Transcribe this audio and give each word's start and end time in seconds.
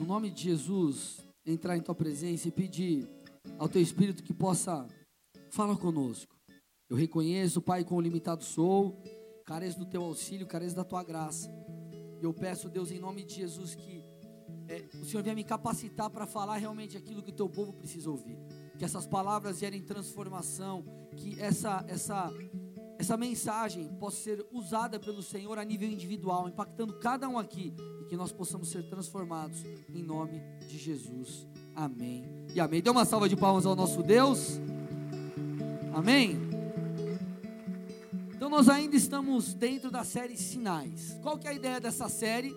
no 0.00 0.06
nome 0.06 0.30
de 0.30 0.44
Jesus, 0.44 1.18
entrar 1.44 1.76
em 1.76 1.82
tua 1.82 1.94
presença 1.94 2.48
e 2.48 2.50
pedir 2.50 3.06
ao 3.58 3.68
teu 3.68 3.82
Espírito 3.82 4.22
que 4.22 4.32
possa 4.32 4.86
falar 5.50 5.76
conosco. 5.76 6.34
Eu 6.88 6.96
reconheço, 6.96 7.60
Pai, 7.60 7.84
quão 7.84 8.00
limitado 8.00 8.42
sou, 8.42 8.98
careço 9.44 9.78
do 9.78 9.84
teu 9.84 10.02
auxílio, 10.02 10.46
careço 10.46 10.74
da 10.74 10.84
tua 10.84 11.04
graça. 11.04 11.50
E 12.18 12.24
eu 12.24 12.32
peço, 12.32 12.70
Deus, 12.70 12.90
em 12.90 12.98
nome 12.98 13.22
de 13.22 13.34
Jesus, 13.34 13.74
que 13.74 14.02
é, 14.68 14.88
o 15.02 15.04
Senhor 15.04 15.22
venha 15.22 15.36
me 15.36 15.44
capacitar 15.44 16.08
para 16.08 16.26
falar 16.26 16.56
realmente 16.56 16.96
aquilo 16.96 17.22
que 17.22 17.30
o 17.30 17.36
teu 17.36 17.50
povo 17.50 17.74
precisa 17.74 18.08
ouvir. 18.08 18.38
Que 18.78 18.86
essas 18.86 19.06
palavras 19.06 19.58
gerem 19.58 19.82
transformação, 19.82 20.82
que 21.14 21.38
essa, 21.38 21.84
essa, 21.86 22.32
essa 23.00 23.16
mensagem 23.16 23.88
possa 23.98 24.18
ser 24.18 24.46
usada 24.52 25.00
pelo 25.00 25.22
Senhor 25.22 25.58
a 25.58 25.64
nível 25.64 25.88
individual, 25.88 26.46
impactando 26.46 26.92
cada 26.98 27.26
um 27.30 27.38
aqui, 27.38 27.72
e 27.98 28.04
que 28.04 28.14
nós 28.14 28.30
possamos 28.30 28.68
ser 28.68 28.82
transformados 28.90 29.64
em 29.88 30.02
nome 30.02 30.42
de 30.68 30.76
Jesus. 30.76 31.46
Amém. 31.74 32.26
E 32.54 32.60
amém. 32.60 32.82
Dê 32.82 32.90
uma 32.90 33.06
salva 33.06 33.26
de 33.26 33.36
palmas 33.36 33.64
ao 33.64 33.74
nosso 33.74 34.02
Deus. 34.02 34.60
Amém. 35.94 36.38
Então 38.34 38.50
nós 38.50 38.68
ainda 38.68 38.94
estamos 38.94 39.54
dentro 39.54 39.90
da 39.90 40.04
série 40.04 40.36
Sinais. 40.36 41.18
Qual 41.22 41.38
que 41.38 41.46
é 41.46 41.52
a 41.52 41.54
ideia 41.54 41.80
dessa 41.80 42.06
série? 42.06 42.54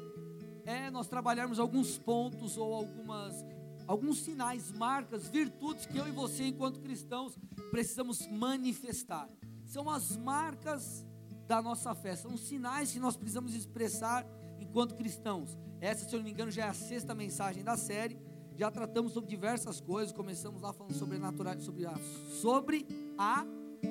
É 0.66 0.92
nós 0.92 1.08
trabalharmos 1.08 1.58
alguns 1.58 1.98
pontos 1.98 2.58
ou 2.58 2.74
algumas 2.74 3.46
alguns 3.88 4.20
sinais, 4.20 4.72
marcas, 4.74 5.30
virtudes 5.30 5.86
que 5.86 5.98
eu 5.98 6.08
e 6.08 6.12
você 6.12 6.48
enquanto 6.48 6.82
cristãos 6.82 7.38
precisamos 7.72 8.28
manifestar. 8.28 9.30
São 9.74 9.90
as 9.90 10.16
marcas 10.16 11.04
da 11.48 11.60
nossa 11.60 11.96
fé, 11.96 12.16
são 12.16 12.38
sinais 12.38 12.92
que 12.92 13.00
nós 13.00 13.18
precisamos 13.18 13.56
expressar 13.56 14.24
enquanto 14.60 14.94
cristãos. 14.94 15.58
Essa, 15.82 16.08
se 16.08 16.14
eu 16.14 16.20
não 16.20 16.26
me 16.26 16.30
engano, 16.30 16.52
já 16.52 16.66
é 16.66 16.70
a 16.70 16.74
sexta 16.76 17.16
mensagem 17.16 17.64
da 17.64 17.76
série. 17.76 18.16
Já 18.56 18.70
tratamos 18.70 19.14
sobre 19.14 19.32
diversas 19.32 19.82
coisas, 19.82 20.14
começamos 20.14 20.62
lá 20.62 20.72
falando 20.72 20.94
sobre, 20.94 21.18
sobre, 21.60 21.88
a, 21.88 21.96
sobre 22.40 22.86
a 23.18 23.48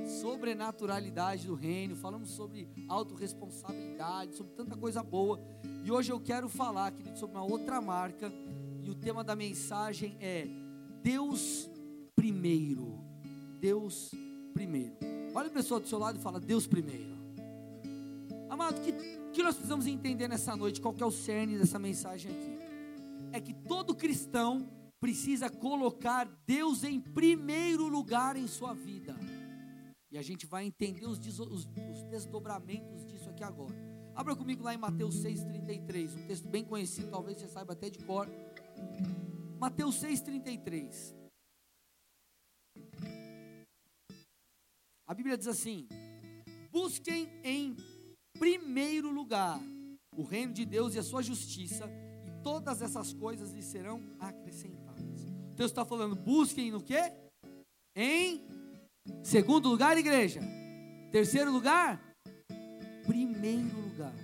sobrenaturalidade 0.06 1.48
do 1.48 1.56
reino, 1.56 1.96
falamos 1.96 2.30
sobre 2.30 2.68
autorresponsabilidade, 2.88 4.36
sobre 4.36 4.52
tanta 4.52 4.76
coisa 4.76 5.02
boa. 5.02 5.40
E 5.84 5.90
hoje 5.90 6.12
eu 6.12 6.20
quero 6.20 6.48
falar, 6.48 6.92
querido, 6.92 7.18
sobre 7.18 7.36
uma 7.36 7.44
outra 7.44 7.80
marca. 7.80 8.32
E 8.84 8.88
o 8.88 8.94
tema 8.94 9.24
da 9.24 9.34
mensagem 9.34 10.16
é 10.20 10.46
Deus 11.02 11.68
primeiro. 12.14 13.00
Deus 13.58 14.12
primeiro. 14.54 15.21
Olha 15.34 15.48
a 15.48 15.52
pessoa 15.52 15.80
do 15.80 15.88
seu 15.88 15.98
lado 15.98 16.18
e 16.18 16.22
fala: 16.22 16.38
Deus 16.38 16.66
primeiro. 16.66 17.12
Amado, 18.48 18.78
o 18.78 18.80
que, 18.82 18.92
que 19.32 19.42
nós 19.42 19.54
precisamos 19.54 19.86
entender 19.86 20.28
nessa 20.28 20.54
noite? 20.54 20.80
Qual 20.80 20.92
que 20.92 21.02
é 21.02 21.06
o 21.06 21.10
cerne 21.10 21.56
dessa 21.58 21.78
mensagem 21.78 22.30
aqui? 22.30 22.58
É 23.32 23.40
que 23.40 23.54
todo 23.54 23.94
cristão 23.94 24.68
precisa 25.00 25.48
colocar 25.48 26.28
Deus 26.46 26.84
em 26.84 27.00
primeiro 27.00 27.88
lugar 27.88 28.36
em 28.36 28.46
sua 28.46 28.74
vida. 28.74 29.16
E 30.10 30.18
a 30.18 30.22
gente 30.22 30.44
vai 30.44 30.66
entender 30.66 31.06
os, 31.06 31.18
os, 31.18 31.66
os 31.66 32.02
desdobramentos 32.10 33.06
disso 33.06 33.30
aqui 33.30 33.42
agora. 33.42 33.74
Abra 34.14 34.36
comigo 34.36 34.62
lá 34.62 34.74
em 34.74 34.78
Mateus 34.78 35.16
6,33, 35.24 36.14
um 36.14 36.26
texto 36.26 36.46
bem 36.46 36.62
conhecido, 36.62 37.10
talvez 37.10 37.38
você 37.38 37.48
saiba 37.48 37.72
até 37.72 37.88
de 37.88 37.98
cor. 38.00 38.28
Mateus 39.58 39.98
6,33. 40.02 41.21
A 45.12 45.14
Bíblia 45.14 45.36
diz 45.36 45.46
assim: 45.46 45.86
busquem 46.70 47.28
em 47.44 47.76
primeiro 48.38 49.10
lugar 49.10 49.60
o 50.16 50.22
reino 50.22 50.54
de 50.54 50.64
Deus 50.64 50.94
e 50.94 50.98
a 50.98 51.02
sua 51.02 51.22
justiça, 51.22 51.84
e 52.26 52.42
todas 52.42 52.80
essas 52.80 53.12
coisas 53.12 53.52
lhes 53.52 53.66
serão 53.66 54.02
acrescentadas. 54.18 55.26
Deus 55.54 55.70
está 55.70 55.84
falando, 55.84 56.16
busquem 56.16 56.70
no 56.70 56.82
que? 56.82 56.96
Em 57.94 58.42
segundo 59.22 59.68
lugar, 59.68 59.98
igreja. 59.98 60.40
Terceiro 61.10 61.52
lugar, 61.52 62.00
primeiro 63.06 63.82
lugar, 63.82 64.14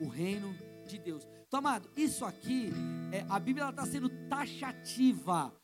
o 0.00 0.08
reino 0.08 0.52
de 0.88 0.98
Deus. 0.98 1.24
Então, 1.46 1.60
amado, 1.60 1.88
isso 1.96 2.24
aqui, 2.24 2.72
é, 3.12 3.24
a 3.28 3.38
Bíblia 3.38 3.70
está 3.70 3.86
sendo 3.86 4.08
taxativa. 4.28 5.54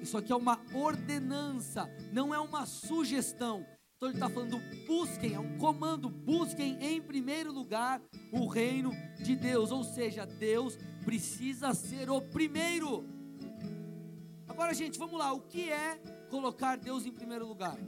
Isso 0.00 0.16
aqui 0.16 0.32
é 0.32 0.36
uma 0.36 0.58
ordenança, 0.72 1.86
não 2.10 2.34
é 2.34 2.40
uma 2.40 2.64
sugestão. 2.64 3.73
Então 3.96 4.08
ele 4.08 4.16
está 4.16 4.28
falando: 4.28 4.60
busquem, 4.86 5.34
é 5.34 5.40
um 5.40 5.58
comando, 5.58 6.08
busquem 6.08 6.78
em 6.80 7.00
primeiro 7.00 7.52
lugar 7.52 8.02
o 8.32 8.46
reino 8.46 8.92
de 9.22 9.36
Deus. 9.36 9.70
Ou 9.70 9.84
seja, 9.84 10.26
Deus 10.26 10.78
precisa 11.04 11.72
ser 11.74 12.10
o 12.10 12.20
primeiro. 12.20 13.04
Agora, 14.48 14.74
gente, 14.74 14.98
vamos 14.98 15.18
lá. 15.18 15.32
O 15.32 15.40
que 15.40 15.70
é 15.70 15.96
colocar 16.30 16.76
Deus 16.76 17.06
em 17.06 17.12
primeiro 17.12 17.46
lugar? 17.46 17.78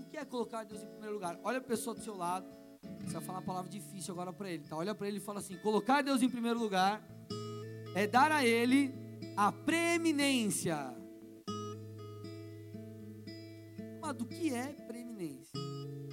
O 0.00 0.10
que 0.10 0.16
é 0.16 0.24
colocar 0.24 0.64
Deus 0.64 0.82
em 0.82 0.86
primeiro 0.86 1.14
lugar? 1.14 1.38
Olha 1.44 1.58
a 1.58 1.62
pessoa 1.62 1.94
do 1.94 2.02
seu 2.02 2.16
lado. 2.16 2.46
Você 3.04 3.12
vai 3.12 3.22
falar 3.22 3.38
uma 3.38 3.44
palavra 3.44 3.70
difícil 3.70 4.12
agora 4.12 4.32
para 4.32 4.50
ele, 4.50 4.64
tá? 4.64 4.76
Olha 4.76 4.94
para 4.94 5.06
ele 5.06 5.18
e 5.18 5.20
fala 5.20 5.38
assim: 5.40 5.56
colocar 5.58 6.02
Deus 6.02 6.22
em 6.22 6.28
primeiro 6.28 6.58
lugar 6.58 7.02
é 7.94 8.06
dar 8.06 8.30
a 8.30 8.44
Ele 8.44 8.94
a 9.36 9.50
preeminência 9.50 10.94
do 14.12 14.26
que 14.26 14.52
é 14.52 14.72
preeminência. 14.86 15.52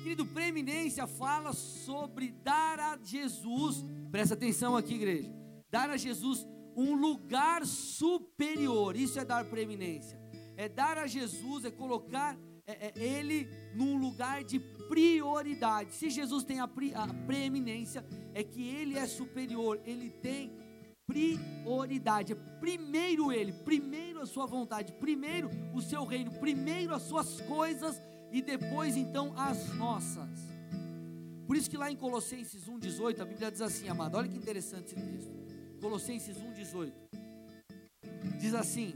Querido, 0.02 0.26
preeminência 0.26 1.06
fala 1.06 1.54
sobre 1.54 2.32
dar 2.32 2.80
a 2.80 3.00
Jesus, 3.04 3.84
presta 4.12 4.34
atenção 4.36 4.76
aqui, 4.76 4.96
igreja, 4.96 5.34
dar 5.70 5.90
a 5.90 5.98
Jesus 5.98 6.46
um 6.76 6.96
lugar 6.96 7.66
superior, 7.66 8.96
isso 8.96 9.20
é 9.20 9.26
dar 9.26 9.46
preeminência, 9.46 10.20
é 10.56 10.70
dar 10.70 10.98
a 10.98 11.08
Jesus, 11.08 11.66
é 11.66 11.72
colocar 11.72 12.38
é, 12.68 12.88
é, 12.88 12.94
Ele 12.96 13.48
num 13.74 13.98
lugar 13.98 14.44
de 14.44 14.60
prioridade. 14.88 15.96
Se 15.96 16.10
Jesus 16.10 16.44
tem 16.44 16.60
a, 16.60 16.68
pre, 16.68 16.94
a 16.94 17.08
preeminência, 17.26 18.06
é 18.34 18.44
que 18.44 18.62
Ele 18.62 18.98
é 18.98 19.08
superior, 19.08 19.82
Ele 19.86 20.10
tem 20.10 20.52
prioridade. 21.08 22.36
Primeiro 22.60 23.32
Ele, 23.32 23.54
primeiro 23.54 24.22
a 24.22 24.26
sua 24.26 24.46
vontade, 24.46 24.92
primeiro 24.94 25.50
o 25.74 25.82
seu 25.82 26.04
reino, 26.04 26.32
primeiro 26.32 26.94
as 26.94 27.04
suas 27.04 27.40
coisas 27.42 28.02
e 28.32 28.42
depois 28.42 28.98
então 28.98 29.34
as 29.38 29.74
nossas. 29.76 30.30
Por 31.48 31.56
isso 31.56 31.70
que 31.70 31.78
lá 31.78 31.90
em 31.90 31.96
Colossenses 31.96 32.66
1,18 32.66 33.22
a 33.22 33.26
Bíblia 33.26 33.50
diz 33.50 33.62
assim, 33.62 33.88
amado, 33.88 34.18
olha 34.18 34.28
que 34.28 34.38
interessante 34.38 34.94
esse 34.94 34.96
texto. 34.96 35.32
Colossenses 35.80 36.38
1,18 36.38 36.92
diz 38.38 38.54
assim: 38.54 38.94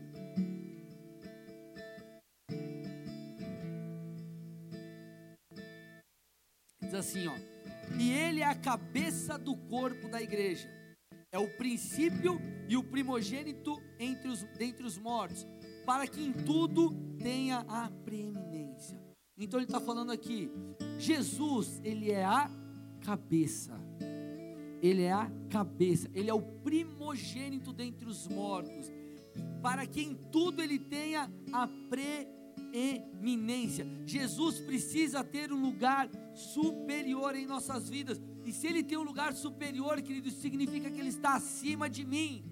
Diz 6.81 6.93
assim, 6.93 7.27
ó. 7.27 7.35
E 7.97 8.11
ele 8.11 8.41
é 8.41 8.45
a 8.45 8.55
cabeça 8.55 9.37
do 9.37 9.55
corpo 9.55 10.09
da 10.09 10.21
igreja 10.21 10.80
é 11.31 11.39
o 11.39 11.47
princípio 11.47 12.39
e 12.67 12.75
o 12.75 12.83
primogênito 12.83 13.81
entre 13.97 14.27
os, 14.27 14.43
dentre 14.57 14.85
os 14.85 14.97
mortos, 14.97 15.47
para 15.85 16.05
que 16.05 16.21
em 16.21 16.33
tudo 16.33 16.93
tenha 17.17 17.65
a 17.67 17.89
preeminência. 18.03 18.99
Então 19.37 19.59
ele 19.59 19.65
está 19.65 19.79
falando 19.79 20.11
aqui, 20.11 20.51
Jesus, 20.99 21.79
ele 21.83 22.11
é 22.11 22.25
a 22.25 22.51
cabeça, 22.99 23.79
ele 24.81 25.03
é 25.03 25.13
a 25.13 25.31
cabeça, 25.49 26.09
ele 26.13 26.29
é 26.29 26.33
o 26.33 26.41
primogênito 26.41 27.71
dentre 27.71 28.07
os 28.07 28.27
mortos, 28.27 28.91
para 29.61 29.85
que 29.87 30.01
em 30.01 30.13
tudo 30.13 30.61
ele 30.61 30.77
tenha 30.77 31.31
a 31.53 31.67
preeminência. 31.89 33.87
Jesus 34.05 34.59
precisa 34.59 35.23
ter 35.23 35.53
um 35.53 35.61
lugar 35.61 36.09
superior 36.33 37.35
em 37.35 37.45
nossas 37.45 37.89
vidas, 37.89 38.21
e 38.43 38.51
se 38.51 38.67
ele 38.67 38.83
tem 38.83 38.97
um 38.97 39.03
lugar 39.03 39.33
superior, 39.33 40.01
querido, 40.01 40.29
significa 40.31 40.89
que 40.89 40.99
ele 40.99 41.09
está 41.09 41.35
acima 41.35 41.89
de 41.89 42.05
mim, 42.05 42.43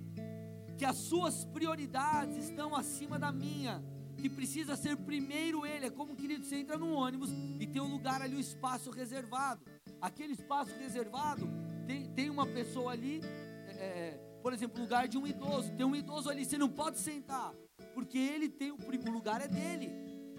que 0.77 0.85
as 0.85 0.97
suas 0.97 1.45
prioridades 1.45 2.37
estão 2.37 2.75
acima 2.75 3.17
da 3.17 3.31
minha, 3.31 3.83
que 4.17 4.29
precisa 4.29 4.75
ser 4.75 4.95
primeiro 4.97 5.65
ele. 5.65 5.87
É 5.87 5.89
como, 5.89 6.15
querido, 6.15 6.45
você 6.45 6.57
entra 6.57 6.77
num 6.77 6.93
ônibus 6.93 7.31
e 7.59 7.65
tem 7.65 7.81
um 7.81 7.87
lugar 7.87 8.21
ali, 8.21 8.35
um 8.35 8.39
espaço 8.39 8.91
reservado. 8.91 9.61
Aquele 9.99 10.33
espaço 10.33 10.73
reservado 10.77 11.49
tem, 11.87 12.05
tem 12.13 12.29
uma 12.29 12.45
pessoa 12.45 12.91
ali, 12.91 13.21
é, 13.67 13.71
é 13.71 14.29
por 14.41 14.53
exemplo, 14.53 14.81
lugar 14.81 15.07
de 15.07 15.17
um 15.17 15.25
idoso. 15.25 15.71
Tem 15.73 15.85
um 15.85 15.95
idoso 15.95 16.29
ali, 16.29 16.45
você 16.45 16.57
não 16.57 16.69
pode 16.69 16.99
sentar, 16.99 17.53
porque 17.93 18.17
ele 18.17 18.47
tem 18.47 18.71
o, 18.71 18.77
o 18.77 19.11
lugar 19.11 19.41
é 19.41 19.47
dele. 19.47 19.91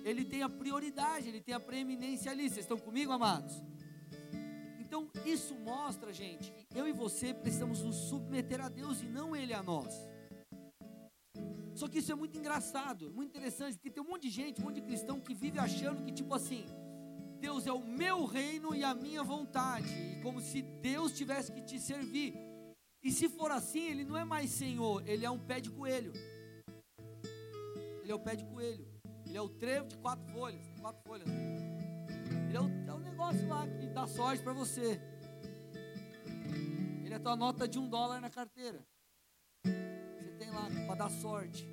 Ele 0.05 0.25
tem 0.25 0.43
a 0.43 0.49
prioridade, 0.49 1.29
ele 1.29 1.41
tem 1.41 1.55
a 1.55 1.61
preeminência 1.61 2.31
ali. 2.31 2.49
Vocês 2.49 2.65
estão 2.65 2.79
comigo, 2.79 3.13
amados? 3.13 3.63
Então, 4.91 5.09
isso 5.25 5.55
mostra, 5.55 6.13
gente, 6.13 6.53
que 6.69 6.77
eu 6.77 6.85
e 6.85 6.91
você 6.91 7.33
precisamos 7.33 7.81
nos 7.81 7.95
submeter 7.95 8.61
a 8.61 8.69
Deus 8.69 9.01
e 9.01 9.07
não 9.07 9.37
Ele 9.37 9.55
a 9.55 9.63
nós. 9.63 9.95
Só 11.77 11.87
que 11.87 12.01
isso 12.01 12.11
é 12.11 12.15
muito 12.17 12.37
engraçado, 12.37 13.09
muito 13.13 13.29
interessante, 13.29 13.75
porque 13.75 13.89
tem 13.89 14.03
um 14.03 14.09
monte 14.09 14.23
de 14.23 14.31
gente, 14.31 14.61
um 14.61 14.65
monte 14.65 14.81
de 14.81 14.81
cristão 14.81 15.21
que 15.21 15.33
vive 15.33 15.61
achando 15.61 16.03
que, 16.03 16.11
tipo 16.11 16.35
assim, 16.35 16.67
Deus 17.39 17.69
é 17.69 17.73
o 17.73 17.87
meu 17.87 18.25
reino 18.25 18.75
e 18.75 18.83
a 18.83 18.93
minha 18.93 19.23
vontade, 19.23 19.87
e 19.95 20.21
como 20.23 20.41
se 20.41 20.61
Deus 20.61 21.13
tivesse 21.13 21.53
que 21.53 21.63
te 21.63 21.79
servir. 21.79 22.35
E 23.01 23.13
se 23.13 23.29
for 23.29 23.53
assim, 23.53 23.91
ele 23.91 24.05
não 24.05 24.17
é 24.17 24.25
mais 24.25 24.51
senhor, 24.51 25.07
ele 25.07 25.25
é 25.25 25.31
um 25.31 25.39
pé 25.39 25.61
de 25.61 25.71
coelho. 25.71 26.13
Ele 28.03 28.11
é 28.11 28.15
o 28.15 28.19
pé 28.19 28.35
de 28.35 28.45
coelho. 28.45 28.89
Ele 29.25 29.39
é 29.39 29.41
o 29.41 29.49
trevo 29.49 29.87
de 29.87 29.97
quatro 29.99 30.27
folhas. 30.33 30.67
Quatro 30.81 31.01
folhas. 31.05 31.29
Ele 31.29 32.57
é 32.57 32.61
o, 32.61 32.90
negócio 33.21 33.49
lá 33.49 33.67
que 33.67 33.87
dá 33.89 34.07
sorte 34.07 34.43
para 34.43 34.55
você. 34.55 34.99
Ele 37.05 37.15
é 37.15 37.19
tua 37.19 37.37
nota 37.37 37.69
de 37.69 37.79
um 37.79 37.87
dólar 37.87 38.19
na 38.19 38.31
carteira. 38.31 38.83
Você 39.63 40.31
tem 40.39 40.51
lá 40.51 40.69
para 40.87 40.95
dar 40.95 41.11
sorte. 41.11 41.69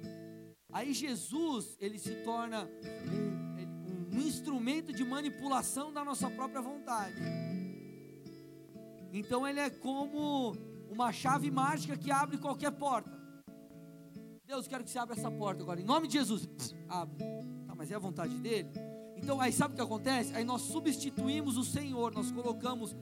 Aí 0.74 0.94
Jesus, 0.94 1.78
ele 1.80 1.98
se 1.98 2.14
torna 2.26 2.70
um, 3.08 4.18
um 4.18 4.20
instrumento 4.20 4.92
de 4.92 5.06
manipulação 5.06 5.94
da 5.94 6.04
nossa 6.04 6.30
própria 6.30 6.62
vontade. 6.62 7.22
Então 9.14 9.48
ele 9.48 9.62
é 9.62 9.70
como 9.70 10.52
uma 10.90 11.14
chave 11.14 11.50
mágica 11.50 11.96
que 11.96 12.12
abre 12.12 12.38
qualquer 12.38 12.72
porta. 12.72 13.18
Deus, 14.46 14.68
quero 14.68 14.84
que 14.84 14.90
você 14.90 15.00
abra 15.00 15.16
essa 15.16 15.32
porta 15.32 15.64
agora, 15.64 15.80
em 15.80 15.86
nome 15.86 16.08
de 16.08 16.14
Jesus. 16.16 16.46
abre. 16.90 17.24
Tá, 17.66 17.74
mas 17.74 17.90
é 17.90 17.96
a 17.96 18.00
vontade 18.00 18.38
dele? 18.38 18.70
Então, 19.18 19.42
aí 19.42 19.52
sabe 19.52 19.74
o 19.74 19.76
que 19.76 19.82
acontece? 19.82 20.34
Aí 20.36 20.44
nós 20.44 20.62
substituímos 20.62 21.58
o 21.58 21.64
Senhor, 21.64 22.14
nós 22.14 22.32
colocamos 22.32 22.96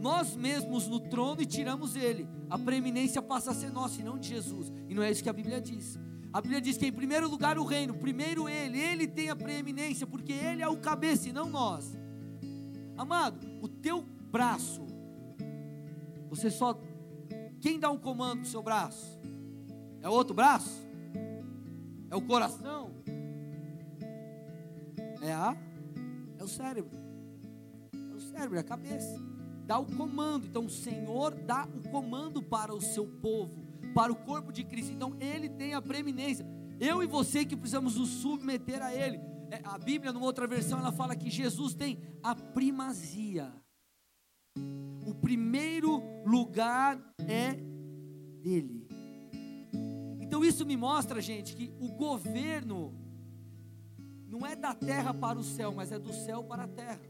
nós 0.00 0.36
mesmos 0.36 0.86
no 0.86 1.00
trono 1.00 1.42
e 1.42 1.46
tiramos 1.46 1.96
ele. 1.96 2.28
A 2.48 2.56
preeminência 2.56 3.20
passa 3.20 3.50
a 3.50 3.54
ser 3.54 3.70
nossa 3.70 4.00
e 4.00 4.04
não 4.04 4.16
de 4.16 4.28
Jesus. 4.28 4.72
E 4.88 4.94
não 4.94 5.02
é 5.02 5.10
isso 5.10 5.22
que 5.22 5.28
a 5.28 5.32
Bíblia 5.32 5.60
diz. 5.60 5.98
A 6.32 6.40
Bíblia 6.40 6.60
diz 6.60 6.76
que 6.76 6.86
em 6.86 6.92
primeiro 6.92 7.28
lugar 7.28 7.58
o 7.58 7.64
reino, 7.64 7.94
primeiro 7.94 8.48
ele, 8.48 8.78
ele 8.78 9.08
tem 9.08 9.30
a 9.30 9.36
preeminência, 9.36 10.06
porque 10.06 10.32
ele 10.32 10.62
é 10.62 10.68
o 10.68 10.76
cabeça 10.76 11.28
e 11.28 11.32
não 11.32 11.48
nós. 11.48 11.96
Amado, 12.96 13.46
o 13.60 13.68
teu 13.68 14.02
braço, 14.30 14.86
você 16.28 16.50
só. 16.50 16.78
Quem 17.60 17.80
dá 17.80 17.90
um 17.90 17.98
comando 17.98 18.40
no 18.40 18.46
seu 18.46 18.62
braço? 18.62 19.18
É 20.00 20.08
o 20.08 20.12
outro 20.12 20.34
braço? 20.34 20.86
É 22.10 22.14
o 22.14 22.22
coração? 22.22 22.92
É 25.26 25.32
a? 25.32 25.56
É 26.38 26.44
o 26.44 26.46
cérebro. 26.46 26.96
É 27.92 28.14
o 28.14 28.20
cérebro, 28.20 28.56
é 28.56 28.60
a 28.60 28.64
cabeça. 28.64 29.20
Dá 29.66 29.76
o 29.76 29.84
comando. 29.84 30.46
Então 30.46 30.66
o 30.66 30.70
Senhor 30.70 31.34
dá 31.34 31.66
o 31.66 31.88
comando 31.90 32.40
para 32.40 32.72
o 32.72 32.80
seu 32.80 33.08
povo, 33.08 33.60
para 33.92 34.12
o 34.12 34.16
corpo 34.16 34.52
de 34.52 34.62
Cristo. 34.62 34.92
Então 34.92 35.16
ele 35.18 35.48
tem 35.48 35.74
a 35.74 35.82
preeminência. 35.82 36.46
Eu 36.78 37.02
e 37.02 37.06
você 37.06 37.44
que 37.44 37.56
precisamos 37.56 37.96
nos 37.96 38.08
submeter 38.08 38.80
a 38.80 38.94
ele. 38.94 39.18
É, 39.50 39.60
a 39.64 39.76
Bíblia, 39.76 40.12
numa 40.12 40.26
outra 40.26 40.46
versão, 40.46 40.78
ela 40.78 40.92
fala 40.92 41.16
que 41.16 41.28
Jesus 41.28 41.74
tem 41.74 41.98
a 42.22 42.32
primazia. 42.32 43.52
O 45.04 45.12
primeiro 45.12 46.00
lugar 46.24 47.00
é 47.26 47.54
dele. 48.42 48.86
Então 50.20 50.44
isso 50.44 50.64
me 50.64 50.76
mostra, 50.76 51.20
gente, 51.20 51.56
que 51.56 51.72
o 51.80 51.88
governo 51.88 52.94
não 54.28 54.46
é 54.46 54.56
da 54.56 54.74
terra 54.74 55.14
para 55.14 55.38
o 55.38 55.42
céu, 55.42 55.72
mas 55.74 55.92
é 55.92 55.98
do 55.98 56.12
céu 56.12 56.42
para 56.42 56.64
a 56.64 56.68
terra. 56.68 57.00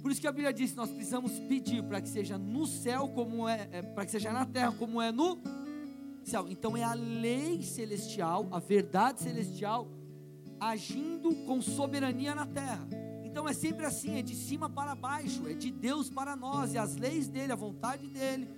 Por 0.00 0.10
isso 0.10 0.20
que 0.20 0.26
a 0.26 0.32
Bíblia 0.32 0.52
diz: 0.52 0.74
nós 0.74 0.90
precisamos 0.90 1.38
pedir 1.40 1.82
para 1.82 2.00
que 2.00 2.08
seja 2.08 2.38
no 2.38 2.66
céu 2.66 3.08
como 3.08 3.48
é, 3.48 3.68
é 3.72 3.82
para 3.82 4.04
que 4.04 4.10
seja 4.10 4.32
na 4.32 4.46
terra 4.46 4.72
como 4.72 5.02
é 5.02 5.12
no 5.12 5.38
céu. 6.24 6.46
Então 6.48 6.76
é 6.76 6.82
a 6.82 6.94
lei 6.94 7.62
celestial, 7.62 8.48
a 8.50 8.58
verdade 8.58 9.20
celestial 9.20 9.88
agindo 10.60 11.34
com 11.46 11.60
soberania 11.60 12.34
na 12.34 12.46
terra. 12.46 12.86
Então 13.22 13.48
é 13.48 13.52
sempre 13.52 13.86
assim, 13.86 14.18
é 14.18 14.22
de 14.22 14.34
cima 14.34 14.68
para 14.68 14.94
baixo, 14.94 15.46
é 15.46 15.54
de 15.54 15.70
Deus 15.70 16.10
para 16.10 16.34
nós, 16.34 16.74
e 16.74 16.78
as 16.78 16.96
leis 16.96 17.28
dele, 17.28 17.52
a 17.52 17.56
vontade 17.56 18.08
dele 18.08 18.48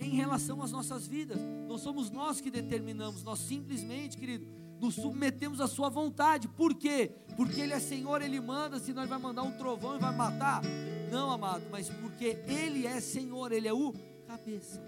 em 0.00 0.10
relação 0.10 0.62
às 0.62 0.72
nossas 0.72 1.06
vidas. 1.06 1.38
Não 1.68 1.78
somos 1.78 2.10
nós 2.10 2.40
que 2.40 2.50
determinamos, 2.50 3.22
nós 3.22 3.38
simplesmente, 3.38 4.16
querido, 4.16 4.46
nos 4.84 4.96
submetemos 4.96 5.60
à 5.60 5.66
sua 5.66 5.88
vontade. 5.88 6.46
Por 6.46 6.74
quê? 6.74 7.10
Porque 7.36 7.60
ele 7.60 7.72
é 7.72 7.80
Senhor, 7.80 8.20
ele 8.20 8.38
manda, 8.38 8.78
se 8.78 8.92
nós 8.92 9.08
vai 9.08 9.18
mandar 9.18 9.42
um 9.42 9.52
trovão 9.52 9.96
e 9.96 9.98
vai 9.98 10.14
matar. 10.14 10.62
Não, 11.10 11.30
amado, 11.30 11.64
mas 11.70 11.88
porque 11.88 12.38
ele 12.46 12.86
é 12.86 13.00
Senhor, 13.00 13.50
ele 13.50 13.66
é 13.66 13.72
o 13.72 13.94
cabeça. 14.26 14.82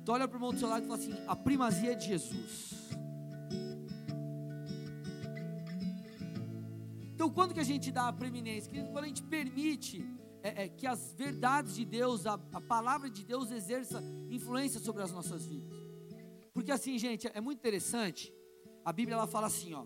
Então 0.00 0.14
olha 0.14 0.28
para 0.28 0.36
o 0.36 0.38
irmão 0.38 0.52
do 0.52 0.58
seu 0.58 0.68
lado 0.68 0.84
e 0.84 0.86
fala 0.86 0.98
assim: 1.00 1.14
a 1.26 1.34
primazia 1.34 1.92
é 1.92 1.94
de 1.94 2.06
Jesus. 2.06 2.88
Então, 7.14 7.28
quando 7.28 7.52
que 7.52 7.60
a 7.60 7.64
gente 7.64 7.90
dá 7.90 8.06
a 8.06 8.12
preeminência? 8.12 8.70
Quando 8.92 9.04
a 9.04 9.08
gente 9.08 9.24
permite 9.24 10.06
é, 10.40 10.64
é, 10.64 10.68
que 10.68 10.86
as 10.86 11.12
verdades 11.12 11.74
de 11.74 11.84
Deus, 11.84 12.24
a, 12.24 12.34
a 12.52 12.60
palavra 12.60 13.10
de 13.10 13.24
Deus 13.24 13.50
exerça 13.50 14.00
influência 14.30 14.78
sobre 14.78 15.02
as 15.02 15.10
nossas 15.10 15.44
vidas. 15.44 15.76
Porque 16.54 16.70
assim, 16.70 16.96
gente, 16.96 17.28
é 17.34 17.40
muito 17.40 17.58
interessante. 17.58 18.32
A 18.88 18.92
Bíblia 18.92 19.16
ela 19.16 19.26
fala 19.26 19.48
assim, 19.48 19.74
ó, 19.74 19.84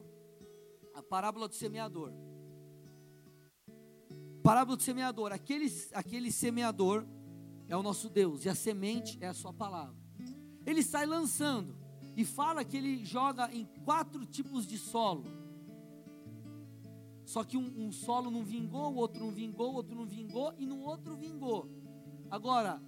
a 0.94 1.02
parábola 1.02 1.48
do 1.48 1.56
semeador. 1.56 2.12
Parábola 4.44 4.76
do 4.76 4.82
semeador, 4.84 5.32
aquele, 5.32 5.66
aquele 5.92 6.30
semeador 6.30 7.04
é 7.66 7.76
o 7.76 7.82
nosso 7.82 8.08
Deus 8.08 8.44
e 8.44 8.48
a 8.48 8.54
semente 8.54 9.18
é 9.20 9.26
a 9.26 9.34
sua 9.34 9.52
palavra. 9.52 9.96
Ele 10.64 10.84
sai 10.84 11.04
lançando 11.04 11.76
e 12.16 12.24
fala 12.24 12.64
que 12.64 12.76
ele 12.76 13.04
joga 13.04 13.52
em 13.52 13.64
quatro 13.84 14.24
tipos 14.24 14.68
de 14.68 14.78
solo 14.78 15.24
só 17.24 17.42
que 17.42 17.56
um, 17.56 17.86
um 17.86 17.90
solo 17.90 18.30
não 18.30 18.44
vingou, 18.44 18.92
o 18.92 18.96
outro 18.96 19.18
não 19.18 19.32
vingou, 19.32 19.72
o 19.72 19.74
outro 19.74 19.96
não 19.96 20.06
vingou 20.06 20.54
e 20.58 20.66
no 20.66 20.80
outro 20.80 21.16
vingou. 21.16 21.68
Agora, 22.30 22.80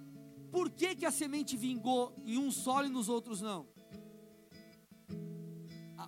por 0.49 0.69
que, 0.69 0.95
que 0.95 1.05
a 1.05 1.11
semente 1.11 1.57
vingou 1.57 2.15
em 2.25 2.37
um 2.37 2.51
solo 2.51 2.85
e 2.85 2.89
nos 2.89 3.09
outros 3.09 3.41
não? 3.41 3.67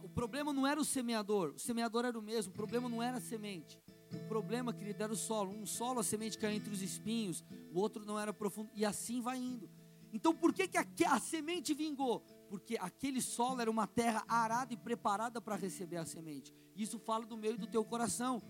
O 0.04 0.10
problema 0.10 0.54
não 0.54 0.66
era 0.66 0.80
o 0.80 0.86
semeador, 0.86 1.54
o 1.56 1.60
semeador 1.60 2.06
era 2.06 2.18
o 2.18 2.22
mesmo, 2.22 2.52
o 2.52 2.56
problema 2.56 2.88
não 2.90 3.02
era 3.02 3.18
a 3.18 3.22
semente. 3.22 3.80
O 4.14 4.28
problema, 4.28 4.74
querido, 4.74 5.04
era 5.04 5.12
o 5.12 5.18
solo. 5.18 5.52
Um 5.52 5.66
solo 5.66 6.00
a 6.00 6.04
semente 6.04 6.38
caiu 6.38 6.56
entre 6.56 6.72
os 6.72 6.82
espinhos, 6.82 7.44
o 7.74 7.80
outro 7.80 8.06
não 8.06 8.18
era 8.18 8.34
profundo, 8.34 8.70
e 8.74 8.86
assim 8.86 9.22
vai 9.22 9.38
indo. 9.38 9.70
Então 10.14 10.34
por 10.34 10.54
que, 10.54 10.68
que 10.68 10.78
a, 10.78 11.14
a 11.14 11.20
semente 11.20 11.74
vingou? 11.74 12.22
Porque 12.50 12.78
aquele 12.80 13.22
solo 13.22 13.62
era 13.62 13.70
uma 13.70 13.86
terra 13.86 14.24
arada 14.28 14.74
e 14.74 14.78
preparada 14.78 15.42
para 15.42 15.56
receber 15.56 15.98
a 15.98 16.06
semente. 16.06 16.54
Isso 16.76 16.98
fala 16.98 17.26
do 17.26 17.38
meu 17.38 17.56
e 17.56 17.58
do 17.58 17.68
teu 17.68 17.84
coração. 17.84 18.42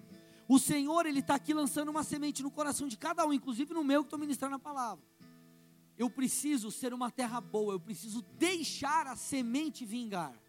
O 0.47 0.59
Senhor, 0.59 1.05
Ele 1.05 1.19
está 1.19 1.35
aqui 1.35 1.53
lançando 1.53 1.89
uma 1.89 2.03
semente 2.03 2.43
no 2.43 2.51
coração 2.51 2.87
de 2.87 2.97
cada 2.97 3.25
um, 3.25 3.33
inclusive 3.33 3.73
no 3.73 3.83
meu 3.83 4.01
que 4.01 4.07
estou 4.07 4.19
ministrando 4.19 4.55
a 4.55 4.59
palavra. 4.59 5.03
Eu 5.97 6.09
preciso 6.09 6.71
ser 6.71 6.93
uma 6.93 7.09
terra 7.09 7.41
boa, 7.41 7.73
eu 7.73 7.79
preciso 7.79 8.21
deixar 8.37 9.07
a 9.07 9.15
semente 9.15 9.83
vingar. 9.83 10.39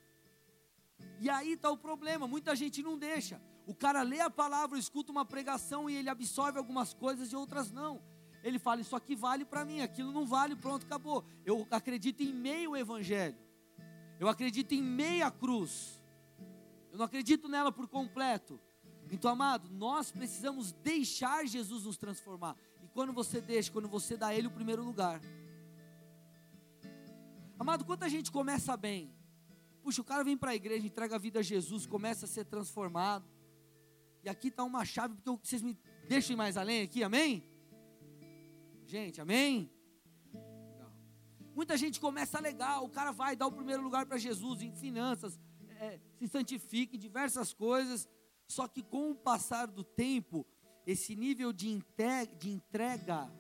E 1.20 1.28
aí 1.28 1.52
está 1.52 1.70
o 1.70 1.76
problema, 1.76 2.28
muita 2.28 2.55
gente 2.55 2.82
não 2.82 2.98
deixa. 2.98 3.40
O 3.67 3.74
cara 3.74 4.02
lê 4.02 4.20
a 4.20 4.31
palavra, 4.31 4.78
escuta 4.78 5.12
uma 5.12 5.24
pregação 5.24 5.90
e 5.90 5.94
ele 5.94 6.08
absorve 6.08 6.58
algumas 6.58 6.94
coisas 6.94 7.32
e 7.32 7.36
outras 7.36 7.70
não. 7.70 8.00
Ele 8.43 8.58
fala: 8.58 8.81
Isso 8.81 8.94
aqui 8.94 9.17
vale 9.17 9.44
para 9.44 9.64
mim, 9.64 9.81
aquilo 9.81 10.12
não 10.12 10.26
vale, 10.26 10.55
pronto, 10.56 10.86
acabou. 10.86 11.24
Eu 11.44 11.67
acredito 11.70 12.22
em 12.22 12.32
meio 12.32 12.76
evangelho, 12.76 13.36
eu 14.19 14.28
acredito 14.28 14.72
em 14.72 14.82
meia 14.82 15.31
cruz, 15.31 16.00
eu 16.90 16.98
não 16.98 17.05
acredito 17.05 17.48
nela 17.48 17.72
por 17.72 17.88
completo. 17.88 18.60
Então, 19.10 19.31
amado, 19.31 19.69
nós 19.70 20.12
precisamos 20.12 20.72
deixar 20.72 21.46
Jesus 21.46 21.84
nos 21.84 21.96
transformar. 21.96 22.56
E 22.82 22.88
quando 22.88 23.12
você 23.12 23.40
deixa, 23.40 23.72
quando 23.72 23.88
você 23.88 24.17
dá 24.17 24.28
a 24.28 24.34
Ele 24.34 24.46
o 24.46 24.50
primeiro 24.50 24.84
lugar. 24.84 25.20
Amado, 27.58 27.84
quanta 27.84 28.08
gente 28.08 28.31
começa 28.31 28.76
bem? 28.76 29.18
Puxa, 29.89 30.03
o 30.03 30.05
cara 30.05 30.23
vem 30.23 30.37
para 30.37 30.51
a 30.51 30.55
igreja, 30.55 30.87
entrega 30.87 31.15
a 31.15 31.19
vida 31.19 31.39
a 31.39 31.43
Jesus, 31.43 31.87
começa 31.87 32.27
a 32.27 32.29
ser 32.29 32.45
transformado. 32.45 33.27
E 34.23 34.29
aqui 34.29 34.49
está 34.49 34.63
uma 34.63 34.85
chave, 34.85 35.15
porque 35.15 35.49
vocês 35.49 35.63
me 35.63 35.79
deixem 36.07 36.37
mais 36.37 36.59
além 36.59 36.83
aqui, 36.83 37.03
amém? 37.03 37.43
Gente, 38.85 39.19
amém? 39.19 39.73
Muita 41.55 41.75
gente 41.79 41.99
começa 41.99 42.39
legal, 42.39 42.85
o 42.85 42.91
cara 42.91 43.13
vai 43.13 43.35
dar 43.35 43.47
o 43.47 43.51
primeiro 43.51 43.83
lugar 43.83 44.05
para 44.05 44.19
Jesus 44.19 44.61
em 44.61 44.75
finanças, 44.75 45.41
é, 45.81 45.99
se 46.19 46.29
santifica 46.29 46.95
em 46.95 46.99
diversas 46.99 47.55
coisas, 47.55 48.07
só 48.47 48.69
que 48.69 48.83
com 48.83 49.13
o 49.13 49.15
passar 49.15 49.69
do 49.69 49.83
tempo, 49.83 50.47
esse 50.87 51.17
nível 51.17 51.51
de 51.51 51.83
de 52.39 52.51
entrega 52.51 53.33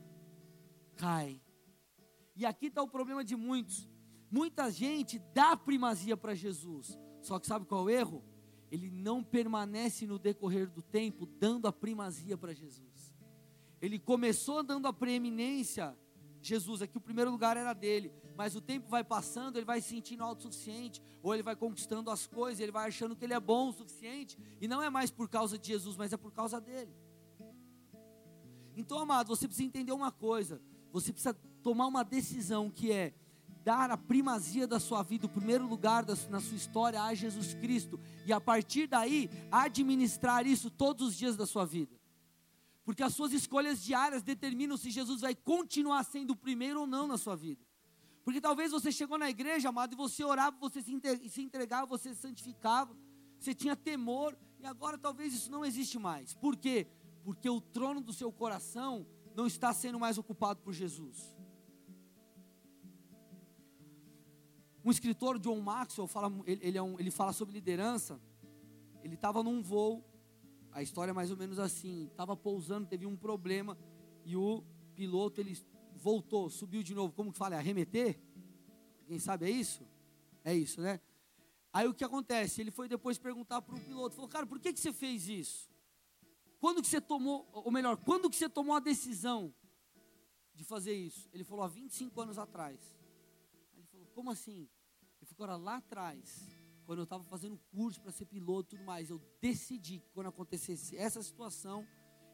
cai. 0.96 1.42
E 2.34 2.46
aqui 2.46 2.68
está 2.68 2.80
o 2.80 2.88
problema 2.88 3.22
de 3.22 3.36
muitos. 3.36 3.86
Muita 4.30 4.70
gente 4.70 5.18
dá 5.32 5.56
primazia 5.56 6.16
para 6.16 6.34
Jesus, 6.34 6.98
só 7.20 7.38
que 7.38 7.46
sabe 7.46 7.66
qual 7.66 7.82
é 7.82 7.84
o 7.84 7.90
erro? 7.90 8.24
Ele 8.70 8.90
não 8.90 9.24
permanece 9.24 10.06
no 10.06 10.18
decorrer 10.18 10.70
do 10.70 10.82
tempo 10.82 11.24
dando 11.24 11.66
a 11.66 11.72
primazia 11.72 12.36
para 12.36 12.52
Jesus. 12.52 13.14
Ele 13.80 13.98
começou 13.98 14.62
dando 14.62 14.86
a 14.86 14.92
preeminência, 14.92 15.96
Jesus, 16.42 16.82
aqui 16.82 16.98
o 16.98 17.00
primeiro 17.00 17.30
lugar 17.30 17.56
era 17.56 17.72
dele, 17.72 18.12
mas 18.36 18.54
o 18.54 18.60
tempo 18.60 18.88
vai 18.88 19.02
passando, 19.02 19.56
ele 19.56 19.64
vai 19.64 19.80
se 19.80 19.88
sentindo 19.88 20.22
autossuficiente, 20.22 21.02
ou 21.22 21.32
ele 21.32 21.42
vai 21.42 21.56
conquistando 21.56 22.10
as 22.10 22.26
coisas, 22.26 22.60
ele 22.60 22.72
vai 22.72 22.88
achando 22.88 23.16
que 23.16 23.24
ele 23.24 23.34
é 23.34 23.40
bom 23.40 23.68
o 23.68 23.72
suficiente, 23.72 24.38
e 24.60 24.68
não 24.68 24.82
é 24.82 24.90
mais 24.90 25.10
por 25.10 25.28
causa 25.28 25.58
de 25.58 25.68
Jesus, 25.68 25.96
mas 25.96 26.12
é 26.12 26.16
por 26.16 26.32
causa 26.32 26.60
dele. 26.60 26.94
Então, 28.76 28.98
amado, 28.98 29.28
você 29.28 29.48
precisa 29.48 29.66
entender 29.66 29.92
uma 29.92 30.12
coisa, 30.12 30.60
você 30.92 31.12
precisa 31.12 31.34
tomar 31.62 31.86
uma 31.86 32.04
decisão 32.04 32.70
que 32.70 32.92
é 32.92 33.14
dar 33.68 33.90
a 33.90 33.98
primazia 33.98 34.66
da 34.66 34.80
sua 34.80 35.02
vida, 35.02 35.26
o 35.26 35.28
primeiro 35.28 35.66
lugar 35.66 36.02
na 36.30 36.40
sua 36.40 36.56
história 36.56 37.02
a 37.02 37.12
Jesus 37.12 37.52
Cristo, 37.52 38.00
e 38.24 38.32
a 38.32 38.40
partir 38.40 38.86
daí 38.86 39.28
administrar 39.52 40.46
isso 40.46 40.70
todos 40.70 41.08
os 41.08 41.14
dias 41.14 41.36
da 41.36 41.44
sua 41.44 41.66
vida. 41.66 41.94
Porque 42.82 43.02
as 43.02 43.12
suas 43.12 43.30
escolhas 43.30 43.84
diárias 43.84 44.22
determinam 44.22 44.78
se 44.78 44.90
Jesus 44.90 45.20
vai 45.20 45.34
continuar 45.34 46.02
sendo 46.04 46.30
o 46.30 46.36
primeiro 46.36 46.80
ou 46.80 46.86
não 46.86 47.06
na 47.06 47.18
sua 47.18 47.36
vida. 47.36 47.62
Porque 48.24 48.40
talvez 48.40 48.72
você 48.72 48.90
chegou 48.90 49.18
na 49.18 49.28
igreja, 49.28 49.68
amado, 49.68 49.92
e 49.92 49.96
você 49.96 50.24
orava, 50.24 50.56
você 50.58 50.80
se 50.80 51.42
entregava, 51.42 51.84
você 51.84 52.14
se 52.14 52.22
santificava, 52.22 52.96
você 53.38 53.52
tinha 53.52 53.76
temor, 53.76 54.34
e 54.58 54.64
agora 54.64 54.96
talvez 54.96 55.34
isso 55.34 55.50
não 55.50 55.62
existe 55.62 55.98
mais. 55.98 56.32
Por 56.32 56.56
quê? 56.56 56.86
Porque 57.22 57.50
o 57.50 57.60
trono 57.60 58.00
do 58.00 58.14
seu 58.14 58.32
coração 58.32 59.06
não 59.36 59.46
está 59.46 59.74
sendo 59.74 60.00
mais 60.00 60.16
ocupado 60.16 60.62
por 60.62 60.72
Jesus. 60.72 61.36
Um 64.88 64.90
escritor, 64.90 65.38
John 65.38 65.60
Maxwell, 65.60 66.06
fala, 66.08 66.32
ele, 66.46 66.60
ele, 66.64 66.78
é 66.78 66.82
um, 66.82 66.98
ele 66.98 67.10
fala 67.10 67.34
sobre 67.34 67.52
liderança. 67.52 68.18
Ele 69.04 69.16
estava 69.16 69.42
num 69.42 69.60
voo, 69.60 70.02
a 70.72 70.82
história 70.82 71.10
é 71.10 71.12
mais 71.12 71.30
ou 71.30 71.36
menos 71.36 71.58
assim: 71.58 72.06
estava 72.06 72.34
pousando, 72.34 72.86
teve 72.86 73.04
um 73.04 73.14
problema 73.14 73.76
e 74.24 74.34
o 74.34 74.64
piloto 74.94 75.42
ele 75.42 75.58
voltou, 75.94 76.48
subiu 76.48 76.82
de 76.82 76.94
novo. 76.94 77.12
Como 77.12 77.30
que 77.30 77.36
fala? 77.36 77.56
É 77.56 77.58
arremeter? 77.58 78.18
Quem 79.06 79.18
sabe 79.18 79.44
é 79.44 79.50
isso? 79.50 79.86
É 80.42 80.54
isso, 80.54 80.80
né? 80.80 81.02
Aí 81.70 81.86
o 81.86 81.92
que 81.92 82.02
acontece? 82.02 82.62
Ele 82.62 82.70
foi 82.70 82.88
depois 82.88 83.18
perguntar 83.18 83.60
para 83.60 83.74
o 83.74 83.80
piloto, 83.80 84.14
falou, 84.14 84.30
cara, 84.30 84.46
por 84.46 84.58
que, 84.58 84.72
que 84.72 84.80
você 84.80 84.90
fez 84.90 85.28
isso? 85.28 85.68
Quando 86.58 86.80
que 86.80 86.88
você 86.88 86.98
tomou, 86.98 87.46
ou 87.52 87.70
melhor, 87.70 87.98
quando 87.98 88.30
que 88.30 88.36
você 88.36 88.48
tomou 88.48 88.74
a 88.74 88.80
decisão 88.80 89.54
de 90.54 90.64
fazer 90.64 90.94
isso? 90.94 91.28
Ele 91.30 91.44
falou, 91.44 91.62
há 91.62 91.68
25 91.68 92.18
anos 92.22 92.38
atrás. 92.38 92.80
Aí 93.74 93.80
ele 93.80 93.86
falou, 93.86 94.06
como 94.14 94.30
assim? 94.30 94.66
Falou, 95.38 95.56
lá 95.56 95.76
atrás, 95.76 96.48
quando 96.84 96.98
eu 96.98 97.04
estava 97.04 97.22
fazendo 97.22 97.56
curso 97.70 98.00
para 98.00 98.10
ser 98.10 98.24
piloto 98.24 98.74
e 98.74 98.76
tudo 98.76 98.84
mais, 98.84 99.08
eu 99.08 99.22
decidi 99.40 100.00
que 100.00 100.10
quando 100.10 100.26
acontecesse 100.26 100.96
essa 100.96 101.22
situação, 101.22 101.86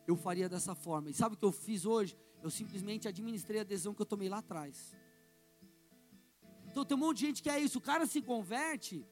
eu 0.06 0.16
faria 0.16 0.48
dessa 0.48 0.74
forma. 0.74 1.10
E 1.10 1.12
sabe 1.12 1.34
o 1.34 1.38
que 1.38 1.44
eu 1.44 1.52
fiz 1.52 1.84
hoje? 1.84 2.16
Eu 2.42 2.48
simplesmente 2.48 3.06
administrei 3.06 3.60
a 3.60 3.62
decisão 3.64 3.92
que 3.92 4.00
eu 4.00 4.06
tomei 4.06 4.30
lá 4.30 4.38
atrás. 4.38 4.96
Então 6.66 6.82
tem 6.82 6.96
um 6.96 7.00
monte 7.00 7.18
de 7.18 7.26
gente 7.26 7.42
que 7.42 7.50
é 7.50 7.60
isso, 7.60 7.76
o 7.76 7.82
cara 7.82 8.06
se 8.06 8.22
converte 8.22 9.06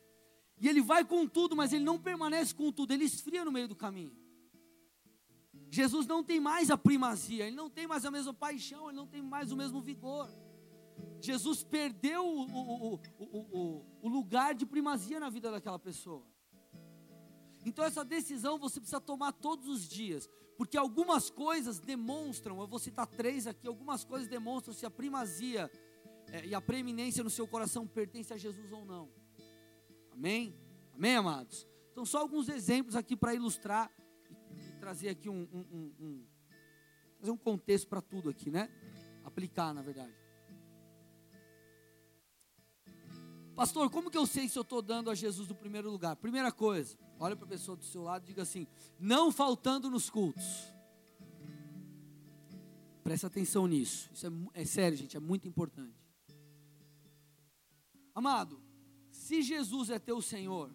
e 0.58 0.66
ele 0.66 0.80
vai 0.80 1.04
com 1.04 1.28
tudo, 1.28 1.54
mas 1.54 1.70
ele 1.70 1.84
não 1.84 1.98
permanece 1.98 2.54
com 2.54 2.72
tudo, 2.72 2.94
ele 2.94 3.04
esfria 3.04 3.44
no 3.44 3.52
meio 3.52 3.68
do 3.68 3.76
caminho. 3.76 4.16
Jesus 5.70 6.06
não 6.06 6.24
tem 6.24 6.40
mais 6.40 6.70
a 6.70 6.78
primazia, 6.78 7.46
ele 7.46 7.56
não 7.56 7.68
tem 7.68 7.86
mais 7.86 8.06
a 8.06 8.10
mesma 8.10 8.32
paixão, 8.32 8.88
ele 8.88 8.96
não 8.96 9.06
tem 9.06 9.20
mais 9.20 9.52
o 9.52 9.56
mesmo 9.56 9.82
vigor. 9.82 10.30
Jesus 11.20 11.62
perdeu 11.62 12.24
o, 12.26 12.94
o, 12.94 13.00
o, 13.18 13.86
o, 14.02 14.08
lugar 14.08 14.54
de 14.54 14.66
primazia 14.66 15.20
na 15.20 15.30
vida 15.30 15.50
daquela 15.50 15.78
pessoa. 15.78 16.26
Então 17.64 17.84
essa 17.84 18.04
decisão 18.04 18.58
você 18.58 18.80
precisa 18.80 19.00
tomar 19.00 19.32
todos 19.32 19.68
os 19.68 19.88
dias, 19.88 20.28
porque 20.56 20.76
algumas 20.76 21.30
coisas 21.30 21.78
demonstram, 21.78 22.60
eu 22.60 22.66
vou 22.66 22.78
citar 22.78 23.06
três 23.06 23.46
aqui, 23.46 23.68
algumas 23.68 24.04
coisas 24.04 24.28
demonstram 24.28 24.74
se 24.74 24.84
a 24.84 24.90
primazia 24.90 25.70
é, 26.32 26.46
e 26.46 26.54
a 26.54 26.60
preeminência 26.60 27.22
no 27.22 27.30
seu 27.30 27.46
coração 27.46 27.86
pertence 27.86 28.32
a 28.32 28.36
Jesus 28.36 28.72
ou 28.72 28.84
não. 28.84 29.08
Amém? 30.10 30.56
Amém, 30.92 31.16
amados? 31.16 31.66
Então, 31.92 32.04
só 32.04 32.18
alguns 32.18 32.48
exemplos 32.48 32.96
aqui 32.96 33.16
para 33.16 33.34
ilustrar 33.34 33.90
e, 34.30 34.72
trazer 34.80 35.08
aqui 35.08 35.28
um, 35.28 35.48
um, 35.52 35.60
um, 35.60 35.92
um 36.00 36.32
um 37.30 37.36
contexto 37.36 37.86
para 37.86 38.00
tudo 38.00 38.28
aqui, 38.28 38.50
né? 38.50 38.68
Aplicar, 39.24 39.72
na 39.72 39.80
verdade. 39.80 40.21
Pastor, 43.54 43.90
como 43.90 44.10
que 44.10 44.16
eu 44.16 44.26
sei 44.26 44.48
se 44.48 44.58
eu 44.58 44.62
estou 44.62 44.80
dando 44.80 45.10
a 45.10 45.14
Jesus 45.14 45.50
o 45.50 45.54
primeiro 45.54 45.90
lugar? 45.90 46.16
Primeira 46.16 46.50
coisa, 46.50 46.96
olha 47.18 47.36
para 47.36 47.44
a 47.44 47.48
pessoa 47.48 47.76
do 47.76 47.84
seu 47.84 48.02
lado 48.02 48.24
e 48.24 48.26
diga 48.26 48.42
assim: 48.42 48.66
não 48.98 49.30
faltando 49.30 49.90
nos 49.90 50.08
cultos. 50.08 50.72
Presta 53.04 53.26
atenção 53.26 53.66
nisso. 53.66 54.08
Isso 54.12 54.26
é, 54.26 54.62
é 54.62 54.64
sério, 54.64 54.96
gente, 54.96 55.16
é 55.16 55.20
muito 55.20 55.46
importante. 55.46 56.00
Amado, 58.14 58.60
se 59.10 59.42
Jesus 59.42 59.90
é 59.90 59.98
teu 59.98 60.22
Senhor, 60.22 60.72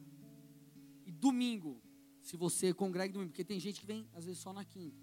e 1.06 1.12
domingo, 1.12 1.82
se 2.22 2.36
você 2.36 2.74
congrega 2.74 3.14
domingo, 3.14 3.32
porque 3.32 3.46
tem 3.46 3.60
gente 3.60 3.80
que 3.80 3.86
vem 3.86 4.10
às 4.14 4.26
vezes 4.26 4.40
só 4.40 4.52
na 4.52 4.66
quinta. 4.66 5.02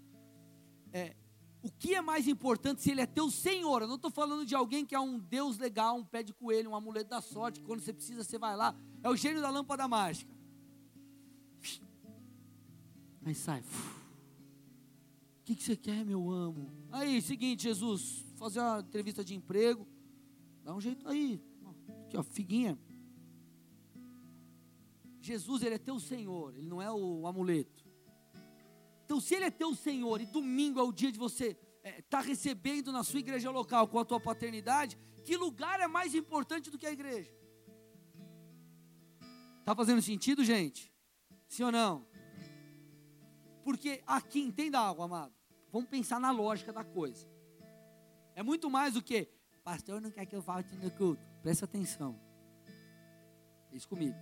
É, 0.93 1.15
o 1.65 1.71
que 1.79 1.95
é 1.95 2.01
mais 2.01 2.27
importante 2.27 2.83
se 2.83 2.91
ele 2.91 3.01
é 3.01 3.07
teu 3.07 3.31
Senhor? 3.31 3.81
Eu 3.81 3.87
não 3.87 3.95
estou 3.95 4.11
falando 4.11 4.45
de 4.45 4.53
alguém 4.53 4.85
que 4.85 4.93
é 4.93 4.99
um 4.99 5.17
Deus 5.17 5.57
legal, 5.57 5.97
um 5.97 6.05
pé 6.05 6.21
de 6.21 6.31
coelho, 6.31 6.69
um 6.69 6.75
amuleto 6.75 7.09
da 7.09 7.21
sorte, 7.21 7.59
quando 7.59 7.79
você 7.79 7.91
precisa 7.91 8.23
você 8.23 8.37
vai 8.37 8.55
lá. 8.55 8.75
É 9.01 9.09
o 9.09 9.15
gênio 9.15 9.41
da 9.41 9.49
lâmpada 9.49 9.87
mágica. 9.87 10.31
Aí 13.25 13.33
sai. 13.33 13.61
O 13.61 15.43
que, 15.43 15.55
que 15.55 15.63
você 15.63 15.75
quer, 15.75 16.05
meu 16.05 16.29
amo? 16.29 16.71
Aí, 16.91 17.19
seguinte, 17.19 17.63
Jesus, 17.63 18.23
fazer 18.35 18.59
uma 18.59 18.81
entrevista 18.81 19.25
de 19.25 19.33
emprego. 19.33 19.87
Dá 20.63 20.71
um 20.71 20.79
jeito 20.79 21.09
aí. 21.09 21.41
Aqui, 22.05 22.15
ó, 22.15 22.21
figuinha. 22.21 22.77
Jesus, 25.19 25.63
ele 25.63 25.73
é 25.73 25.79
teu 25.79 25.99
Senhor, 25.99 26.55
ele 26.55 26.67
não 26.67 26.79
é 26.79 26.91
o 26.91 27.25
amuleto. 27.25 27.84
Então, 29.05 29.21
se 29.21 29.35
ele 29.35 29.45
é 29.45 29.51
teu 29.51 29.75
Senhor 29.75 30.19
e 30.19 30.25
domingo 30.25 30.79
é 30.79 30.83
o 30.83 30.91
dia 30.91 31.11
de 31.11 31.19
você 31.19 31.49
estar 31.49 31.59
é, 31.83 32.01
tá 32.01 32.19
recebendo 32.19 32.91
na 32.91 33.03
sua 33.03 33.19
igreja 33.19 33.51
local 33.51 33.87
com 33.87 33.99
a 33.99 34.03
tua 34.03 34.19
paternidade, 34.19 34.97
que 35.23 35.37
lugar 35.37 35.79
é 35.79 35.87
mais 35.87 36.15
importante 36.15 36.71
do 36.71 36.77
que 36.77 36.87
a 36.87 36.91
igreja? 36.91 37.31
Está 39.59 39.75
fazendo 39.75 40.01
sentido, 40.01 40.43
gente? 40.43 40.91
Sim 41.47 41.63
ou 41.63 41.71
não? 41.71 42.07
Porque 43.63 44.01
aqui, 44.07 44.39
entenda 44.39 44.79
algo, 44.79 45.03
amado. 45.03 45.33
Vamos 45.71 45.87
pensar 45.87 46.19
na 46.19 46.31
lógica 46.31 46.73
da 46.73 46.83
coisa. 46.83 47.27
É 48.33 48.41
muito 48.41 48.71
mais 48.71 48.95
do 48.95 49.03
que, 49.03 49.29
pastor 49.63 50.01
não 50.01 50.09
quer 50.09 50.25
que 50.25 50.35
eu 50.35 50.41
falte 50.41 50.75
no 50.75 50.89
culto. 50.89 51.23
Presta 51.43 51.65
atenção. 51.65 52.19
Isso 53.71 53.87
comigo. 53.87 54.17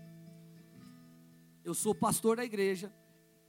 Eu 1.63 1.73
sou 1.73 1.95
pastor 1.95 2.35
da 2.35 2.43
igreja. 2.43 2.93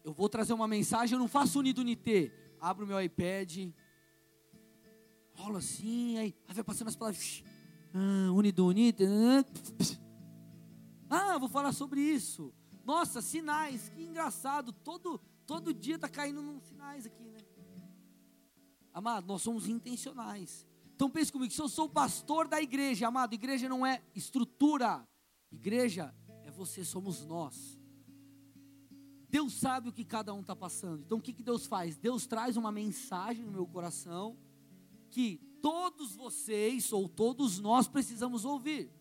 Eu 0.04 0.12
vou 0.12 0.28
trazer 0.28 0.52
uma 0.52 0.68
mensagem, 0.68 1.14
eu 1.14 1.18
não 1.18 1.26
faço 1.26 1.58
unido 1.58 1.78
unité. 1.78 2.30
Abro 2.60 2.86
meu 2.86 3.00
iPad, 3.00 3.70
rola 5.32 5.58
assim, 5.58 6.18
aí, 6.18 6.34
aí 6.46 6.54
vai 6.54 6.62
passando 6.62 6.88
as 6.88 6.96
palavras. 6.96 7.42
Ah, 7.94 8.30
unido 8.32 8.66
unité. 8.66 9.06
Ah, 11.08 11.38
vou 11.38 11.48
falar 11.48 11.72
sobre 11.72 12.00
isso. 12.00 12.52
Nossa, 12.84 13.22
sinais, 13.22 13.88
que 13.88 14.02
engraçado. 14.02 14.72
Todo, 14.72 15.18
todo 15.46 15.72
dia 15.72 15.94
está 15.94 16.08
caindo 16.08 16.42
nos 16.42 16.62
sinais 16.64 17.06
aqui, 17.06 17.24
né? 17.24 17.38
Amado, 18.92 19.26
nós 19.26 19.42
somos 19.42 19.66
intencionais. 19.66 20.66
Então 20.94 21.10
pense 21.10 21.32
comigo, 21.32 21.52
se 21.52 21.60
eu 21.60 21.68
sou 21.68 21.88
pastor 21.88 22.46
da 22.46 22.60
igreja, 22.60 23.08
amado, 23.08 23.34
igreja 23.34 23.68
não 23.68 23.84
é 23.84 24.02
estrutura. 24.14 25.06
Igreja 25.50 26.14
é 26.44 26.50
você, 26.50 26.84
somos 26.84 27.24
nós. 27.24 27.78
Deus 29.34 29.54
sabe 29.54 29.88
o 29.88 29.92
que 29.92 30.04
cada 30.04 30.32
um 30.32 30.42
está 30.42 30.54
passando. 30.54 31.02
Então 31.04 31.18
o 31.18 31.20
que, 31.20 31.32
que 31.32 31.42
Deus 31.42 31.66
faz? 31.66 31.96
Deus 31.96 32.24
traz 32.24 32.56
uma 32.56 32.70
mensagem 32.70 33.44
no 33.44 33.50
meu 33.50 33.66
coração 33.66 34.38
que 35.10 35.38
todos 35.60 36.14
vocês 36.14 36.92
ou 36.92 37.08
todos 37.08 37.58
nós 37.58 37.88
precisamos 37.88 38.44
ouvir. 38.44 38.92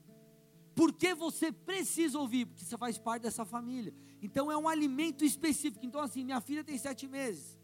Por 0.74 0.92
que 0.92 1.13
você 1.13 1.52
precisa 1.52 2.18
ouvir? 2.18 2.48
Porque 2.48 2.66
você 2.66 2.75
faz 2.75 2.98
parte 2.98 3.22
dessa 3.22 3.46
família. 3.46 3.94
Então 4.24 4.52
é 4.52 4.58
um 4.58 4.68
alimento 4.68 5.24
específico. 5.24 5.86
Então, 5.86 6.02
assim, 6.02 6.24
minha 6.24 6.42
filha 6.42 6.63
tem 6.63 6.80
sete 6.80 7.08
meses. 7.08 7.62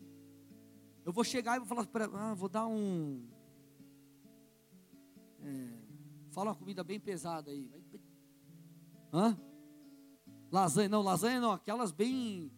Eu 1.04 1.12
vou 1.12 1.24
chegar 1.24 1.56
e 1.56 1.60
vou 1.62 1.68
falar 1.68 1.88
para 1.88 2.06
ah, 2.06 2.36
vou 2.36 2.50
dar 2.50 2.68
um. 2.68 3.28
É, 5.42 5.74
fala 6.30 6.52
uma 6.52 6.56
comida 6.56 6.84
bem 6.84 7.00
pesada 7.00 7.50
aí. 7.50 7.68
Hã? 9.12 9.36
Lasanha, 10.52 10.88
não, 10.88 11.02
lasanha 11.02 11.42
não, 11.42 11.52
aquelas 11.52 11.92
bem 11.92 12.52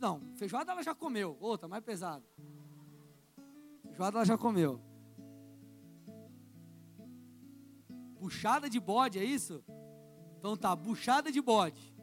não, 0.00 0.20
feijoada 0.34 0.72
ela 0.72 0.82
já 0.82 0.94
comeu. 0.94 1.36
Outra, 1.40 1.68
mais 1.68 1.84
pesada. 1.84 2.24
Feijoada 3.82 4.18
ela 4.18 4.24
já 4.24 4.38
comeu. 4.38 4.80
Buchada 8.18 8.68
de 8.68 8.80
bode, 8.80 9.18
é 9.18 9.24
isso? 9.24 9.62
Então 10.38 10.56
tá, 10.56 10.74
buchada 10.74 11.30
de 11.30 11.40
bode. 11.40 11.94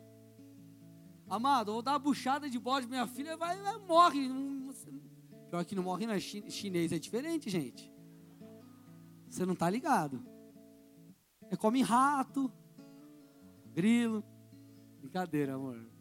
Amado, 1.29 1.73
vou 1.73 1.81
dar 1.81 1.93
uma 1.93 1.99
buchada 1.99 2.49
de 2.49 2.57
bode, 2.57 2.87
minha 2.87 3.07
filha 3.07 3.35
vai, 3.35 3.57
vai 3.61 3.77
morre. 3.79 4.29
Pior 5.49 5.65
que 5.65 5.75
não 5.75 5.83
morre 5.83 6.05
não 6.05 6.13
é 6.13 6.19
chinês, 6.19 6.91
é 6.91 6.99
diferente, 6.99 7.49
gente. 7.49 7.91
Você 9.29 9.45
não 9.45 9.55
tá 9.55 9.69
ligado. 9.69 10.23
É 11.49 11.55
come 11.55 11.81
rato, 11.81 12.51
grilo. 13.73 14.23
Brincadeira, 14.99 15.55
amor. 15.55 15.96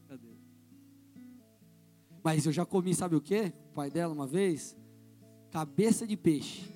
Mas 2.27 2.45
eu 2.45 2.51
já 2.51 2.67
comi, 2.67 2.93
sabe 2.93 3.15
o 3.15 3.21
que? 3.21 3.53
O 3.71 3.73
pai 3.73 3.89
dela 3.89 4.13
uma 4.13 4.27
vez, 4.27 4.77
cabeça 5.49 6.05
de 6.05 6.17
peixe. 6.17 6.69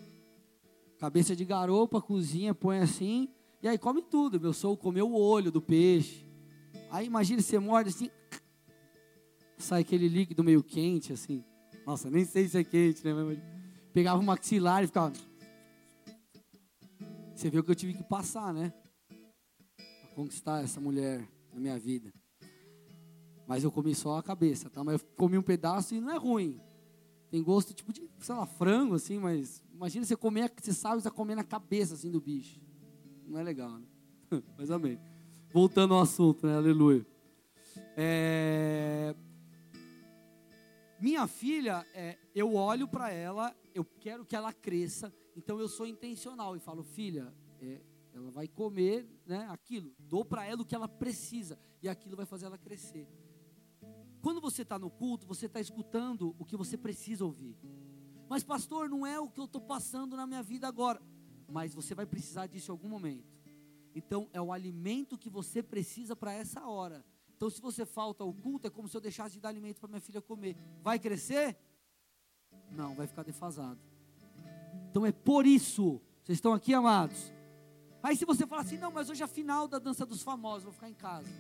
cabeça 0.97 1.35
de 1.35 1.45
garopa, 1.45 2.01
cozinha, 2.01 2.55
põe 2.55 2.79
assim, 2.79 3.29
e 3.61 3.67
aí 3.67 3.77
come 3.77 4.01
tudo. 4.01 4.41
Meu 4.41 4.53
sogro 4.53 4.77
comeu 4.77 5.11
o 5.11 5.21
olho 5.21 5.51
do 5.51 5.61
peixe. 5.61 6.25
Aí 6.89 7.05
imagina 7.05 7.43
você 7.43 7.59
morde 7.59 7.89
assim, 7.89 8.09
sai 9.59 9.81
aquele 9.81 10.07
líquido 10.07 10.45
meio 10.45 10.63
quente, 10.63 11.13
assim. 11.13 11.45
Nossa, 11.85 12.09
nem 12.09 12.25
sei 12.25 12.47
se 12.47 12.57
é 12.57 12.63
quente, 12.63 13.05
né? 13.05 13.13
Pegava 13.93 14.23
o 14.23 14.25
maxilar 14.25 14.85
e 14.85 14.87
ficava. 14.87 15.13
Você 17.35 17.51
viu 17.51 17.65
que 17.65 17.73
eu 17.73 17.75
tive 17.75 17.95
que 17.95 18.05
passar, 18.05 18.55
né? 18.55 18.73
Pra 19.77 20.15
conquistar 20.15 20.63
essa 20.63 20.81
mulher 20.81 21.29
na 21.53 21.59
minha 21.59 21.77
vida. 21.77 22.13
Mas 23.51 23.65
eu 23.65 23.73
comi 23.73 23.93
só 23.97 24.17
a 24.17 24.23
cabeça, 24.23 24.71
tá? 24.71 24.85
Mas 24.85 25.03
eu 25.03 25.09
comi 25.17 25.37
um 25.37 25.43
pedaço 25.43 25.93
e 25.93 26.01
não 26.01 26.13
é 26.13 26.17
ruim. 26.17 26.61
Tem 27.33 27.43
gosto 27.43 27.75
tipo 27.75 27.93
de, 27.93 28.09
sei 28.21 28.33
lá, 28.33 28.47
frango, 28.47 28.95
assim, 28.95 29.19
mas 29.19 29.61
imagina 29.75 30.07
você 30.07 30.15
comer, 30.15 30.53
você 30.57 30.73
sabe 30.73 30.99
que 30.99 31.03
você 31.03 31.11
tá 31.11 31.17
comendo 31.17 31.41
a 31.41 31.45
cabeça, 31.45 31.95
assim, 31.95 32.13
do 32.13 32.21
bicho. 32.21 32.61
Não 33.27 33.41
é 33.41 33.43
legal, 33.43 33.77
né? 33.77 33.87
mas 34.57 34.71
amém. 34.71 35.01
Voltando 35.53 35.95
ao 35.95 36.01
assunto, 36.01 36.47
né? 36.47 36.55
Aleluia. 36.55 37.05
É... 37.97 39.17
Minha 41.01 41.27
filha, 41.27 41.85
é, 41.93 42.19
eu 42.33 42.55
olho 42.55 42.87
para 42.87 43.11
ela, 43.11 43.53
eu 43.75 43.85
quero 43.85 44.25
que 44.25 44.37
ela 44.37 44.53
cresça, 44.53 45.13
então 45.37 45.59
eu 45.59 45.67
sou 45.67 45.89
intencional 45.89 46.55
e 46.55 46.61
falo, 46.61 46.85
filha, 46.85 47.35
é, 47.61 47.81
ela 48.13 48.31
vai 48.31 48.47
comer 48.47 49.09
né, 49.27 49.49
aquilo, 49.51 49.93
dou 49.99 50.25
para 50.25 50.47
ela 50.47 50.63
o 50.63 50.65
que 50.65 50.77
ela 50.77 50.87
precisa, 50.87 51.59
e 51.83 51.89
aquilo 51.89 52.17
vai 52.17 52.27
fazer 52.27 52.47
ela 52.47 52.57
crescer. 52.57 53.09
Quando 54.23 54.41
você 54.41 54.63
está 54.63 54.79
no 54.79 54.91
culto, 54.91 55.27
você 55.27 55.47
está 55.47 55.61
escutando 55.61 56.35
o 56.39 56.45
que 56.45 56.57
você 56.57 56.77
precisa 56.77 57.25
ouvir. 57.25 57.57
Mas, 58.29 58.45
pastor, 58.45 58.89
não 58.89 59.07
é 59.07 59.19
o 59.19 59.29
que 59.29 59.41
eu 59.41 59.47
estou 59.47 59.61
passando 59.61 60.17
na 60.17 60.27
minha 60.27 60.43
vida 60.43 60.69
agora. 60.69 61.01
Mas 61.49 61.75
você 61.75 61.95
vai 61.95 62.07
precisar 62.07 62.47
disso 62.47 62.71
em 62.71 62.73
algum 62.73 62.89
momento. 62.89 63.27
Então, 63.95 64.29
é 64.33 64.41
o 64.41 64.53
alimento 64.53 65.19
que 65.19 65.29
você 65.29 65.63
precisa 65.63 66.15
para 66.15 66.33
essa 66.33 66.65
hora. 66.67 67.05
Então, 67.35 67.51
se 67.51 67.61
você 67.61 67.87
falta 67.87 68.23
ao 68.23 68.33
culto, 68.33 68.67
é 68.67 68.71
como 68.71 68.87
se 68.87 68.97
eu 68.97 69.01
deixasse 69.01 69.35
de 69.35 69.41
dar 69.41 69.49
alimento 69.49 69.81
para 69.81 69.89
minha 69.89 70.01
filha 70.01 70.21
comer. 70.21 70.57
Vai 70.83 70.99
crescer? 70.99 71.57
Não, 72.71 72.95
vai 72.95 73.07
ficar 73.07 73.23
defasado. 73.23 73.81
Então, 74.91 75.05
é 75.05 75.13
por 75.13 75.47
isso. 75.47 76.01
Vocês 76.23 76.37
estão 76.37 76.53
aqui, 76.53 76.75
amados? 76.75 77.33
Aí, 78.03 78.17
se 78.17 78.25
você 78.25 78.47
falar 78.47 78.63
assim, 78.63 78.79
não, 78.79 78.93
mas 78.93 79.11
hoje 79.11 79.23
é 79.23 79.25
a 79.25 79.29
final 79.29 79.67
da 79.67 79.79
dança 79.79 80.07
dos 80.07 80.23
famosos, 80.23 80.65
vou 80.65 80.73
ficar 80.73 80.89
em 80.89 80.95
casa. 80.95 81.31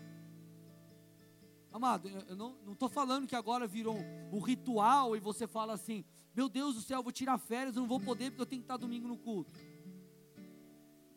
Amado, 1.72 2.08
eu 2.08 2.34
não 2.34 2.72
estou 2.72 2.88
falando 2.88 3.28
que 3.28 3.36
agora 3.36 3.66
virou 3.66 3.96
um, 3.96 4.36
um, 4.36 4.40
ritual 4.40 5.14
e 5.14 5.20
você 5.20 5.46
fala 5.46 5.72
assim: 5.72 6.04
Meu 6.34 6.48
Deus 6.48 6.74
do 6.74 6.80
céu, 6.80 7.02
vou 7.02 7.12
tirar 7.12 7.38
férias, 7.38 7.76
eu 7.76 7.82
não 7.82 7.88
vou 7.88 8.00
poder 8.00 8.30
porque 8.30 8.42
eu 8.42 8.46
tenho 8.46 8.62
que 8.62 8.64
estar 8.64 8.76
domingo 8.76 9.06
no 9.06 9.16
culto. 9.16 9.54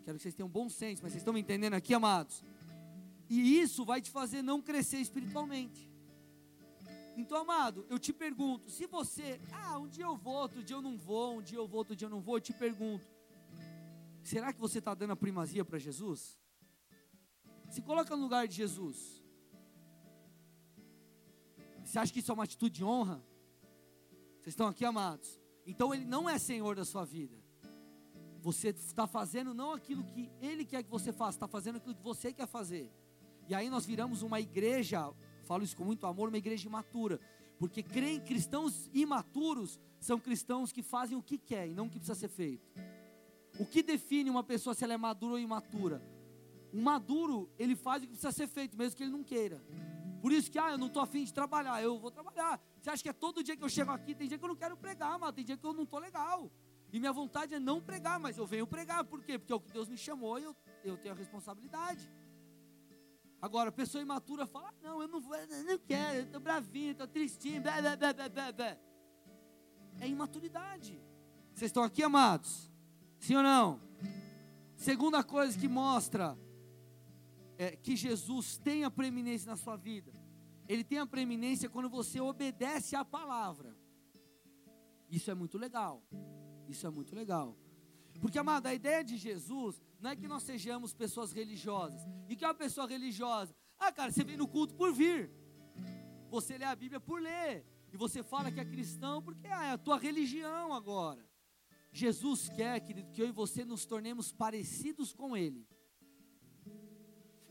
Quero 0.04 0.18
que 0.18 0.24
vocês 0.24 0.36
tenham 0.36 0.50
bom 0.50 0.70
senso, 0.70 1.02
mas 1.02 1.12
vocês 1.12 1.22
estão 1.22 1.34
me 1.34 1.40
entendendo 1.40 1.74
aqui, 1.74 1.94
amados? 1.94 2.44
E 3.28 3.60
isso 3.60 3.84
vai 3.84 4.00
te 4.00 4.12
fazer 4.12 4.44
não 4.44 4.62
crescer 4.62 4.98
espiritualmente. 4.98 5.90
Então, 7.18 7.38
amado, 7.38 7.84
eu 7.90 7.98
te 7.98 8.14
pergunto: 8.14 8.70
se 8.70 8.86
você, 8.86 9.42
ah, 9.52 9.80
um 9.80 9.88
dia 9.88 10.06
eu 10.06 10.16
vou, 10.16 10.36
outro 10.36 10.64
dia 10.64 10.76
eu 10.76 10.84
não 10.84 10.98
vou, 10.98 11.40
um 11.40 11.42
dia 11.42 11.58
eu 11.58 11.68
vou, 11.68 11.80
outro 11.80 11.96
dia 11.96 12.06
eu 12.06 12.12
não 12.12 12.22
vou, 12.22 12.38
eu 12.38 12.42
te 12.42 12.54
pergunto: 12.54 13.08
será 14.22 14.54
que 14.54 14.60
você 14.60 14.78
está 14.78 14.94
dando 14.94 15.14
a 15.14 15.16
primazia 15.16 15.66
para 15.66 15.80
Jesus? 15.80 16.40
Se 17.72 17.82
coloca 17.82 18.16
no 18.16 18.22
lugar 18.22 18.48
de 18.48 18.56
Jesus. 18.56 19.23
Você 21.84 22.00
acha 22.00 22.12
que 22.12 22.20
isso 22.20 22.32
é 22.32 22.34
uma 22.34 22.44
atitude 22.44 22.76
de 22.76 22.84
honra? 22.84 23.24
Vocês 24.42 24.54
estão 24.54 24.68
aqui, 24.68 24.86
amados? 24.86 25.40
Então 25.66 25.94
ele 25.94 26.06
não 26.06 26.30
é 26.30 26.38
senhor 26.38 26.76
da 26.76 26.86
sua 26.86 27.06
vida. 27.06 27.36
Você 28.42 28.70
está 28.70 29.08
fazendo 29.08 29.54
não 29.54 29.72
aquilo 29.72 30.04
que 30.04 30.30
ele 30.42 30.66
quer 30.66 30.84
que 30.84 30.90
você 30.90 31.14
faça, 31.14 31.38
está 31.38 31.48
fazendo 31.48 31.78
aquilo 31.78 31.96
que 31.96 32.04
você 32.04 32.34
quer 32.34 32.48
fazer. 32.48 32.92
E 33.48 33.56
aí 33.56 33.70
nós 33.70 33.86
viramos 33.86 34.22
uma 34.22 34.40
igreja, 34.40 35.14
falo 35.44 35.64
isso 35.64 35.76
com 35.76 35.86
muito 35.86 36.06
amor, 36.06 36.30
uma 36.30 36.38
igreja 36.38 36.68
imatura. 36.68 37.20
Porque 37.58 37.82
creem, 37.82 38.20
cristãos 38.20 38.90
imaturos 38.94 39.80
são 40.00 40.20
cristãos 40.20 40.72
que 40.72 40.84
fazem 40.84 41.18
o 41.18 41.24
que 41.24 41.38
quer 41.38 41.70
e 41.70 41.74
não 41.74 41.86
o 41.86 41.90
que 41.90 41.98
precisa 41.98 42.20
ser 42.20 42.28
feito. 42.28 42.70
O 43.60 43.66
que 43.66 43.84
define 43.84 44.30
uma 44.30 44.44
pessoa 44.44 44.74
se 44.74 44.84
ela 44.84 44.94
é 44.94 44.98
madura 44.98 45.34
ou 45.34 45.40
imatura? 45.40 46.02
Um 46.74 46.82
maduro, 46.82 47.50
ele 47.58 47.76
faz 47.76 48.02
o 48.02 48.08
que 48.08 48.12
precisa 48.12 48.32
ser 48.32 48.48
feito, 48.48 48.76
mesmo 48.76 48.98
que 48.98 49.04
ele 49.04 49.12
não 49.12 49.24
queira. 49.24 49.64
Por 50.24 50.32
isso 50.32 50.50
que, 50.50 50.58
ah, 50.58 50.72
eu 50.72 50.78
não 50.78 50.88
estou 50.88 51.04
afim 51.04 51.26
de 51.26 51.34
trabalhar, 51.34 51.84
eu 51.84 52.00
vou 52.00 52.10
trabalhar. 52.10 52.58
Você 52.80 52.90
acha 52.90 53.04
que 53.04 53.10
é 53.10 53.12
todo 53.12 53.44
dia 53.44 53.58
que 53.58 53.64
eu 53.66 53.68
chego 53.68 53.92
aqui, 53.92 54.16
tem 54.16 54.26
dia 54.26 54.38
que 54.38 54.44
eu 54.46 54.48
não 54.48 54.56
quero 54.56 54.78
pregar, 54.78 55.20
mas 55.20 55.34
tem 55.34 55.44
dia 55.44 55.58
que 55.58 55.66
eu 55.66 55.74
não 55.74 55.84
estou 55.84 56.00
legal. 56.00 56.50
E 56.94 56.98
minha 56.98 57.12
vontade 57.12 57.54
é 57.54 57.60
não 57.60 57.82
pregar, 57.82 58.18
mas 58.22 58.38
eu 58.38 58.48
venho 58.48 58.66
pregar. 58.66 59.04
Por 59.04 59.22
quê? 59.22 59.38
Porque 59.38 59.52
é 59.52 59.56
o 59.58 59.60
que 59.60 59.70
Deus 59.74 59.90
me 59.90 59.98
chamou 59.98 60.40
e 60.40 60.44
eu, 60.44 60.56
eu 60.86 60.96
tenho 60.96 61.14
a 61.14 61.18
responsabilidade. 61.18 62.10
Agora, 63.42 63.68
a 63.68 63.72
pessoa 63.74 64.02
imatura 64.02 64.48
fala, 64.48 64.70
ah, 64.70 64.74
não, 64.82 65.02
eu 65.02 65.10
não 65.10 65.20
vou, 65.20 65.36
eu 65.36 65.66
não 65.66 65.78
quero, 65.80 66.16
eu 66.20 66.24
estou 66.24 66.40
bravinho, 66.40 66.94
estou 66.94 67.06
tristinho, 67.06 67.62
blá, 67.62 67.82
blá, 67.82 67.98
blá, 67.98 68.30
blá, 68.30 68.52
blá. 68.54 68.78
É 70.00 70.08
imaturidade. 70.08 71.04
Vocês 71.54 71.68
estão 71.68 71.84
aqui, 71.84 72.02
amados? 72.02 72.72
Sim 73.20 73.36
ou 73.36 73.44
não? 73.44 73.78
Segunda 74.78 75.22
coisa 75.22 75.60
que 75.60 75.68
mostra 75.68 76.38
é, 77.58 77.76
que 77.76 77.96
Jesus 77.96 78.58
tem 78.58 78.84
a 78.84 78.92
preeminência 78.92 79.50
na 79.50 79.58
sua 79.58 79.76
vida. 79.76 80.14
Ele 80.68 80.84
tem 80.84 81.00
a 81.00 81.06
preeminência 81.06 81.70
quando 81.70 81.90
você 81.90 82.20
obedece 82.20 82.96
à 82.96 83.04
palavra. 83.04 83.76
Isso 85.10 85.30
é 85.30 85.34
muito 85.34 85.58
legal. 85.58 86.04
Isso 86.68 86.88
é 86.88 86.90
muito 86.90 87.14
legal. 87.14 87.58
Porque, 88.22 88.40
amado, 88.40 88.68
a 88.68 88.74
ideia 88.74 89.04
de 89.04 89.18
Jesus 89.18 89.82
não 90.00 90.12
é 90.12 90.16
que 90.16 90.28
nós 90.28 90.44
sejamos 90.44 90.94
pessoas 90.94 91.32
religiosas. 91.32 92.02
E 92.28 92.36
que 92.36 92.46
é 92.46 92.48
uma 92.48 92.54
pessoa 92.54 92.88
religiosa? 92.88 93.56
Ah, 93.78 93.92
cara, 93.92 94.12
você 94.12 94.24
vem 94.24 94.38
no 94.38 94.48
culto 94.48 94.74
por 94.76 94.94
vir. 94.94 95.32
Você 96.30 96.58
lê 96.58 96.66
a 96.66 96.76
Bíblia 96.76 97.00
por 97.00 97.22
ler. 97.22 97.66
E 97.92 97.98
você 97.98 98.24
fala 98.24 98.52
que 98.52 98.60
é 98.60 98.66
cristão 98.66 99.22
porque 99.22 99.48
ah, 99.48 99.66
é 99.66 99.72
a 99.72 99.78
tua 99.78 99.98
religião 99.98 100.74
agora. 100.74 101.24
Jesus 101.92 102.50
quer, 102.50 102.80
querido, 102.80 103.12
que 103.12 103.22
eu 103.22 103.28
e 103.28 103.32
você 103.32 103.64
nos 103.64 103.86
tornemos 103.86 104.32
parecidos 104.32 105.14
com 105.14 105.38
Ele. 105.38 105.68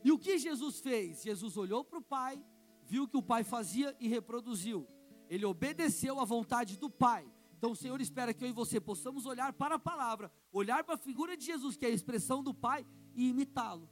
E 0.03 0.11
o 0.11 0.19
que 0.19 0.37
Jesus 0.37 0.79
fez? 0.79 1.23
Jesus 1.23 1.55
olhou 1.55 1.83
para 1.83 1.99
o 1.99 2.01
Pai, 2.01 2.43
viu 2.83 3.03
o 3.03 3.07
que 3.07 3.17
o 3.17 3.23
Pai 3.23 3.43
fazia 3.43 3.95
e 3.99 4.07
reproduziu. 4.07 4.87
Ele 5.29 5.45
obedeceu 5.45 6.19
à 6.19 6.25
vontade 6.25 6.77
do 6.77 6.89
Pai. 6.89 7.25
Então 7.57 7.71
o 7.71 7.75
Senhor 7.75 8.01
espera 8.01 8.33
que 8.33 8.43
eu 8.43 8.49
e 8.49 8.51
você 8.51 8.79
possamos 8.79 9.25
olhar 9.25 9.53
para 9.53 9.75
a 9.75 9.79
palavra, 9.79 10.29
olhar 10.51 10.83
para 10.83 10.95
a 10.95 10.97
figura 10.97 11.37
de 11.37 11.45
Jesus, 11.45 11.77
que 11.77 11.85
é 11.85 11.89
a 11.89 11.93
expressão 11.93 12.43
do 12.43 12.53
Pai, 12.53 12.85
e 13.15 13.29
imitá-lo. 13.29 13.89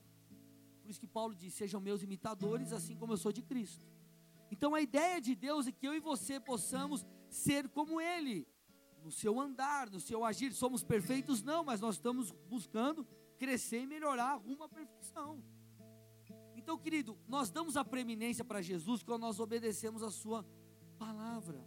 Por 0.82 0.90
isso 0.92 1.00
que 1.00 1.08
Paulo 1.08 1.34
diz: 1.34 1.54
sejam 1.54 1.80
meus 1.80 2.04
imitadores, 2.04 2.74
assim 2.74 2.98
como 2.98 3.14
eu 3.14 3.18
sou 3.18 3.32
de 3.32 3.42
Cristo. 3.42 3.88
Então 4.52 4.76
a 4.76 4.82
ideia 4.82 5.22
de 5.22 5.34
Deus 5.34 5.68
é 5.68 5.72
que 5.72 5.88
eu 5.88 5.94
e 5.94 6.02
você 6.02 6.38
possamos 6.38 7.06
ser 7.30 7.70
como 7.70 8.02
Ele, 8.02 8.46
no 9.02 9.10
seu 9.10 9.40
andar, 9.40 9.90
no 9.90 10.02
seu 10.02 10.26
agir. 10.26 10.52
Somos 10.52 10.84
perfeitos? 10.84 11.42
Não, 11.42 11.64
mas 11.64 11.80
nós 11.80 11.96
estamos 11.96 12.32
buscando 12.50 13.08
crescer 13.38 13.84
e 13.84 13.88
melhorar 13.88 14.36
rumo 14.36 14.64
à 14.66 14.70
perfeição. 14.70 15.42
Então, 16.72 16.80
querido, 16.80 17.20
nós 17.28 17.52
damos 17.52 17.76
a 17.76 17.84
preeminência 17.84 18.46
para 18.46 18.62
Jesus 18.62 19.04
quando 19.04 19.24
nós 19.24 19.42
obedecemos 19.42 20.02
a 20.02 20.10
Sua 20.10 20.46
palavra. 20.98 21.62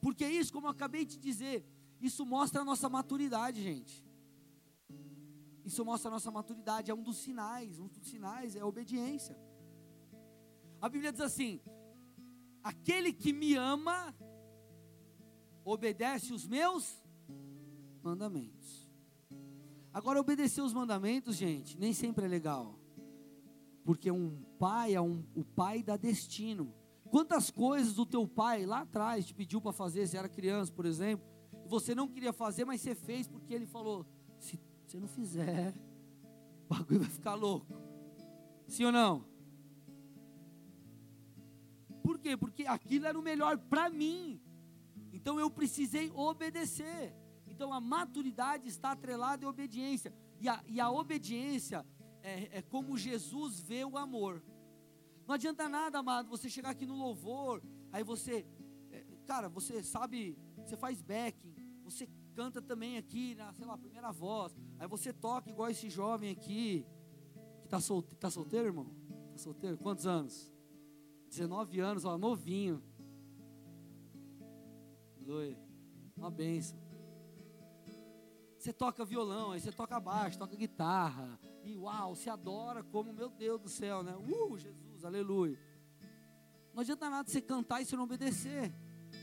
Porque 0.00 0.26
isso, 0.26 0.50
como 0.50 0.66
eu 0.66 0.70
acabei 0.70 1.04
de 1.04 1.18
dizer, 1.18 1.62
isso 2.00 2.24
mostra 2.24 2.62
a 2.62 2.64
nossa 2.64 2.88
maturidade, 2.88 3.62
gente. 3.62 4.02
Isso 5.62 5.84
mostra 5.84 6.08
a 6.08 6.12
nossa 6.12 6.30
maturidade, 6.30 6.90
é 6.90 6.94
um 6.94 7.02
dos 7.02 7.18
sinais, 7.18 7.78
um 7.78 7.86
dos 7.86 8.08
sinais 8.08 8.56
é 8.56 8.60
a 8.60 8.66
obediência. 8.66 9.38
A 10.80 10.88
Bíblia 10.88 11.12
diz 11.12 11.20
assim: 11.20 11.60
aquele 12.64 13.12
que 13.12 13.30
me 13.30 13.56
ama, 13.56 14.16
obedece 15.62 16.32
os 16.32 16.46
meus 16.46 16.98
mandamentos. 18.02 18.90
Agora, 19.92 20.18
obedecer 20.18 20.62
os 20.62 20.72
mandamentos, 20.72 21.36
gente, 21.36 21.78
nem 21.78 21.92
sempre 21.92 22.24
é 22.24 22.28
legal. 22.28 22.87
Porque 23.88 24.10
um 24.10 24.36
pai 24.58 24.94
é 24.94 25.00
um, 25.00 25.24
o 25.34 25.42
pai 25.42 25.82
dá 25.82 25.96
destino. 25.96 26.74
Quantas 27.10 27.50
coisas 27.50 27.98
o 27.98 28.04
teu 28.04 28.28
pai 28.28 28.66
lá 28.66 28.80
atrás 28.80 29.24
te 29.24 29.32
pediu 29.32 29.62
para 29.62 29.72
fazer, 29.72 30.06
se 30.06 30.14
era 30.14 30.28
criança, 30.28 30.70
por 30.70 30.84
exemplo, 30.84 31.26
você 31.64 31.94
não 31.94 32.06
queria 32.06 32.30
fazer, 32.30 32.66
mas 32.66 32.82
você 32.82 32.94
fez 32.94 33.26
porque 33.26 33.54
ele 33.54 33.64
falou: 33.64 34.06
se 34.38 34.60
você 34.84 35.00
não 35.00 35.08
fizer, 35.08 35.74
o 36.66 36.74
bagulho 36.74 37.00
vai 37.00 37.08
ficar 37.08 37.32
louco. 37.32 37.66
Sim 38.66 38.84
ou 38.84 38.92
não? 38.92 39.24
Por 42.02 42.18
quê? 42.18 42.36
Porque 42.36 42.66
aquilo 42.66 43.06
era 43.06 43.18
o 43.18 43.22
melhor 43.22 43.56
para 43.56 43.88
mim. 43.88 44.38
Então 45.14 45.40
eu 45.40 45.50
precisei 45.50 46.12
obedecer. 46.14 47.16
Então 47.46 47.72
a 47.72 47.80
maturidade 47.80 48.68
está 48.68 48.92
atrelada 48.92 49.46
à 49.46 49.48
obediência. 49.48 50.12
E 50.38 50.46
a, 50.46 50.62
e 50.66 50.78
a 50.78 50.90
obediência 50.90 51.86
é, 52.28 52.58
é 52.58 52.62
como 52.62 52.96
Jesus 52.96 53.60
vê 53.60 53.84
o 53.84 53.96
amor. 53.96 54.42
Não 55.26 55.34
adianta 55.34 55.68
nada, 55.68 55.98
amado, 55.98 56.28
você 56.28 56.48
chegar 56.48 56.70
aqui 56.70 56.86
no 56.86 56.96
louvor, 56.96 57.62
aí 57.92 58.02
você, 58.02 58.46
é, 58.90 59.04
cara, 59.26 59.48
você 59.48 59.82
sabe, 59.82 60.38
você 60.56 60.76
faz 60.76 61.02
backing, 61.02 61.54
você 61.82 62.08
canta 62.34 62.62
também 62.62 62.96
aqui, 62.96 63.34
na, 63.34 63.52
sei 63.52 63.66
lá, 63.66 63.76
primeira 63.76 64.12
voz. 64.12 64.54
Aí 64.78 64.86
você 64.86 65.12
toca 65.12 65.50
igual 65.50 65.70
esse 65.70 65.90
jovem 65.90 66.30
aqui, 66.30 66.86
que 67.60 67.66
está 67.66 67.80
solte 67.80 68.14
tá 68.16 68.30
solteiro, 68.30 68.68
irmão? 68.68 68.90
Está 69.26 69.38
solteiro? 69.38 69.76
Quantos 69.78 70.06
anos? 70.06 70.50
19 71.28 71.80
anos, 71.80 72.04
ó, 72.04 72.16
novinho. 72.16 72.82
Aleluia. 75.16 75.58
Uma 76.16 76.30
benção. 76.30 76.78
Você 78.58 78.72
toca 78.72 79.04
violão, 79.04 79.52
aí 79.52 79.60
você 79.60 79.70
toca 79.70 80.00
baixo, 80.00 80.38
toca 80.38 80.56
guitarra. 80.56 81.38
E 81.64 81.76
uau, 81.76 82.14
se 82.14 82.30
adora 82.30 82.82
como, 82.82 83.12
meu 83.12 83.28
Deus 83.28 83.60
do 83.60 83.68
céu, 83.68 84.02
né? 84.02 84.14
Uh, 84.16 84.58
Jesus, 84.58 85.04
aleluia. 85.04 85.58
Não 86.72 86.80
adianta 86.80 87.10
nada 87.10 87.28
você 87.28 87.40
cantar 87.40 87.80
e 87.80 87.84
você 87.84 87.96
não 87.96 88.04
obedecer. 88.04 88.72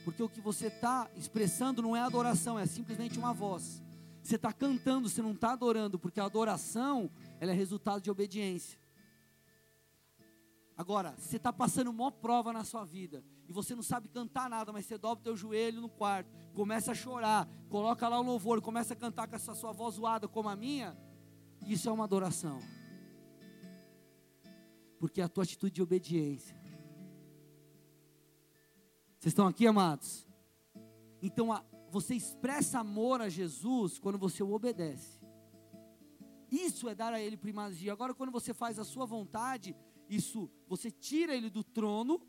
Porque 0.03 0.21
o 0.21 0.29
que 0.29 0.41
você 0.41 0.67
está 0.67 1.09
expressando 1.15 1.81
não 1.81 1.95
é 1.95 2.01
adoração, 2.01 2.59
é 2.59 2.65
simplesmente 2.65 3.17
uma 3.17 3.33
voz. 3.33 3.81
Você 4.21 4.35
está 4.35 4.51
cantando, 4.51 5.07
você 5.07 5.21
não 5.21 5.31
está 5.31 5.51
adorando, 5.51 5.99
porque 5.99 6.19
a 6.19 6.25
adoração 6.25 7.09
ela 7.39 7.51
é 7.51 7.55
resultado 7.55 8.01
de 8.01 8.09
obediência. 8.09 8.79
Agora, 10.77 11.15
você 11.17 11.37
está 11.37 11.53
passando 11.53 11.89
uma 11.89 12.11
prova 12.11 12.51
na 12.51 12.63
sua 12.63 12.83
vida 12.83 13.23
e 13.47 13.53
você 13.53 13.73
não 13.73 13.83
sabe 13.83 14.09
cantar 14.09 14.49
nada, 14.49 14.73
mas 14.73 14.85
você 14.85 14.97
dobra 14.97 15.21
o 15.21 15.23
teu 15.23 15.37
joelho 15.37 15.79
no 15.79 15.87
quarto, 15.87 16.29
começa 16.53 16.91
a 16.91 16.95
chorar, 16.95 17.47
coloca 17.69 18.07
lá 18.09 18.19
o 18.19 18.23
louvor, 18.23 18.61
começa 18.61 18.93
a 18.93 18.97
cantar 18.97 19.27
com 19.27 19.35
essa 19.35 19.55
sua 19.55 19.71
voz 19.71 19.95
zoada 19.95 20.27
como 20.27 20.49
a 20.49 20.55
minha, 20.55 20.97
isso 21.65 21.89
é 21.89 21.91
uma 21.91 22.03
adoração. 22.03 22.59
Porque 24.99 25.21
é 25.21 25.23
a 25.23 25.29
tua 25.29 25.43
atitude 25.43 25.73
de 25.73 25.81
obediência. 25.81 26.55
Vocês 29.19 29.31
estão 29.31 29.47
aqui, 29.47 29.65
amados? 29.65 30.27
Então, 31.21 31.51
a, 31.51 31.65
você 31.89 32.13
expressa 32.13 32.79
amor 32.79 33.21
a 33.21 33.29
Jesus 33.29 33.97
quando 33.97 34.17
você 34.17 34.43
o 34.43 34.51
obedece. 34.51 35.19
Isso 36.51 36.87
é 36.87 36.93
dar 36.93 37.13
a 37.13 37.19
Ele 37.19 37.35
primazia. 37.35 37.91
Agora, 37.91 38.13
quando 38.13 38.31
você 38.31 38.53
faz 38.53 38.77
a 38.77 38.83
sua 38.83 39.05
vontade, 39.05 39.75
isso, 40.09 40.49
você 40.67 40.91
tira 40.91 41.35
Ele 41.35 41.49
do 41.49 41.63
trono. 41.63 42.21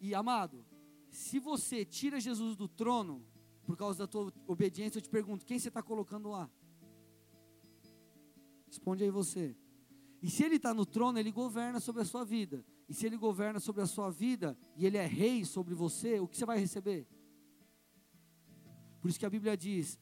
E, 0.00 0.14
amado, 0.14 0.64
se 1.08 1.38
você 1.38 1.84
tira 1.84 2.20
Jesus 2.20 2.56
do 2.56 2.68
trono, 2.68 3.24
por 3.64 3.76
causa 3.76 4.00
da 4.00 4.06
tua 4.06 4.32
obediência, 4.46 4.98
eu 4.98 5.02
te 5.02 5.08
pergunto: 5.08 5.46
quem 5.46 5.58
você 5.58 5.68
está 5.68 5.82
colocando 5.82 6.28
lá? 6.28 6.50
Responde 8.74 9.04
aí 9.04 9.10
você. 9.10 9.56
E 10.20 10.28
se 10.28 10.42
Ele 10.42 10.56
está 10.56 10.74
no 10.74 10.84
trono, 10.84 11.16
Ele 11.16 11.30
governa 11.30 11.78
sobre 11.78 12.02
a 12.02 12.04
sua 12.04 12.24
vida. 12.24 12.64
E 12.88 12.92
se 12.92 13.06
Ele 13.06 13.16
governa 13.16 13.60
sobre 13.60 13.82
a 13.82 13.86
sua 13.86 14.10
vida 14.10 14.58
e 14.76 14.84
Ele 14.84 14.96
é 14.96 15.06
rei 15.06 15.44
sobre 15.44 15.74
você, 15.74 16.18
o 16.18 16.26
que 16.26 16.36
você 16.36 16.44
vai 16.44 16.58
receber? 16.58 17.06
Por 19.00 19.08
isso 19.08 19.18
que 19.18 19.24
a 19.24 19.30
Bíblia 19.30 19.56
diz: 19.56 19.96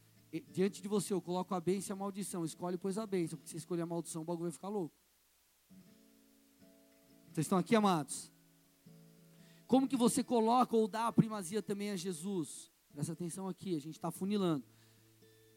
diante 0.50 0.80
de 0.80 0.88
você 0.88 1.12
eu 1.12 1.20
coloco 1.20 1.54
a 1.54 1.60
bênção 1.60 1.94
e 1.94 1.94
a 1.94 1.98
maldição. 1.98 2.46
Escolhe, 2.46 2.78
pois, 2.78 2.96
a 2.96 3.06
bênção, 3.06 3.36
porque 3.36 3.50
se 3.50 3.58
escolher 3.58 3.82
a 3.82 3.86
maldição, 3.86 4.22
o 4.22 4.24
bagulho 4.24 4.44
vai 4.44 4.52
ficar 4.52 4.68
louco. 4.68 4.96
Vocês 7.30 7.44
estão 7.44 7.58
aqui, 7.58 7.76
amados? 7.76 8.32
Como 9.66 9.86
que 9.86 9.98
você 9.98 10.24
coloca 10.24 10.74
ou 10.74 10.88
dá 10.88 11.08
a 11.08 11.12
primazia 11.12 11.62
também 11.62 11.90
a 11.90 11.96
Jesus? 11.96 12.72
Presta 12.90 13.12
atenção 13.12 13.48
aqui, 13.48 13.76
a 13.76 13.80
gente 13.80 13.96
está 13.96 14.10
funilando. 14.10 14.64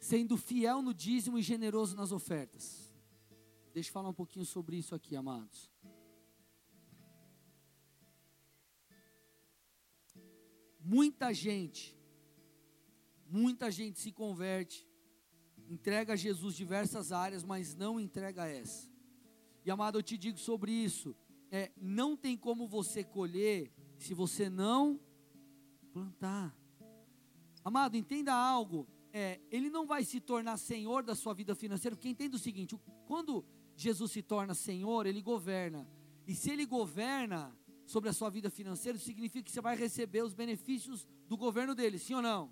Sendo 0.01 0.35
fiel 0.35 0.81
no 0.81 0.93
dízimo 0.93 1.39
e 1.39 1.41
generoso 1.41 1.95
nas 1.95 2.11
ofertas. 2.11 2.84
Deixa 3.75 3.89
eu 3.89 3.93
falar 3.93 4.07
um 4.07 4.13
pouquinho 4.13 4.45
sobre 4.45 4.77
isso 4.77 4.95
aqui, 4.95 5.17
amados. 5.17 5.69
Muita 10.79 11.33
gente, 11.33 11.93
muita 13.27 13.69
gente 13.69 13.99
se 13.99 14.13
converte, 14.13 14.87
entrega 15.67 16.13
a 16.13 16.15
Jesus 16.15 16.55
diversas 16.55 17.11
áreas, 17.11 17.43
mas 17.43 17.75
não 17.75 17.99
entrega 17.99 18.47
essa. 18.47 18.89
E 19.65 19.69
amado, 19.69 19.97
eu 19.97 20.03
te 20.03 20.17
digo 20.17 20.37
sobre 20.37 20.71
isso: 20.71 21.13
é, 21.51 21.69
não 21.75 22.15
tem 22.15 22.37
como 22.37 22.69
você 22.69 23.03
colher 23.03 23.73
se 23.97 24.13
você 24.13 24.49
não 24.49 24.97
plantar. 25.91 26.57
Amado, 27.61 27.97
entenda 27.97 28.33
algo. 28.33 28.87
É, 29.11 29.41
ele 29.51 29.69
não 29.69 29.85
vai 29.85 30.05
se 30.05 30.21
tornar 30.21 30.55
senhor 30.55 31.03
da 31.03 31.13
sua 31.13 31.33
vida 31.33 31.53
financeira, 31.53 31.93
porque 31.93 32.07
entenda 32.07 32.37
o 32.37 32.39
seguinte: 32.39 32.73
quando 33.05 33.45
Jesus 33.75 34.11
se 34.11 34.21
torna 34.21 34.53
senhor, 34.53 35.05
ele 35.05 35.21
governa. 35.21 35.87
E 36.25 36.33
se 36.33 36.49
ele 36.49 36.65
governa, 36.65 37.55
sobre 37.85 38.09
a 38.09 38.13
sua 38.13 38.29
vida 38.29 38.49
financeira, 38.49 38.97
significa 38.97 39.43
que 39.43 39.51
você 39.51 39.61
vai 39.61 39.75
receber 39.75 40.23
os 40.23 40.33
benefícios 40.33 41.07
do 41.27 41.37
governo 41.37 41.75
dele, 41.75 41.99
sim 41.99 42.15
ou 42.15 42.21
não? 42.21 42.51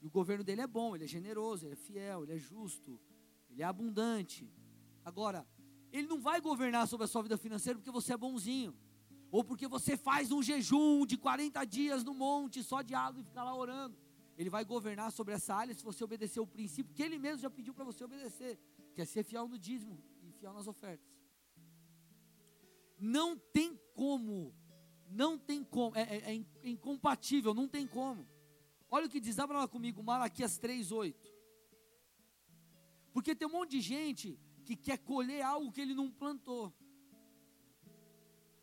E 0.00 0.06
o 0.06 0.10
governo 0.10 0.44
dele 0.44 0.60
é 0.60 0.66
bom, 0.66 0.94
ele 0.94 1.04
é 1.04 1.08
generoso, 1.08 1.66
ele 1.66 1.74
é 1.74 1.76
fiel, 1.76 2.22
ele 2.22 2.34
é 2.34 2.38
justo, 2.38 2.98
ele 3.50 3.62
é 3.62 3.64
abundante. 3.64 4.48
Agora, 5.04 5.46
ele 5.92 6.06
não 6.06 6.20
vai 6.20 6.40
governar 6.40 6.86
sobre 6.86 7.04
a 7.04 7.08
sua 7.08 7.22
vida 7.22 7.36
financeira 7.36 7.78
porque 7.78 7.90
você 7.90 8.12
é 8.12 8.16
bonzinho, 8.16 8.74
ou 9.30 9.42
porque 9.42 9.66
você 9.66 9.96
faz 9.96 10.30
um 10.30 10.42
jejum 10.42 11.04
de 11.04 11.16
40 11.16 11.64
dias 11.64 12.04
no 12.04 12.14
monte 12.14 12.62
só 12.62 12.80
de 12.80 12.94
água 12.94 13.20
e 13.20 13.24
fica 13.24 13.42
lá 13.42 13.54
orando. 13.54 13.98
Ele 14.38 14.48
vai 14.48 14.64
governar 14.64 15.10
sobre 15.12 15.34
essa 15.34 15.54
área 15.54 15.74
se 15.74 15.84
você 15.84 16.02
obedecer 16.02 16.40
o 16.40 16.46
princípio 16.46 16.94
que 16.94 17.02
ele 17.02 17.18
mesmo 17.18 17.42
já 17.42 17.50
pediu 17.50 17.74
para 17.74 17.84
você 17.84 18.04
obedecer, 18.04 18.58
que 18.94 19.02
é 19.02 19.04
ser 19.04 19.22
fiel 19.24 19.46
no 19.48 19.58
dízimo 19.58 20.02
fiel 20.40 20.52
nas 20.52 20.66
ofertas. 20.66 21.06
Não 22.98 23.38
tem 23.38 23.78
como 23.94 24.52
não 25.10 25.36
tem 25.36 25.64
como, 25.64 25.96
é, 25.96 26.02
é, 26.02 26.44
é 26.62 26.68
incompatível, 26.70 27.52
não 27.52 27.66
tem 27.66 27.86
como. 27.86 28.26
Olha 28.88 29.06
o 29.06 29.10
que 29.10 29.20
diz, 29.20 29.38
abra 29.38 29.58
lá 29.58 29.68
comigo, 29.68 30.02
Malaquias 30.02 30.58
3,8. 30.58 31.14
Porque 33.12 33.34
tem 33.34 33.48
um 33.48 33.52
monte 33.52 33.72
de 33.72 33.80
gente 33.80 34.38
que 34.64 34.76
quer 34.76 34.98
colher 34.98 35.42
algo 35.42 35.72
que 35.72 35.80
ele 35.80 35.94
não 35.94 36.10
plantou. 36.10 36.72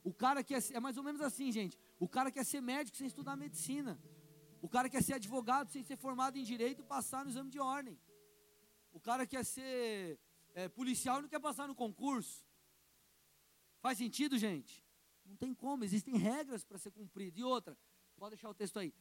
O 0.03 0.13
cara 0.13 0.41
quer 0.41 0.63
é 0.71 0.79
mais 0.79 0.95
ou 0.95 1.03
menos 1.03 1.21
assim, 1.21 1.51
gente. 1.51 1.77
O 1.99 2.07
cara 2.07 2.31
quer 2.31 2.45
ser 2.45 2.61
médico 2.61 2.95
sem 2.95 3.07
estudar 3.07 3.35
medicina. 3.35 3.99
O 4.61 4.69
cara 4.69 4.89
quer 4.89 5.03
ser 5.03 5.13
advogado 5.13 5.69
sem 5.69 5.83
ser 5.83 5.97
formado 5.97 6.37
em 6.37 6.43
direito 6.43 6.81
e 6.81 6.85
passar 6.85 7.25
no 7.25 7.29
exame 7.29 7.49
de 7.49 7.59
ordem. 7.59 7.99
O 8.93 9.01
cara 9.01 9.27
quer 9.27 9.43
ser 9.43 10.17
é, 10.57 10.67
policial 10.67 11.19
e 11.19 11.21
não 11.21 11.29
quer 11.29 11.39
passar 11.39 11.67
no 11.67 11.75
concurso. 11.75 12.43
Faz 13.79 13.99
sentido, 13.99 14.39
gente? 14.39 14.83
Não 15.23 15.35
tem 15.35 15.53
como, 15.53 15.83
existem 15.83 16.17
regras 16.17 16.65
para 16.65 16.79
ser 16.79 16.89
cumprido. 16.89 17.39
E 17.39 17.43
outra, 17.43 17.77
pode 18.15 18.31
deixar 18.31 18.49
o 18.49 18.55
texto 18.55 18.79
aí. 18.79 18.91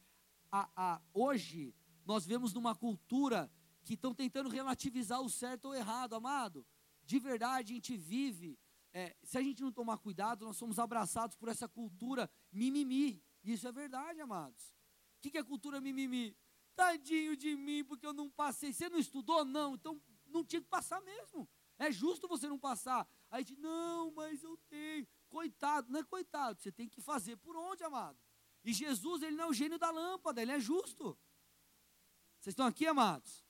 A, 0.51 0.69
a, 0.75 1.01
hoje, 1.11 1.73
nós 2.05 2.27
vemos 2.27 2.53
numa 2.53 2.75
cultura 2.75 3.51
que 3.83 3.95
estão 3.95 4.13
tentando 4.13 4.49
relativizar 4.49 5.19
o 5.19 5.29
certo 5.31 5.65
ou 5.65 5.73
errado, 5.75 6.13
amado. 6.13 6.63
De 7.03 7.17
verdade, 7.17 7.73
a 7.73 7.75
gente 7.75 7.97
vive. 7.97 8.59
É, 8.93 9.15
se 9.23 9.39
a 9.39 9.41
gente 9.41 9.63
não 9.63 9.71
tomar 9.71 9.97
cuidado, 9.97 10.45
nós 10.45 10.57
somos 10.57 10.77
abraçados 10.77 11.35
por 11.35 11.49
essa 11.49 11.67
cultura 11.67 12.29
mimimi. 12.51 13.23
Isso 13.43 13.67
é 13.67 13.71
verdade, 13.71 14.21
amados. 14.21 14.75
O 15.17 15.21
que, 15.21 15.31
que 15.31 15.39
é 15.39 15.43
cultura 15.43 15.81
mimimi? 15.81 16.37
Tadinho 16.75 17.35
de 17.35 17.55
mim, 17.55 17.83
porque 17.83 18.05
eu 18.05 18.13
não 18.13 18.29
passei. 18.29 18.71
Você 18.71 18.87
não 18.89 18.99
estudou? 18.99 19.43
Não, 19.43 19.73
então 19.73 19.99
não 20.31 20.43
tinha 20.43 20.61
que 20.61 20.67
passar 20.67 21.01
mesmo. 21.01 21.47
É 21.77 21.91
justo 21.91 22.27
você 22.27 22.47
não 22.47 22.57
passar. 22.57 23.07
Aí 23.29 23.43
gente, 23.43 23.59
não, 23.59 24.11
mas 24.11 24.43
eu 24.43 24.57
tenho. 24.69 25.07
Coitado, 25.29 25.91
não 25.91 25.99
é 25.99 26.03
coitado, 26.03 26.61
você 26.61 26.71
tem 26.71 26.87
que 26.87 27.01
fazer 27.01 27.35
por 27.37 27.55
onde, 27.55 27.83
amado? 27.83 28.17
E 28.63 28.73
Jesus, 28.73 29.21
ele 29.21 29.35
não 29.35 29.45
é 29.45 29.47
o 29.49 29.53
gênio 29.53 29.77
da 29.77 29.91
lâmpada, 29.91 30.41
ele 30.41 30.51
é 30.51 30.59
justo. 30.59 31.17
Vocês 32.39 32.53
estão 32.53 32.65
aqui, 32.65 32.85
amados? 32.85 33.45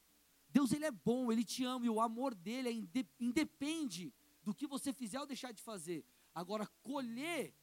Deus, 0.49 0.71
ele 0.71 0.85
é 0.85 0.91
bom, 0.91 1.31
ele 1.31 1.43
te 1.43 1.63
ama 1.63 1.85
e 1.85 1.89
o 1.89 2.01
amor 2.01 2.33
dele 2.33 2.69
é 2.69 3.05
independe 3.19 4.13
do 4.41 4.53
que 4.53 4.65
você 4.65 4.91
fizer 4.93 5.19
ou 5.19 5.25
deixar 5.25 5.51
de 5.51 5.61
fazer. 5.61 6.05
Agora, 6.33 6.65
colher, 6.81 7.53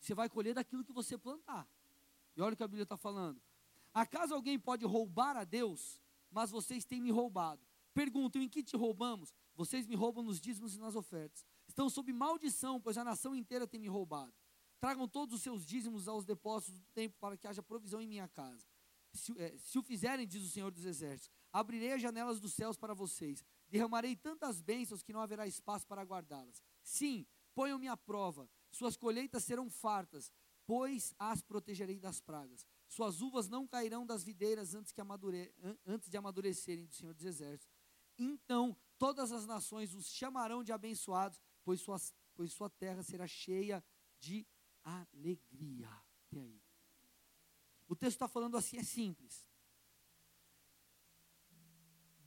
você 0.00 0.14
vai 0.14 0.28
colher 0.28 0.54
daquilo 0.54 0.84
que 0.84 0.92
você 0.92 1.18
plantar. 1.18 1.68
E 2.36 2.40
olha 2.40 2.54
o 2.54 2.56
que 2.56 2.62
a 2.62 2.68
Bíblia 2.68 2.84
está 2.84 2.96
falando. 2.96 3.42
Acaso 3.92 4.34
alguém 4.34 4.58
pode 4.58 4.84
roubar 4.84 5.36
a 5.36 5.44
Deus, 5.44 6.00
mas 6.30 6.50
vocês 6.50 6.84
têm 6.84 7.00
me 7.00 7.10
roubado? 7.10 7.67
Perguntam, 7.94 8.40
em 8.40 8.48
que 8.48 8.62
te 8.62 8.76
roubamos? 8.76 9.32
Vocês 9.54 9.86
me 9.86 9.96
roubam 9.96 10.22
nos 10.22 10.40
dízimos 10.40 10.74
e 10.74 10.78
nas 10.78 10.94
ofertas. 10.94 11.44
Estão 11.66 11.90
sob 11.90 12.12
maldição, 12.12 12.80
pois 12.80 12.96
a 12.96 13.04
nação 13.04 13.34
inteira 13.34 13.66
tem 13.66 13.80
me 13.80 13.88
roubado. 13.88 14.32
Tragam 14.80 15.08
todos 15.08 15.34
os 15.34 15.42
seus 15.42 15.66
dízimos 15.66 16.06
aos 16.06 16.24
depósitos 16.24 16.78
do 16.78 16.86
templo 16.92 17.18
para 17.18 17.36
que 17.36 17.46
haja 17.46 17.62
provisão 17.62 18.00
em 18.00 18.06
minha 18.06 18.28
casa. 18.28 18.64
Se, 19.12 19.32
é, 19.40 19.56
se 19.58 19.78
o 19.78 19.82
fizerem, 19.82 20.26
diz 20.26 20.42
o 20.42 20.48
Senhor 20.48 20.70
dos 20.70 20.84
Exércitos, 20.84 21.30
abrirei 21.52 21.92
as 21.92 22.02
janelas 22.02 22.38
dos 22.38 22.52
céus 22.52 22.76
para 22.76 22.94
vocês. 22.94 23.44
Derramarei 23.68 24.14
tantas 24.14 24.60
bênçãos 24.60 25.02
que 25.02 25.12
não 25.12 25.20
haverá 25.20 25.46
espaço 25.46 25.86
para 25.86 26.02
guardá-las. 26.02 26.62
Sim, 26.82 27.26
ponham-me 27.54 27.88
à 27.88 27.96
prova. 27.96 28.48
Suas 28.70 28.96
colheitas 28.96 29.44
serão 29.44 29.68
fartas, 29.68 30.30
pois 30.64 31.14
as 31.18 31.42
protegerei 31.42 31.98
das 31.98 32.20
pragas. 32.20 32.66
Suas 32.86 33.20
uvas 33.20 33.48
não 33.48 33.66
cairão 33.66 34.06
das 34.06 34.22
videiras 34.22 34.74
antes, 34.74 34.92
que 34.92 35.00
amadure, 35.00 35.52
antes 35.86 36.08
de 36.08 36.16
amadurecerem, 36.16 36.86
do 36.86 36.94
Senhor 36.94 37.14
dos 37.14 37.24
Exércitos. 37.24 37.68
Então 38.18 38.76
todas 38.98 39.32
as 39.32 39.46
nações 39.46 39.94
os 39.94 40.08
chamarão 40.08 40.64
de 40.64 40.72
abençoados, 40.72 41.40
pois, 41.64 41.80
suas, 41.80 42.14
pois 42.34 42.52
sua 42.52 42.68
terra 42.68 43.02
será 43.02 43.26
cheia 43.26 43.84
de 44.18 44.46
alegria. 44.82 45.88
Aí? 46.32 46.60
O 47.86 47.94
texto 47.94 48.16
está 48.16 48.28
falando 48.28 48.56
assim, 48.56 48.76
é 48.76 48.82
simples. 48.82 49.48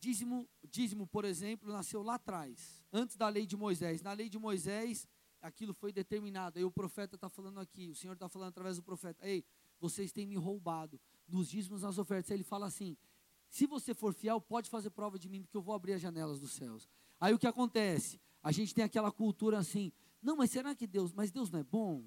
dízimo, 0.01 0.49
dízimo, 0.63 1.05
por 1.05 1.23
exemplo, 1.23 1.71
nasceu 1.71 2.01
lá 2.01 2.15
atrás, 2.15 2.83
antes 2.91 3.15
da 3.15 3.29
lei 3.29 3.45
de 3.45 3.55
Moisés. 3.55 4.01
Na 4.01 4.13
lei 4.13 4.27
de 4.27 4.39
Moisés, 4.39 5.07
aquilo 5.39 5.75
foi 5.75 5.93
determinado. 5.93 6.57
Aí 6.57 6.65
o 6.65 6.71
profeta 6.71 7.15
está 7.15 7.29
falando 7.29 7.59
aqui, 7.59 7.87
o 7.87 7.95
Senhor 7.95 8.13
está 8.13 8.27
falando 8.27 8.49
através 8.49 8.77
do 8.77 8.83
profeta: 8.83 9.25
Ei, 9.25 9.45
vocês 9.79 10.11
têm 10.11 10.25
me 10.25 10.35
roubado 10.35 10.99
nos 11.27 11.47
dízimos, 11.47 11.83
nas 11.83 11.99
ofertas. 11.99 12.31
Aí 12.31 12.37
ele 12.37 12.43
fala 12.43 12.65
assim: 12.65 12.97
se 13.51 13.67
você 13.67 13.93
for 13.93 14.13
fiel, 14.13 14.39
pode 14.39 14.69
fazer 14.69 14.89
prova 14.91 15.19
de 15.19 15.27
mim, 15.27 15.41
porque 15.41 15.57
eu 15.57 15.61
vou 15.61 15.75
abrir 15.75 15.91
as 15.91 16.01
janelas 16.01 16.39
dos 16.39 16.53
céus. 16.53 16.87
Aí 17.19 17.33
o 17.33 17.37
que 17.37 17.45
acontece? 17.45 18.17
A 18.41 18.49
gente 18.49 18.73
tem 18.73 18.81
aquela 18.81 19.11
cultura 19.11 19.59
assim: 19.59 19.91
não, 20.21 20.37
mas 20.37 20.51
será 20.51 20.73
que 20.73 20.87
Deus, 20.87 21.11
mas 21.11 21.31
Deus 21.31 21.51
não 21.51 21.59
é 21.59 21.63
bom? 21.63 22.05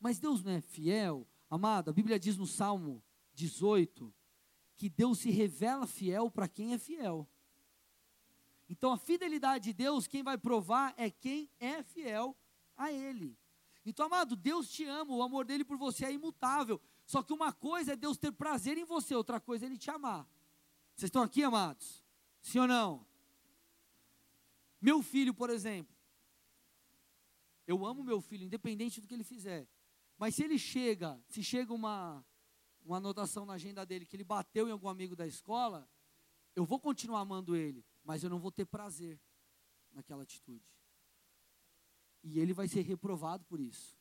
Mas 0.00 0.18
Deus 0.18 0.42
não 0.42 0.50
é 0.50 0.60
fiel? 0.60 1.28
Amado, 1.48 1.90
a 1.90 1.92
Bíblia 1.92 2.18
diz 2.18 2.36
no 2.36 2.44
Salmo 2.44 3.00
18 3.34 4.12
que 4.74 4.90
Deus 4.90 5.20
se 5.20 5.30
revela 5.30 5.86
fiel 5.86 6.28
para 6.28 6.48
quem 6.48 6.74
é 6.74 6.78
fiel. 6.78 7.28
Então 8.68 8.92
a 8.92 8.98
fidelidade 8.98 9.66
de 9.66 9.72
Deus, 9.72 10.08
quem 10.08 10.24
vai 10.24 10.36
provar 10.36 10.92
é 10.96 11.08
quem 11.08 11.48
é 11.60 11.84
fiel 11.84 12.36
a 12.76 12.90
Ele. 12.90 13.38
Então, 13.86 14.06
amado, 14.06 14.34
Deus 14.34 14.68
te 14.68 14.84
ama, 14.86 15.14
o 15.14 15.22
amor 15.22 15.44
dele 15.44 15.64
por 15.64 15.76
você 15.76 16.04
é 16.04 16.12
imutável. 16.12 16.80
Só 17.06 17.22
que 17.22 17.32
uma 17.32 17.52
coisa 17.52 17.92
é 17.92 17.96
Deus 17.96 18.18
ter 18.18 18.32
prazer 18.32 18.76
em 18.76 18.84
você, 18.84 19.14
outra 19.14 19.38
coisa 19.38 19.64
é 19.64 19.68
Ele 19.68 19.78
te 19.78 19.88
amar. 19.88 20.26
Vocês 20.94 21.08
estão 21.08 21.22
aqui, 21.22 21.42
amados? 21.42 22.04
Sim 22.40 22.60
ou 22.60 22.68
não? 22.68 23.06
Meu 24.80 25.02
filho, 25.02 25.34
por 25.34 25.50
exemplo. 25.50 25.94
Eu 27.66 27.84
amo 27.84 28.04
meu 28.04 28.20
filho, 28.20 28.44
independente 28.44 29.00
do 29.00 29.06
que 29.06 29.14
ele 29.14 29.24
fizer. 29.24 29.66
Mas 30.18 30.34
se 30.34 30.44
ele 30.44 30.58
chega, 30.58 31.20
se 31.28 31.42
chega 31.42 31.72
uma, 31.72 32.24
uma 32.84 32.98
anotação 32.98 33.44
na 33.46 33.54
agenda 33.54 33.84
dele 33.84 34.04
que 34.04 34.14
ele 34.14 34.24
bateu 34.24 34.68
em 34.68 34.70
algum 34.70 34.88
amigo 34.88 35.16
da 35.16 35.26
escola, 35.26 35.88
eu 36.54 36.64
vou 36.64 36.78
continuar 36.78 37.20
amando 37.20 37.56
ele, 37.56 37.84
mas 38.04 38.22
eu 38.22 38.30
não 38.30 38.38
vou 38.38 38.52
ter 38.52 38.64
prazer 38.64 39.20
naquela 39.90 40.22
atitude. 40.22 40.64
E 42.22 42.38
ele 42.38 42.52
vai 42.52 42.68
ser 42.68 42.82
reprovado 42.82 43.44
por 43.44 43.58
isso. 43.58 43.98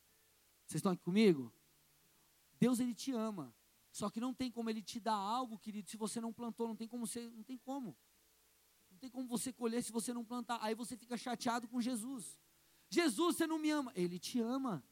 Vocês 0.66 0.80
estão 0.80 0.92
aqui 0.92 1.02
comigo? 1.02 1.52
Deus 2.60 2.80
ele 2.80 2.94
te 2.94 3.12
ama. 3.12 3.54
Só 3.94 4.10
que 4.10 4.20
não 4.20 4.34
tem 4.34 4.50
como 4.50 4.72
ele 4.72 4.82
te 4.82 5.00
dar 5.00 5.14
algo, 5.14 5.60
querido, 5.60 5.88
se 5.88 5.96
você 5.96 6.20
não 6.20 6.34
plantou, 6.34 6.68
não 6.68 6.76
tem 6.76 6.88
como 6.88 7.06
você, 7.06 7.30
não 7.30 7.44
tem 7.44 7.60
como. 7.60 7.96
Não 8.90 8.98
tem 8.98 9.08
como 9.08 9.28
você 9.28 9.54
colher 9.54 9.84
se 9.84 9.92
você 9.92 10.12
não 10.12 10.26
plantar. 10.26 10.58
Aí 10.64 10.74
você 10.74 10.98
fica 10.98 11.16
chateado 11.16 11.68
com 11.68 11.80
Jesus. 11.80 12.40
Jesus, 12.90 13.38
você 13.38 13.46
não 13.46 13.60
me 13.60 13.70
ama. 13.70 13.92
Ele 13.96 14.18
te 14.18 14.40
ama. 14.40 14.84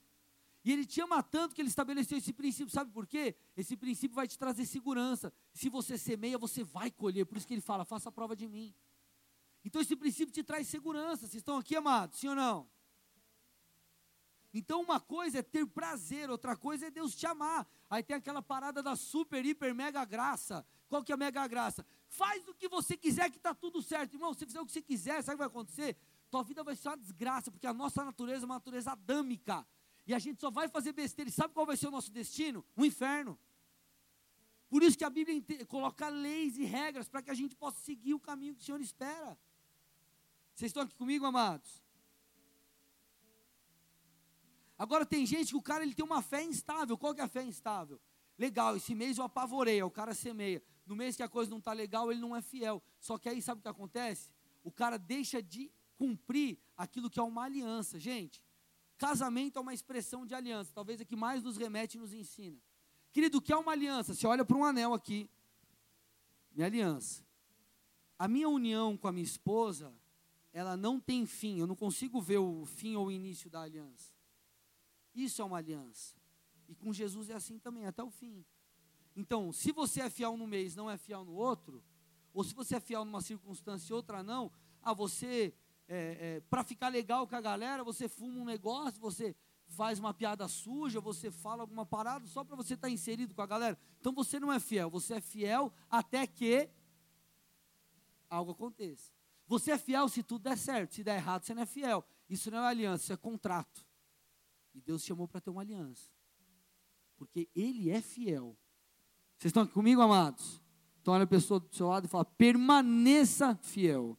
E 0.64 0.72
ele 0.72 0.86
te 0.86 1.02
ama 1.02 1.24
tanto 1.24 1.56
que 1.56 1.62
ele 1.64 1.70
estabeleceu 1.70 2.16
esse 2.16 2.32
princípio, 2.32 2.72
sabe 2.72 2.92
por 2.92 3.08
quê? 3.08 3.36
Esse 3.58 3.76
princípio 3.76 4.14
vai 4.14 4.28
te 4.28 4.38
trazer 4.38 4.68
segurança. 4.68 5.34
Se 5.52 5.68
você 5.68 5.98
semeia, 5.98 6.38
você 6.38 6.64
vai 6.64 6.92
colher. 6.92 7.26
Por 7.26 7.38
isso 7.38 7.48
que 7.48 7.56
ele 7.56 7.62
fala: 7.62 7.84
faça 7.84 8.10
a 8.10 8.12
prova 8.12 8.36
de 8.36 8.48
mim. 8.48 8.72
Então 9.66 9.82
esse 9.82 9.96
princípio 9.96 10.32
te 10.32 10.44
traz 10.44 10.68
segurança. 10.68 11.22
Vocês 11.26 11.42
estão 11.42 11.58
aqui, 11.58 11.76
amados? 11.76 12.20
Sim 12.20 12.28
ou 12.28 12.36
não? 12.36 12.70
Então, 14.54 14.82
uma 14.82 15.00
coisa 15.00 15.40
é 15.40 15.42
ter 15.42 15.66
prazer, 15.66 16.30
outra 16.30 16.56
coisa 16.56 16.86
é 16.86 16.92
Deus 16.92 17.16
te 17.16 17.26
amar. 17.26 17.68
Aí 17.92 18.02
tem 18.02 18.16
aquela 18.16 18.42
parada 18.42 18.82
da 18.82 18.96
super, 18.96 19.46
hiper, 19.46 19.76
mega 19.76 20.06
graça. 20.06 20.66
Qual 20.88 21.04
que 21.04 21.12
é 21.12 21.16
a 21.16 21.18
mega 21.18 21.46
graça? 21.46 21.86
Faz 22.08 22.48
o 22.48 22.54
que 22.54 22.70
você 22.70 22.96
quiser 22.96 23.30
que 23.30 23.36
está 23.36 23.54
tudo 23.54 23.82
certo. 23.82 24.14
Irmão, 24.14 24.34
se 24.34 24.46
fizer 24.46 24.62
o 24.62 24.66
que 24.66 24.72
você 24.72 24.82
quiser, 24.82 25.22
sabe 25.22 25.36
o 25.36 25.38
que 25.38 25.38
vai 25.40 25.48
acontecer? 25.48 25.98
Tua 26.30 26.42
vida 26.42 26.64
vai 26.64 26.74
ser 26.74 26.88
uma 26.88 26.96
desgraça, 26.96 27.52
porque 27.52 27.68
a 27.68 27.74
nossa 27.74 28.06
natureza 28.06 28.46
é 28.46 28.48
uma 28.48 28.56
natureza 28.56 28.94
adâmica. 28.94 29.68
E 30.08 30.14
a 30.14 30.20
gente 30.20 30.40
só 30.40 30.50
vai 30.50 30.70
fazer 30.70 30.94
besteira. 30.94 31.30
E 31.30 31.34
sabe 31.34 31.54
qual 31.54 31.66
vai 31.66 31.76
ser 31.76 31.90
o 31.90 31.92
nosso 31.92 32.10
destino? 32.14 32.66
O 32.78 32.86
inferno. 32.86 33.38
Por 34.70 34.82
isso 34.84 34.98
que 34.98 35.04
a 35.04 35.10
Bíblia 35.10 35.66
coloca 35.66 36.08
leis 36.08 36.58
e 36.58 36.64
regras 36.64 37.10
para 37.10 37.22
que 37.22 37.30
a 37.30 37.34
gente 37.34 37.58
possa 37.58 37.82
seguir 37.82 38.14
o 38.14 38.20
caminho 38.22 38.56
que 38.56 38.62
o 38.62 38.64
Senhor 38.64 38.80
espera. 38.80 39.38
Vocês 40.56 40.70
estão 40.70 40.84
aqui 40.84 40.96
comigo, 40.96 41.26
amados? 41.26 41.81
Agora 44.82 45.06
tem 45.06 45.28
gente 45.28 45.50
que 45.50 45.56
o 45.56 45.62
cara 45.62 45.84
ele 45.84 45.94
tem 45.94 46.04
uma 46.04 46.24
fé 46.24 46.44
instável. 46.44 46.98
Qual 46.98 47.13
que 47.13 47.22
é 47.22 47.24
a 47.24 47.28
fé 47.28 47.44
instável? 47.44 48.02
Legal, 48.36 48.76
esse 48.76 48.96
mês 48.96 49.20
eu 49.20 49.24
apavorei, 49.24 49.80
o 49.84 49.91
cara 49.91 50.12
semeia. 50.12 50.60
No 50.88 50.96
mês 50.96 51.15
que 51.15 51.22
a 51.22 51.30
coisa 51.30 51.52
não 51.52 51.60
está 51.60 51.72
legal, 51.72 52.12
ele 52.12 52.20
não 52.20 52.36
é 52.36 52.41
fiel. 52.41 52.82
Só 53.00 53.15
que 53.20 53.30
aí 53.30 53.44
sabe 53.44 53.60
o 53.60 53.62
que 53.62 53.67
acontece? 53.67 54.32
O 54.63 54.72
cara 54.72 54.98
deixa 54.98 55.39
de 55.39 55.72
cumprir 56.00 56.58
aquilo 56.76 57.12
que 57.12 57.20
é 57.20 57.22
uma 57.22 57.44
aliança. 57.44 58.00
Gente, 58.00 58.44
casamento 58.98 59.60
é 59.60 59.62
uma 59.62 59.72
expressão 59.72 60.26
de 60.26 60.34
aliança. 60.34 60.72
Talvez 60.74 61.00
é 61.00 61.06
que 61.06 61.15
mais 61.15 61.44
nos 61.44 61.58
remete 61.58 61.98
e 61.98 62.00
nos 62.00 62.12
ensina. 62.12 62.58
Querido, 63.12 63.38
o 63.38 63.41
que 63.41 63.54
é 63.54 63.58
uma 63.58 63.74
aliança? 63.74 64.15
Você 64.15 64.26
olha 64.26 64.44
para 64.44 64.58
um 64.58 64.65
anel 64.65 64.96
aqui. 64.96 65.30
Minha 66.56 66.65
aliança. 66.65 67.24
A 68.17 68.28
minha 68.28 68.50
união 68.50 68.98
com 68.98 69.08
a 69.08 69.12
minha 69.12 69.24
esposa, 69.24 69.94
ela 70.52 70.76
não 70.76 71.00
tem 71.00 71.28
fim. 71.28 71.60
Eu 71.60 71.67
não 71.67 71.76
consigo 71.76 72.20
ver 72.20 72.39
o 72.39 72.65
fim 72.65 72.96
ou 72.96 73.06
o 73.06 73.12
início 73.12 73.48
da 73.48 73.62
aliança. 73.62 74.11
Isso 75.13 75.41
é 75.41 75.45
uma 75.45 75.58
aliança. 75.58 76.15
E 76.67 76.76
com 76.76 76.93
Jesus 76.93 77.30
é 77.30 77.34
assim 77.34 77.60
também, 77.60 77.86
até 77.86 78.04
o 78.04 78.10
fim. 78.10 78.45
Então, 79.15 79.52
se 79.52 79.71
você 79.71 80.02
é 80.02 80.10
fiel 80.10 80.38
no 80.38 80.47
mês, 80.47 80.76
não 80.76 80.89
é 80.89 80.97
fiel 80.97 81.26
no 81.26 81.34
outro, 81.34 81.84
ou 82.34 82.43
se 82.43 82.54
você 82.54 82.76
é 82.76 82.80
fiel 82.80 83.04
numa 83.04 83.21
circunstância 83.21 83.91
e 83.91 83.95
outra 83.95 84.24
não, 84.24 84.52
ah, 84.82 84.93
você, 84.93 85.54
é, 85.88 86.38
é, 86.38 86.41
para 86.50 86.63
ficar 86.63 86.88
legal 86.88 87.28
com 87.28 87.36
a 87.36 87.41
galera, 87.41 87.84
você 87.84 88.08
fuma 88.08 88.39
um 88.39 88.45
negócio, 88.45 89.00
você 89.02 89.36
faz 89.67 90.00
uma 90.00 90.13
piada 90.13 90.47
suja, 90.47 91.00
você 91.00 91.32
fala 91.32 91.63
alguma 91.63 91.86
parada 91.86 92.26
só 92.28 92.43
para 92.43 92.56
você 92.56 92.74
estar 92.74 92.88
tá 92.88 92.93
inserido 92.93 93.34
com 93.36 93.41
a 93.41 93.47
galera. 93.47 93.78
Então 94.00 94.13
você 94.13 94.39
não 94.39 94.52
é 94.52 94.60
fiel, 94.60 94.89
você 94.89 95.15
é 95.15 95.21
fiel 95.21 95.74
até 95.89 96.26
que 96.26 96.69
algo 98.30 98.52
aconteça. 98.52 99.12
Você 99.47 99.71
é 99.71 99.78
fiel 99.78 100.08
se 100.08 100.24
tudo 100.24 100.43
der 100.43 100.58
certo, 100.58 100.95
se 100.95 101.04
der 101.04 101.17
errado, 101.17 101.43
você 101.43 101.54
não 101.54 101.63
é 101.63 101.65
fiel. 101.65 102.06
Isso 102.30 102.50
não 102.50 102.60
é 102.60 102.67
aliança, 102.67 103.04
isso 103.04 103.13
é 103.13 103.17
contrato. 103.17 103.86
E 104.74 104.82
Deus 104.82 105.04
chamou 105.04 105.28
para 105.28 105.42
ter 105.42 105.50
uma 105.50 105.62
aliança. 105.62 106.12
Porque 107.18 107.50
Ele 107.56 107.90
é 107.90 108.02
fiel. 108.02 108.58
Vocês 109.38 109.50
estão 109.50 109.64
aqui 109.64 109.74
comigo, 109.74 110.02
amados? 110.02 110.62
Então 111.02 111.14
olha 111.14 111.24
a 111.24 111.28
pessoa 111.28 111.60
do 111.60 111.76
seu 111.76 111.88
lado 111.88 112.06
e 112.06 112.08
fala: 112.08 112.26
permaneça 112.26 113.56
fiel. 113.56 114.18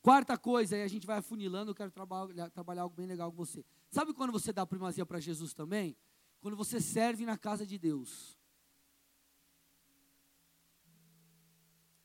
Quarta 0.00 0.38
coisa, 0.38 0.76
aí 0.76 0.82
a 0.82 0.88
gente 0.88 1.06
vai 1.06 1.18
afunilando, 1.18 1.70
eu 1.70 1.74
quero 1.74 1.90
trabalhar, 1.90 2.48
trabalhar 2.50 2.82
algo 2.82 2.96
bem 2.96 3.06
legal 3.06 3.30
com 3.30 3.36
você. 3.36 3.64
Sabe 3.90 4.14
quando 4.14 4.32
você 4.32 4.52
dá 4.52 4.64
primazia 4.64 5.04
para 5.04 5.20
Jesus 5.20 5.52
também? 5.52 5.96
Quando 6.40 6.56
você 6.56 6.80
serve 6.80 7.26
na 7.26 7.36
casa 7.36 7.66
de 7.66 7.76
Deus. 7.76 8.38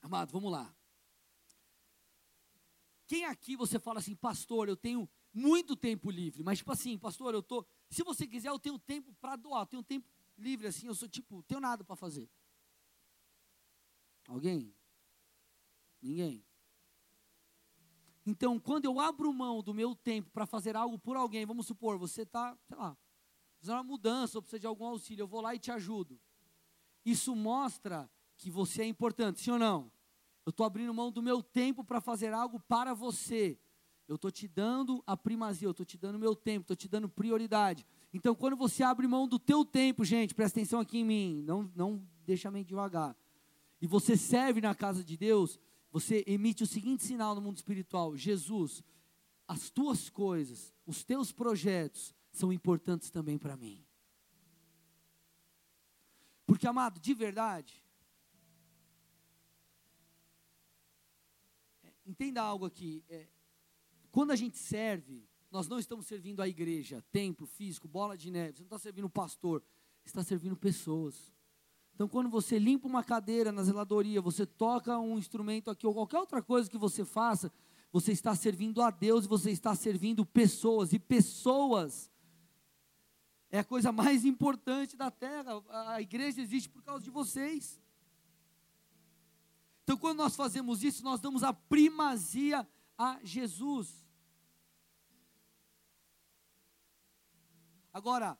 Amado, 0.01 0.32
vamos 0.32 0.51
lá. 0.51 0.75
Quem 3.05 3.25
aqui 3.25 3.55
você 3.55 3.79
fala 3.79 3.99
assim, 3.99 4.15
pastor, 4.15 4.69
eu 4.69 4.77
tenho 4.77 5.09
muito 5.33 5.75
tempo 5.75 6.09
livre, 6.09 6.43
mas 6.43 6.59
tipo 6.59 6.71
assim, 6.71 6.97
pastor, 6.97 7.33
eu 7.33 7.41
tô, 7.41 7.65
se 7.89 8.03
você 8.03 8.27
quiser, 8.27 8.49
eu 8.49 8.59
tenho 8.59 8.77
tempo 8.79 9.13
para 9.19 9.35
doar, 9.35 9.61
eu 9.61 9.67
tenho 9.67 9.83
tempo 9.83 10.07
livre 10.37 10.67
assim, 10.67 10.87
eu 10.87 10.95
sou 10.95 11.09
tipo, 11.09 11.43
tenho 11.43 11.59
nada 11.59 11.83
para 11.83 11.95
fazer. 11.95 12.29
Alguém? 14.27 14.73
Ninguém. 16.01 16.45
Então, 18.25 18.57
quando 18.57 18.85
eu 18.85 18.99
abro 18.99 19.33
mão 19.33 19.61
do 19.61 19.73
meu 19.73 19.95
tempo 19.95 20.31
para 20.31 20.45
fazer 20.45 20.75
algo 20.75 20.97
por 20.97 21.17
alguém, 21.17 21.45
vamos 21.45 21.67
supor, 21.67 21.97
você 21.97 22.21
está, 22.21 22.57
sei 22.65 22.77
lá, 22.77 22.97
fazendo 23.59 23.75
uma 23.75 23.83
mudança 23.83 24.37
ou 24.37 24.41
precisa 24.41 24.59
de 24.59 24.67
algum 24.67 24.85
auxílio, 24.85 25.23
eu 25.23 25.27
vou 25.27 25.41
lá 25.41 25.53
e 25.53 25.59
te 25.59 25.71
ajudo. 25.71 26.19
Isso 27.05 27.35
mostra 27.35 28.09
que 28.37 28.49
você 28.49 28.83
é 28.83 28.85
importante, 28.85 29.41
sim 29.41 29.51
ou 29.51 29.59
não? 29.59 29.91
Eu 30.45 30.49
estou 30.49 30.65
abrindo 30.65 30.93
mão 30.93 31.12
do 31.12 31.21
meu 31.21 31.41
tempo 31.41 31.84
para 31.84 32.01
fazer 32.01 32.34
algo 32.34 32.60
para 32.60 32.93
você. 32.93 33.58
Eu 34.08 34.15
estou 34.15 34.29
te 34.29 34.47
dando 34.47 35.01
a 35.08 35.15
primazia, 35.15 35.67
eu 35.67 35.71
estou 35.71 35.86
te 35.86 35.97
dando 35.97 36.19
meu 36.19 36.36
tempo, 36.36 36.63
estou 36.63 36.75
te 36.75 36.89
dando 36.89 37.08
prioridade. 37.08 37.86
Então, 38.13 38.36
quando 38.36 38.56
você 38.58 38.84
abre 38.84 39.08
mão 39.08 39.27
do 39.27 39.39
teu 39.39 39.63
tempo, 39.63 40.03
gente, 40.03 40.36
presta 40.36 40.60
atenção 40.60 40.79
aqui 40.79 40.99
em 40.99 41.06
mim, 41.06 41.43
não, 41.45 41.71
não 41.75 42.08
deixa 42.25 42.51
meio 42.51 42.65
devagar. 42.65 43.15
E 43.82 43.88
você 43.88 44.17
serve 44.17 44.60
na 44.62 44.75
casa 44.75 45.03
de 45.03 45.17
Deus, 45.17 45.60
você 45.91 46.23
emite 46.27 46.63
o 46.63 46.67
seguinte 46.67 47.03
sinal 47.03 47.34
no 47.36 47.41
mundo 47.41 47.58
espiritual: 47.58 48.15
Jesus, 48.15 48.84
as 49.47 49.69
tuas 49.69 50.10
coisas, 50.10 50.73
os 50.86 51.03
teus 51.03 51.32
projetos 51.32 52.13
são 52.32 52.51
importantes 52.51 53.10
também 53.10 53.38
para 53.38 53.56
mim. 53.56 53.86
Porque, 56.45 56.67
amado, 56.67 56.99
de 56.99 57.13
verdade, 57.13 57.82
entenda 62.05 62.41
algo 62.41 62.65
aqui. 62.65 63.03
É, 63.09 63.27
quando 64.11 64.31
a 64.31 64.35
gente 64.35 64.57
serve, 64.57 65.27
nós 65.51 65.67
não 65.67 65.79
estamos 65.79 66.05
servindo 66.07 66.41
a 66.41 66.47
igreja, 66.47 67.03
templo, 67.11 67.45
físico, 67.45 67.87
bola 67.87 68.17
de 68.17 68.31
neve. 68.31 68.57
Você 68.57 68.61
não 68.61 68.67
está 68.67 68.79
servindo 68.79 69.05
o 69.05 69.09
pastor, 69.09 69.63
está 70.03 70.23
servindo 70.23 70.55
pessoas. 70.55 71.31
Então, 71.93 72.07
quando 72.07 72.29
você 72.29 72.57
limpa 72.57 72.87
uma 72.87 73.03
cadeira 73.03 73.51
na 73.51 73.63
zeladoria, 73.63 74.19
você 74.19 74.45
toca 74.45 74.97
um 74.97 75.17
instrumento 75.17 75.69
aqui, 75.69 75.85
ou 75.85 75.93
qualquer 75.93 76.17
outra 76.19 76.41
coisa 76.41 76.69
que 76.69 76.77
você 76.77 77.05
faça, 77.05 77.51
você 77.91 78.11
está 78.11 78.33
servindo 78.33 78.81
a 78.81 78.89
Deus, 78.89 79.27
você 79.27 79.51
está 79.51 79.75
servindo 79.75 80.25
pessoas, 80.25 80.91
e 80.93 80.97
pessoas 80.97 82.11
é 83.51 83.59
a 83.59 83.63
coisa 83.63 83.91
mais 83.91 84.25
importante 84.25 84.97
da 84.97 85.11
terra. 85.11 85.63
A 85.69 86.01
igreja 86.01 86.41
existe 86.41 86.67
por 86.67 86.81
causa 86.81 87.03
de 87.03 87.11
vocês. 87.11 87.79
Então, 89.83 89.97
quando 89.97 90.17
nós 90.17 90.35
fazemos 90.35 90.83
isso, 90.83 91.03
nós 91.03 91.19
damos 91.19 91.43
a 91.43 91.53
primazia 91.53 92.67
a 92.97 93.19
Jesus. 93.23 94.03
Agora, 97.91 98.37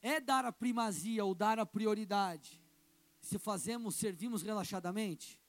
é 0.00 0.20
dar 0.20 0.44
a 0.44 0.52
primazia 0.52 1.24
ou 1.24 1.34
dar 1.34 1.58
a 1.58 1.66
prioridade 1.66 2.62
se 3.20 3.38
fazemos, 3.38 3.96
servimos 3.96 4.42
relaxadamente? 4.42 5.40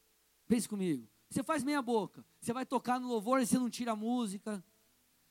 Pense 0.47 0.67
comigo. 0.67 1.07
Você 1.29 1.43
faz 1.43 1.63
meia 1.63 1.81
boca. 1.81 2.25
Você 2.41 2.51
vai 2.51 2.65
tocar 2.65 2.99
no 2.99 3.07
louvor 3.07 3.39
e 3.39 3.45
você 3.45 3.59
não 3.59 3.69
tira 3.69 3.91
a 3.91 3.95
música. 3.95 4.63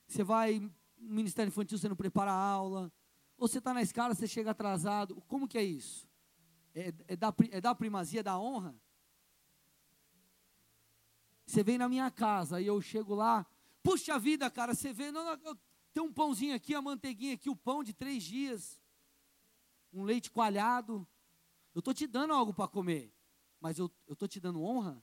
Você 0.06 0.22
vai 0.22 0.60
no 0.60 1.14
ministério 1.14 1.48
infantil, 1.48 1.76
você 1.76 1.88
não 1.88 1.96
prepara 1.96 2.30
a 2.30 2.38
aula. 2.38 2.92
Ou 3.36 3.48
você 3.48 3.58
está 3.58 3.74
na 3.74 3.82
escala, 3.82 4.14
você 4.14 4.28
chega 4.28 4.52
atrasado. 4.52 5.20
Como 5.26 5.48
que 5.48 5.58
é 5.58 5.64
isso? 5.64 6.08
É, 6.72 6.92
é, 7.08 7.16
dar, 7.16 7.34
é 7.50 7.60
dar 7.60 7.74
primazia, 7.74 8.22
da 8.22 8.38
honra? 8.38 8.74
Você 11.46 11.62
vem 11.62 11.78
na 11.78 11.88
minha 11.88 12.10
casa 12.10 12.60
e 12.60 12.66
eu 12.66 12.82
chego 12.82 13.14
lá, 13.14 13.46
puxa 13.82 14.18
vida, 14.18 14.50
cara, 14.50 14.74
você 14.74 14.92
vê, 14.92 15.12
não, 15.12 15.36
não, 15.36 15.58
tem 15.94 16.02
um 16.02 16.12
pãozinho 16.12 16.54
aqui, 16.54 16.74
a 16.74 16.82
manteiguinha 16.82 17.34
aqui, 17.34 17.48
o 17.48 17.54
pão 17.54 17.84
de 17.84 17.94
três 17.94 18.24
dias, 18.24 18.82
um 19.92 20.02
leite 20.02 20.30
coalhado. 20.30 21.06
Eu 21.72 21.78
estou 21.78 21.94
te 21.94 22.06
dando 22.06 22.32
algo 22.34 22.52
para 22.52 22.66
comer, 22.66 23.12
mas 23.60 23.78
eu 23.78 23.90
estou 24.10 24.26
te 24.26 24.40
dando 24.40 24.60
honra? 24.60 25.02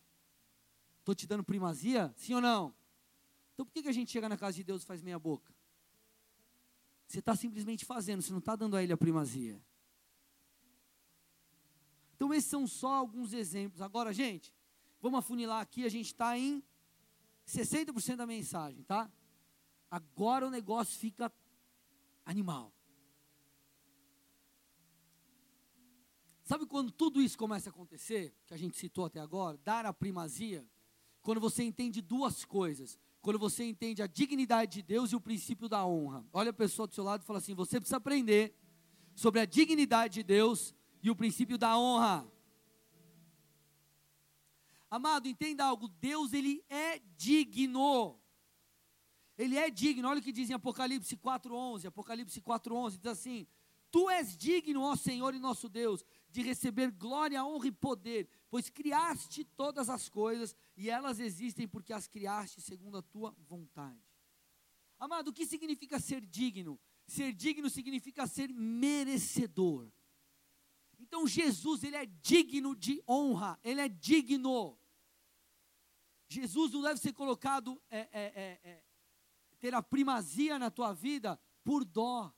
Estou 0.99 1.15
te 1.15 1.25
dando 1.25 1.43
primazia? 1.43 2.13
Sim 2.17 2.36
ou 2.36 2.41
não? 2.41 2.75
Então 3.53 3.65
por 3.65 3.71
que, 3.71 3.84
que 3.84 3.89
a 3.89 3.93
gente 3.93 4.12
chega 4.12 4.27
na 4.27 4.38
casa 4.38 4.58
de 4.58 4.63
Deus 4.63 4.84
e 4.84 4.86
faz 4.86 5.01
meia 5.01 5.17
boca? 5.17 5.53
Você 7.08 7.19
está 7.19 7.36
simplesmente 7.36 7.86
fazendo, 7.86 8.21
você 8.21 8.32
não 8.32 8.39
está 8.39 8.56
dando 8.56 8.75
a 8.75 8.84
Ele 8.84 8.91
a 8.91 8.97
primazia. 8.97 9.62
Então 12.15 12.34
esses 12.34 12.49
são 12.49 12.67
só 12.67 12.95
alguns 12.95 13.34
exemplos. 13.34 13.82
Agora, 13.82 14.12
gente, 14.12 14.53
Vamos 15.03 15.19
afunilar 15.19 15.59
aqui, 15.59 15.83
a 15.83 15.89
gente 15.89 16.05
está 16.05 16.37
em 16.39 16.63
60% 17.45 18.15
da 18.15 18.25
mensagem, 18.25 18.83
tá? 18.83 19.11
Agora 19.91 20.47
o 20.47 20.49
negócio 20.49 20.97
fica 20.97 21.29
animal. 22.23 22.73
Sabe 26.45 26.65
quando 26.65 26.89
tudo 26.89 27.21
isso 27.21 27.37
começa 27.37 27.69
a 27.69 27.73
acontecer, 27.73 28.33
que 28.47 28.53
a 28.53 28.57
gente 28.57 28.77
citou 28.77 29.03
até 29.03 29.19
agora, 29.19 29.57
dar 29.57 29.85
a 29.85 29.93
primazia? 29.93 30.65
Quando 31.21 31.41
você 31.41 31.63
entende 31.63 32.01
duas 32.01 32.45
coisas. 32.45 32.97
Quando 33.21 33.37
você 33.37 33.65
entende 33.65 34.01
a 34.01 34.07
dignidade 34.07 34.71
de 34.71 34.81
Deus 34.81 35.11
e 35.11 35.17
o 35.17 35.21
princípio 35.21 35.67
da 35.67 35.85
honra. 35.85 36.25
Olha 36.31 36.51
a 36.51 36.53
pessoa 36.53 36.87
do 36.87 36.93
seu 36.93 37.03
lado 37.03 37.23
e 37.23 37.25
fala 37.25 37.39
assim: 37.39 37.53
você 37.53 37.77
precisa 37.77 37.97
aprender 37.97 38.57
sobre 39.13 39.41
a 39.41 39.45
dignidade 39.45 40.13
de 40.13 40.23
Deus 40.23 40.73
e 41.01 41.11
o 41.11 41.15
princípio 41.15 41.57
da 41.57 41.77
honra. 41.77 42.25
Amado, 44.93 45.27
entenda 45.27 45.65
algo, 45.65 45.88
Deus 45.88 46.34
ele 46.34 46.63
é 46.69 46.99
digno. 47.17 48.21
Ele 49.36 49.58
é 49.58 49.67
digno. 49.71 50.08
Olha 50.08 50.19
o 50.19 50.21
que 50.21 50.32
diz 50.32 50.51
em 50.51 50.53
Apocalipse 50.53 51.17
4:11. 51.17 51.88
Apocalipse 51.88 52.39
4:11 52.39 52.97
diz 52.97 53.08
assim: 53.08 53.47
Tu 53.89 54.08
és 54.12 54.38
digno, 54.38 54.84
ó 54.84 54.95
Senhor 54.95 55.34
e 55.34 55.39
nosso 55.39 55.67
Deus, 55.67 56.06
de 56.29 56.43
receber 56.43 56.91
glória, 56.91 57.43
honra 57.43 57.69
e 57.69 57.71
poder, 57.71 58.29
pois 58.51 58.69
criaste 58.69 59.43
todas 59.43 59.89
as 59.89 60.10
coisas 60.10 60.56
e 60.77 60.91
elas 60.91 61.19
existem 61.19 61.67
porque 61.67 61.91
as 61.91 62.08
criaste 62.08 62.62
segundo 62.62 62.95
a 62.95 63.01
tua 63.01 63.36
vontade. 63.49 63.99
Amado, 64.99 65.29
o 65.29 65.34
que 65.34 65.47
significa 65.47 65.99
ser 65.99 66.23
digno? 66.23 66.79
Ser 67.08 67.34
digno 67.34 67.67
significa 67.67 68.27
ser 68.27 68.53
merecedor. 68.53 69.91
Então 70.99 71.25
Jesus, 71.25 71.84
ele 71.84 71.95
é 71.95 72.06
digno 72.06 72.75
de 72.75 73.01
honra, 73.08 73.60
ele 73.63 73.82
é 73.82 73.89
digno. 73.89 74.77
Jesus 76.27 76.71
não 76.71 76.81
deve 76.81 76.99
ser 76.99 77.13
colocado, 77.13 77.81
é, 77.89 77.99
é, 77.99 78.09
é, 78.13 78.59
é, 78.63 78.83
ter 79.59 79.73
a 79.73 79.81
primazia 79.81 80.57
na 80.59 80.69
tua 80.69 80.93
vida 80.93 81.39
por 81.63 81.86
dó. 81.86 82.33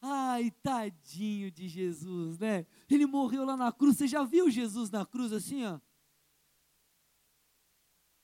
Ai, 0.00 0.50
tadinho 0.62 1.50
de 1.50 1.68
Jesus, 1.68 2.38
né? 2.38 2.66
Ele 2.88 3.06
morreu 3.06 3.44
lá 3.44 3.56
na 3.56 3.70
cruz. 3.70 3.96
Você 3.96 4.08
já 4.08 4.24
viu 4.24 4.50
Jesus 4.50 4.90
na 4.90 5.04
cruz 5.04 5.32
assim, 5.32 5.64
ó? 5.64 5.78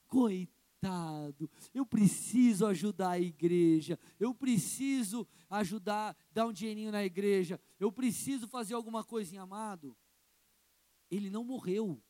Coitado, 0.07 1.49
eu 1.73 1.85
preciso 1.85 2.65
ajudar 2.65 3.11
a 3.11 3.19
igreja, 3.19 3.99
eu 4.19 4.33
preciso 4.33 5.27
ajudar, 5.49 6.15
dar 6.31 6.47
um 6.47 6.53
dinheirinho 6.53 6.91
na 6.91 7.03
igreja, 7.03 7.59
eu 7.79 7.91
preciso 7.91 8.47
fazer 8.47 8.73
alguma 8.73 9.03
coisinha, 9.03 9.41
amado. 9.41 9.95
Ele 11.11 11.29
não 11.29 11.43
morreu, 11.43 12.01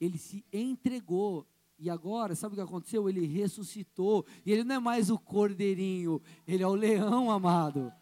ele 0.00 0.18
se 0.18 0.44
entregou, 0.52 1.46
e 1.78 1.90
agora, 1.90 2.34
sabe 2.34 2.54
o 2.54 2.56
que 2.56 2.62
aconteceu? 2.62 3.08
Ele 3.08 3.26
ressuscitou. 3.26 4.24
E 4.46 4.52
ele 4.52 4.64
não 4.64 4.76
é 4.76 4.78
mais 4.78 5.10
o 5.10 5.18
cordeirinho, 5.18 6.20
ele 6.46 6.62
é 6.62 6.66
o 6.66 6.74
leão 6.74 7.30
amado. 7.30 7.92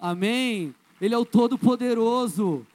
Amém? 0.00 0.74
Ele 1.00 1.14
é 1.14 1.18
o 1.18 1.26
Todo-Poderoso. 1.26 2.66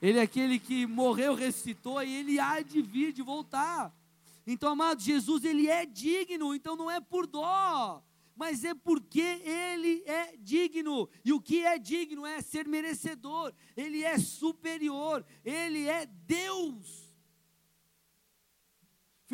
Ele 0.00 0.18
é 0.18 0.22
aquele 0.22 0.58
que 0.58 0.86
morreu, 0.86 1.34
ressuscitou 1.34 2.02
e 2.02 2.14
ele 2.14 2.38
há 2.38 2.60
de 2.60 2.82
vir, 2.82 3.12
de 3.12 3.22
voltar. 3.22 3.94
Então, 4.46 4.70
amado, 4.70 5.00
Jesus, 5.00 5.44
ele 5.44 5.68
é 5.68 5.86
digno, 5.86 6.54
então 6.54 6.76
não 6.76 6.90
é 6.90 7.00
por 7.00 7.26
dó, 7.26 8.02
mas 8.36 8.64
é 8.64 8.74
porque 8.74 9.20
ele 9.20 10.02
é 10.04 10.36
digno. 10.36 11.08
E 11.24 11.32
o 11.32 11.40
que 11.40 11.64
é 11.64 11.78
digno 11.78 12.26
é 12.26 12.42
ser 12.42 12.68
merecedor, 12.68 13.54
ele 13.74 14.02
é 14.02 14.18
superior, 14.18 15.24
ele 15.42 15.86
é 15.86 16.04
Deus. 16.04 17.03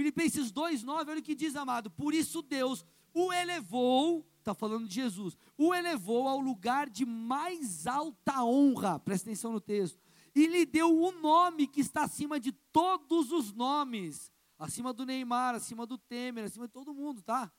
Filipenses 0.00 0.50
2,9, 0.50 1.10
olha 1.10 1.20
o 1.20 1.22
que 1.22 1.34
diz, 1.34 1.54
amado. 1.54 1.90
Por 1.90 2.14
isso 2.14 2.40
Deus 2.40 2.86
o 3.12 3.30
elevou, 3.34 4.26
está 4.38 4.54
falando 4.54 4.88
de 4.88 4.94
Jesus, 4.94 5.36
o 5.58 5.74
elevou 5.74 6.26
ao 6.26 6.40
lugar 6.40 6.88
de 6.88 7.04
mais 7.04 7.86
alta 7.86 8.42
honra, 8.42 8.98
presta 8.98 9.28
atenção 9.28 9.52
no 9.52 9.60
texto, 9.60 10.00
e 10.34 10.46
lhe 10.46 10.64
deu 10.64 10.90
o 10.90 11.08
um 11.10 11.20
nome 11.20 11.66
que 11.66 11.82
está 11.82 12.04
acima 12.04 12.40
de 12.40 12.50
todos 12.50 13.30
os 13.30 13.52
nomes, 13.52 14.32
acima 14.58 14.90
do 14.90 15.04
Neymar, 15.04 15.54
acima 15.54 15.84
do 15.84 15.98
Temer, 15.98 16.44
acima 16.44 16.66
de 16.66 16.72
todo 16.72 16.94
mundo, 16.94 17.20
tá? 17.20 17.52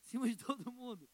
Acima 0.00 0.26
de 0.26 0.36
todo 0.42 0.72
mundo, 0.72 1.06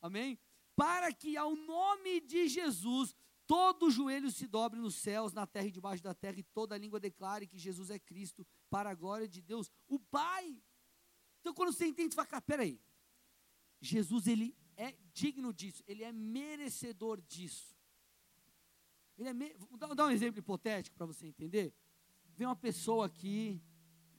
amém? 0.00 0.38
Para 0.74 1.12
que 1.12 1.36
ao 1.36 1.54
nome 1.54 2.22
de 2.22 2.48
Jesus 2.48 3.14
todo 3.50 3.90
joelho 3.90 4.30
se 4.30 4.46
dobre 4.46 4.78
nos 4.78 4.94
céus, 4.94 5.32
na 5.32 5.44
terra 5.44 5.66
e 5.66 5.72
debaixo 5.72 6.04
da 6.04 6.14
terra, 6.14 6.38
e 6.38 6.44
toda 6.44 6.78
língua 6.78 7.00
declare 7.00 7.48
que 7.48 7.58
Jesus 7.58 7.90
é 7.90 7.98
Cristo, 7.98 8.46
para 8.70 8.90
a 8.90 8.94
glória 8.94 9.26
de 9.26 9.42
Deus, 9.42 9.68
o 9.88 9.98
Pai. 9.98 10.62
Então, 11.40 11.52
quando 11.52 11.72
você 11.72 11.84
entende, 11.84 12.14
você 12.14 12.24
fala, 12.24 12.40
peraí, 12.40 12.80
Jesus, 13.80 14.28
ele 14.28 14.56
é 14.76 14.94
digno 15.12 15.52
disso, 15.52 15.82
ele 15.88 16.04
é 16.04 16.12
merecedor 16.12 17.20
disso. 17.22 17.76
Ele 19.18 19.30
é 19.30 19.34
me... 19.34 19.52
Vou 19.54 19.96
dar 19.96 20.06
um 20.06 20.12
exemplo 20.12 20.38
hipotético 20.38 20.96
para 20.96 21.06
você 21.06 21.26
entender. 21.26 21.74
Vem 22.36 22.46
uma 22.46 22.54
pessoa 22.54 23.06
aqui, 23.06 23.60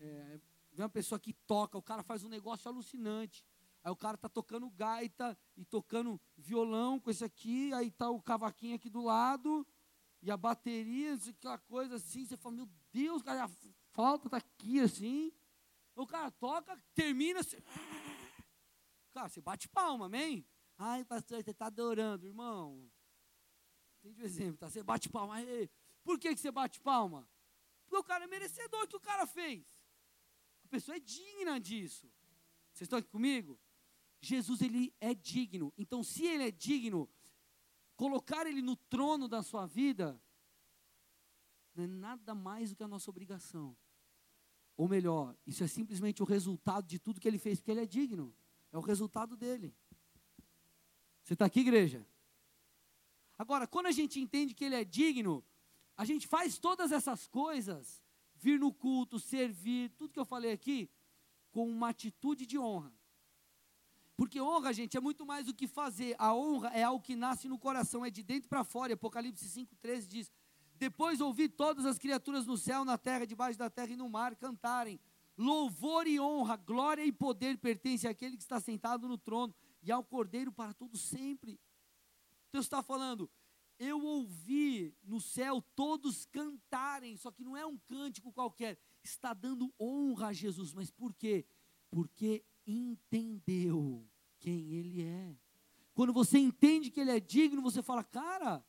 é, 0.01 0.41
vem 0.73 0.83
uma 0.83 0.89
pessoa 0.89 1.17
que 1.17 1.31
toca, 1.31 1.77
o 1.77 1.81
cara 1.81 2.03
faz 2.03 2.21
um 2.25 2.29
negócio 2.29 2.67
alucinante. 2.67 3.45
Aí 3.83 3.91
o 3.91 3.95
cara 3.95 4.17
tá 4.17 4.29
tocando 4.29 4.69
gaita 4.69 5.37
e 5.57 5.65
tocando 5.65 6.21
violão 6.37 6.99
com 6.99 7.09
esse 7.09 7.23
aqui, 7.23 7.73
aí 7.73 7.89
tá 7.89 8.09
o 8.09 8.21
cavaquinho 8.21 8.75
aqui 8.75 8.89
do 8.89 9.01
lado, 9.01 9.65
e 10.21 10.29
a 10.29 10.37
bateria, 10.37 11.15
aquela 11.15 11.57
coisa 11.57 11.95
assim, 11.95 12.25
você 12.25 12.37
fala, 12.37 12.55
meu 12.55 12.69
Deus, 12.91 13.23
cara, 13.23 13.45
a 13.45 13.49
flauta 13.91 14.29
tá 14.29 14.37
aqui 14.37 14.79
assim. 14.79 15.33
O 15.95 16.05
cara 16.05 16.29
toca, 16.31 16.77
termina 16.93 17.39
assim. 17.39 17.57
Cara, 19.13 19.27
você 19.27 19.41
bate 19.41 19.67
palma, 19.67 20.05
amém? 20.05 20.47
Ai, 20.77 21.03
pastor, 21.03 21.43
você 21.43 21.51
está 21.51 21.65
adorando, 21.65 22.25
irmão. 22.25 22.89
Entende 23.99 24.21
o 24.21 24.25
exemplo, 24.25 24.57
tá? 24.57 24.69
Você 24.69 24.81
bate 24.81 25.09
palma. 25.09 25.35
Por 26.01 26.17
que, 26.17 26.33
que 26.33 26.39
você 26.39 26.49
bate 26.49 26.79
palma? 26.79 27.27
Porque 27.83 27.97
o 27.97 28.03
cara 28.03 28.23
é 28.23 28.27
merecedor 28.27 28.87
que 28.87 28.95
o 28.95 29.01
cara 29.01 29.27
fez. 29.27 29.65
A 30.63 30.67
pessoa 30.69 30.95
é 30.95 30.99
digna 30.99 31.59
disso. 31.59 32.09
Vocês 32.71 32.85
estão 32.85 32.99
aqui 32.99 33.09
comigo? 33.09 33.59
Jesus 34.21 34.61
ele 34.61 34.93
é 35.01 35.13
digno. 35.13 35.73
Então, 35.77 36.03
se 36.03 36.25
ele 36.25 36.43
é 36.43 36.51
digno, 36.51 37.09
colocar 37.95 38.45
ele 38.45 38.61
no 38.61 38.75
trono 38.75 39.27
da 39.27 39.41
sua 39.41 39.65
vida 39.65 40.21
não 41.73 41.83
é 41.83 41.87
nada 41.87 42.35
mais 42.35 42.69
do 42.69 42.75
que 42.75 42.83
a 42.83 42.87
nossa 42.87 43.09
obrigação. 43.09 43.75
Ou 44.77 44.87
melhor, 44.87 45.35
isso 45.45 45.63
é 45.63 45.67
simplesmente 45.67 46.21
o 46.21 46.25
resultado 46.25 46.87
de 46.87 46.99
tudo 46.99 47.19
que 47.19 47.27
ele 47.27 47.37
fez, 47.37 47.59
porque 47.59 47.71
ele 47.71 47.81
é 47.81 47.85
digno. 47.85 48.33
É 48.71 48.77
o 48.77 48.81
resultado 48.81 49.35
dele. 49.35 49.75
Você 51.23 51.33
está 51.33 51.45
aqui, 51.45 51.61
igreja? 51.61 52.05
Agora, 53.37 53.67
quando 53.67 53.87
a 53.87 53.91
gente 53.91 54.19
entende 54.19 54.53
que 54.53 54.63
ele 54.63 54.75
é 54.75 54.83
digno, 54.83 55.43
a 55.97 56.05
gente 56.05 56.27
faz 56.27 56.57
todas 56.57 56.91
essas 56.91 57.27
coisas, 57.27 58.03
vir 58.35 58.59
no 58.59 58.73
culto, 58.73 59.19
servir, 59.19 59.89
tudo 59.91 60.13
que 60.13 60.19
eu 60.19 60.25
falei 60.25 60.51
aqui, 60.51 60.89
com 61.51 61.69
uma 61.69 61.89
atitude 61.89 62.45
de 62.45 62.57
honra. 62.57 62.93
Por 64.21 64.29
Porque 64.29 64.39
honra, 64.39 64.71
gente, 64.71 64.95
é 64.95 64.99
muito 64.99 65.25
mais 65.25 65.47
do 65.47 65.53
que 65.53 65.67
fazer. 65.67 66.15
A 66.19 66.31
honra 66.31 66.69
é 66.75 66.83
algo 66.83 67.03
que 67.03 67.15
nasce 67.15 67.49
no 67.49 67.57
coração, 67.57 68.05
é 68.05 68.09
de 68.11 68.21
dentro 68.21 68.47
para 68.47 68.63
fora. 68.63 68.93
Apocalipse 68.93 69.43
5,13 69.49 70.07
diz: 70.07 70.31
Depois 70.75 71.19
ouvi 71.19 71.49
todas 71.49 71.87
as 71.87 71.97
criaturas 71.97 72.45
no 72.45 72.55
céu, 72.55 72.85
na 72.85 72.99
terra, 72.99 73.25
debaixo 73.25 73.57
da 73.57 73.67
terra 73.67 73.93
e 73.93 73.95
no 73.95 74.07
mar 74.07 74.35
cantarem. 74.35 74.99
Louvor 75.35 76.05
e 76.05 76.19
honra, 76.19 76.55
glória 76.55 77.03
e 77.03 77.11
poder 77.11 77.57
pertencem 77.57 78.07
àquele 78.07 78.37
que 78.37 78.43
está 78.43 78.59
sentado 78.59 79.07
no 79.07 79.17
trono 79.17 79.55
e 79.81 79.91
ao 79.91 80.03
Cordeiro 80.03 80.51
para 80.51 80.71
todo 80.71 80.99
sempre. 80.99 81.59
Deus 82.51 82.65
está 82.65 82.83
falando, 82.83 83.27
eu 83.79 83.99
ouvi 84.03 84.95
no 85.03 85.19
céu 85.19 85.63
todos 85.75 86.27
cantarem, 86.27 87.17
só 87.17 87.31
que 87.31 87.43
não 87.43 87.57
é 87.57 87.65
um 87.65 87.75
cântico 87.75 88.31
qualquer, 88.31 88.77
está 89.03 89.33
dando 89.33 89.73
honra 89.79 90.27
a 90.27 90.33
Jesus, 90.33 90.75
mas 90.75 90.91
por 90.91 91.11
quê? 91.11 91.43
Porque 91.89 92.45
entendeu 92.67 94.10
quem 94.41 94.73
Ele 94.73 95.03
é. 95.03 95.37
Quando 95.93 96.11
você 96.11 96.37
entende 96.39 96.89
que 96.89 96.99
Ele 96.99 97.11
é 97.11 97.19
digno, 97.19 97.61
você 97.61 97.81
fala, 97.81 98.03
cara, 98.03 98.65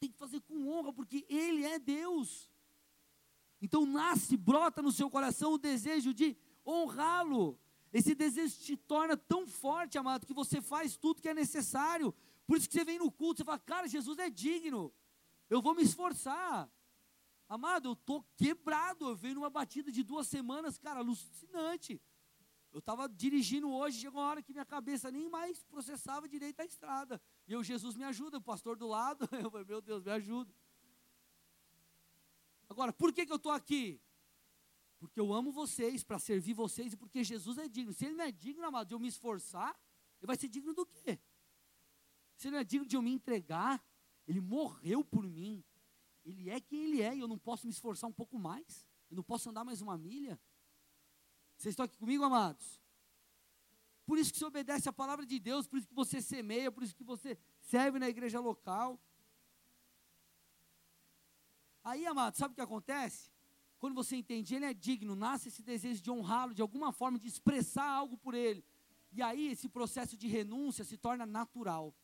tem 0.00 0.10
que 0.10 0.18
fazer 0.18 0.40
com 0.40 0.68
honra, 0.68 0.92
porque 0.92 1.24
Ele 1.28 1.64
é 1.64 1.78
Deus. 1.78 2.50
Então 3.60 3.84
nasce, 3.84 4.36
brota 4.36 4.80
no 4.80 4.90
seu 4.90 5.10
coração 5.10 5.52
o 5.52 5.58
desejo 5.58 6.14
de 6.14 6.36
honrá-lo. 6.66 7.60
Esse 7.92 8.14
desejo 8.14 8.56
te 8.60 8.76
torna 8.76 9.16
tão 9.16 9.46
forte, 9.46 9.98
amado, 9.98 10.26
que 10.26 10.32
você 10.32 10.62
faz 10.62 10.96
tudo 10.96 11.20
que 11.20 11.28
é 11.28 11.34
necessário. 11.34 12.14
Por 12.46 12.56
isso 12.56 12.68
que 12.68 12.74
você 12.74 12.84
vem 12.84 12.98
no 12.98 13.12
culto, 13.12 13.38
você 13.38 13.44
fala, 13.44 13.58
cara, 13.58 13.86
Jesus 13.86 14.18
é 14.18 14.30
digno. 14.30 14.92
Eu 15.50 15.60
vou 15.60 15.74
me 15.74 15.82
esforçar. 15.82 16.70
Amado, 17.48 17.88
eu 17.88 17.92
estou 17.92 18.24
quebrado. 18.36 19.08
Eu 19.08 19.16
venho 19.16 19.34
numa 19.34 19.50
batida 19.50 19.92
de 19.92 20.02
duas 20.02 20.26
semanas, 20.28 20.78
cara, 20.78 21.00
alucinante. 21.00 22.00
Eu 22.72 22.78
estava 22.78 23.08
dirigindo 23.08 23.68
hoje, 23.70 23.98
chegou 23.98 24.20
uma 24.20 24.28
hora 24.28 24.42
que 24.42 24.52
minha 24.52 24.64
cabeça 24.64 25.10
nem 25.10 25.28
mais 25.28 25.62
processava 25.64 26.28
direito 26.28 26.60
a 26.60 26.64
estrada. 26.64 27.20
E 27.46 27.52
eu, 27.52 27.64
Jesus 27.64 27.96
me 27.96 28.04
ajuda, 28.04 28.38
o 28.38 28.42
pastor 28.42 28.76
do 28.76 28.86
lado, 28.86 29.28
eu 29.42 29.50
falei, 29.50 29.66
meu 29.66 29.80
Deus, 29.80 30.04
me 30.04 30.10
ajuda. 30.12 30.54
Agora, 32.68 32.92
por 32.92 33.12
que, 33.12 33.26
que 33.26 33.32
eu 33.32 33.36
estou 33.36 33.50
aqui? 33.50 34.00
Porque 35.00 35.18
eu 35.18 35.32
amo 35.32 35.50
vocês, 35.50 36.04
para 36.04 36.18
servir 36.18 36.54
vocês 36.54 36.92
e 36.92 36.96
porque 36.96 37.24
Jesus 37.24 37.58
é 37.58 37.66
digno. 37.66 37.92
Se 37.92 38.04
ele 38.04 38.14
não 38.14 38.24
é 38.24 38.30
digno, 38.30 38.64
amado, 38.64 38.86
de 38.86 38.94
eu 38.94 39.00
me 39.00 39.08
esforçar, 39.08 39.76
ele 40.20 40.26
vai 40.26 40.36
ser 40.36 40.48
digno 40.48 40.72
do 40.72 40.86
quê? 40.86 41.18
Se 42.36 42.46
ele 42.46 42.52
não 42.52 42.60
é 42.60 42.64
digno 42.64 42.86
de 42.86 42.94
eu 42.94 43.02
me 43.02 43.10
entregar, 43.10 43.84
ele 44.28 44.40
morreu 44.40 45.02
por 45.02 45.26
mim. 45.26 45.64
Ele 46.24 46.50
é 46.50 46.60
quem 46.60 46.84
ele 46.84 47.02
é 47.02 47.16
e 47.16 47.20
eu 47.20 47.26
não 47.26 47.38
posso 47.38 47.66
me 47.66 47.72
esforçar 47.72 48.08
um 48.08 48.12
pouco 48.12 48.38
mais. 48.38 48.86
Eu 49.10 49.16
não 49.16 49.24
posso 49.24 49.50
andar 49.50 49.64
mais 49.64 49.80
uma 49.80 49.98
milha. 49.98 50.38
Vocês 51.60 51.74
estão 51.74 51.84
aqui 51.84 51.98
comigo, 51.98 52.24
amados? 52.24 52.80
Por 54.06 54.16
isso 54.16 54.32
que 54.32 54.38
você 54.38 54.46
obedece 54.46 54.88
a 54.88 54.92
palavra 54.94 55.26
de 55.26 55.38
Deus, 55.38 55.66
por 55.66 55.78
isso 55.78 55.86
que 55.86 55.94
você 55.94 56.22
semeia, 56.22 56.72
por 56.72 56.82
isso 56.82 56.96
que 56.96 57.04
você 57.04 57.36
serve 57.60 57.98
na 57.98 58.08
igreja 58.08 58.40
local. 58.40 58.98
Aí, 61.84 62.06
amado, 62.06 62.34
sabe 62.38 62.52
o 62.52 62.54
que 62.54 62.62
acontece? 62.62 63.30
Quando 63.78 63.94
você 63.94 64.16
entende, 64.16 64.54
ele 64.54 64.64
é 64.64 64.72
digno, 64.72 65.14
nasce 65.14 65.48
esse 65.48 65.62
desejo 65.62 66.00
de 66.00 66.10
honrá-lo, 66.10 66.54
de 66.54 66.62
alguma 66.62 66.92
forma, 66.92 67.18
de 67.18 67.28
expressar 67.28 67.90
algo 67.90 68.16
por 68.16 68.32
ele. 68.32 68.64
E 69.12 69.20
aí, 69.20 69.48
esse 69.48 69.68
processo 69.68 70.16
de 70.16 70.26
renúncia 70.28 70.82
se 70.82 70.96
torna 70.96 71.26
natural. 71.26 71.94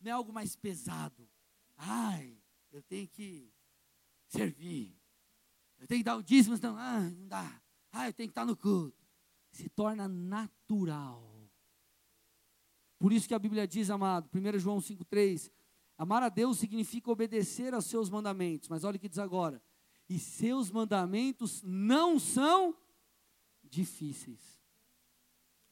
Não 0.00 0.10
é 0.10 0.12
algo 0.12 0.32
mais 0.32 0.56
pesado. 0.56 1.30
Ai, 1.76 2.36
eu 2.72 2.82
tenho 2.82 3.06
que 3.06 3.54
servir. 4.26 5.00
Eu 5.78 5.86
tenho 5.86 6.00
que 6.00 6.04
dar 6.04 6.16
o 6.16 6.22
dízimo, 6.22 6.58
não, 6.60 6.76
ah, 6.76 6.98
não 6.98 7.28
dá. 7.28 7.63
Ah, 7.94 8.08
eu 8.08 8.12
tenho 8.12 8.28
que 8.28 8.32
estar 8.32 8.44
no 8.44 8.56
culto. 8.56 9.02
Se 9.50 9.68
torna 9.68 10.08
natural. 10.08 11.48
Por 12.98 13.12
isso 13.12 13.28
que 13.28 13.34
a 13.34 13.38
Bíblia 13.38 13.66
diz, 13.68 13.88
amado, 13.88 14.28
1 14.34 14.58
João 14.58 14.78
5,3, 14.78 15.50
Amar 15.96 16.22
a 16.24 16.28
Deus 16.28 16.58
significa 16.58 17.10
obedecer 17.10 17.72
aos 17.72 17.86
seus 17.86 18.10
mandamentos. 18.10 18.68
Mas 18.68 18.84
olha 18.84 18.96
o 18.96 19.00
que 19.00 19.08
diz 19.08 19.18
agora. 19.18 19.62
E 20.08 20.18
seus 20.18 20.70
mandamentos 20.70 21.62
não 21.62 22.18
são 22.18 22.76
difíceis. 23.62 24.60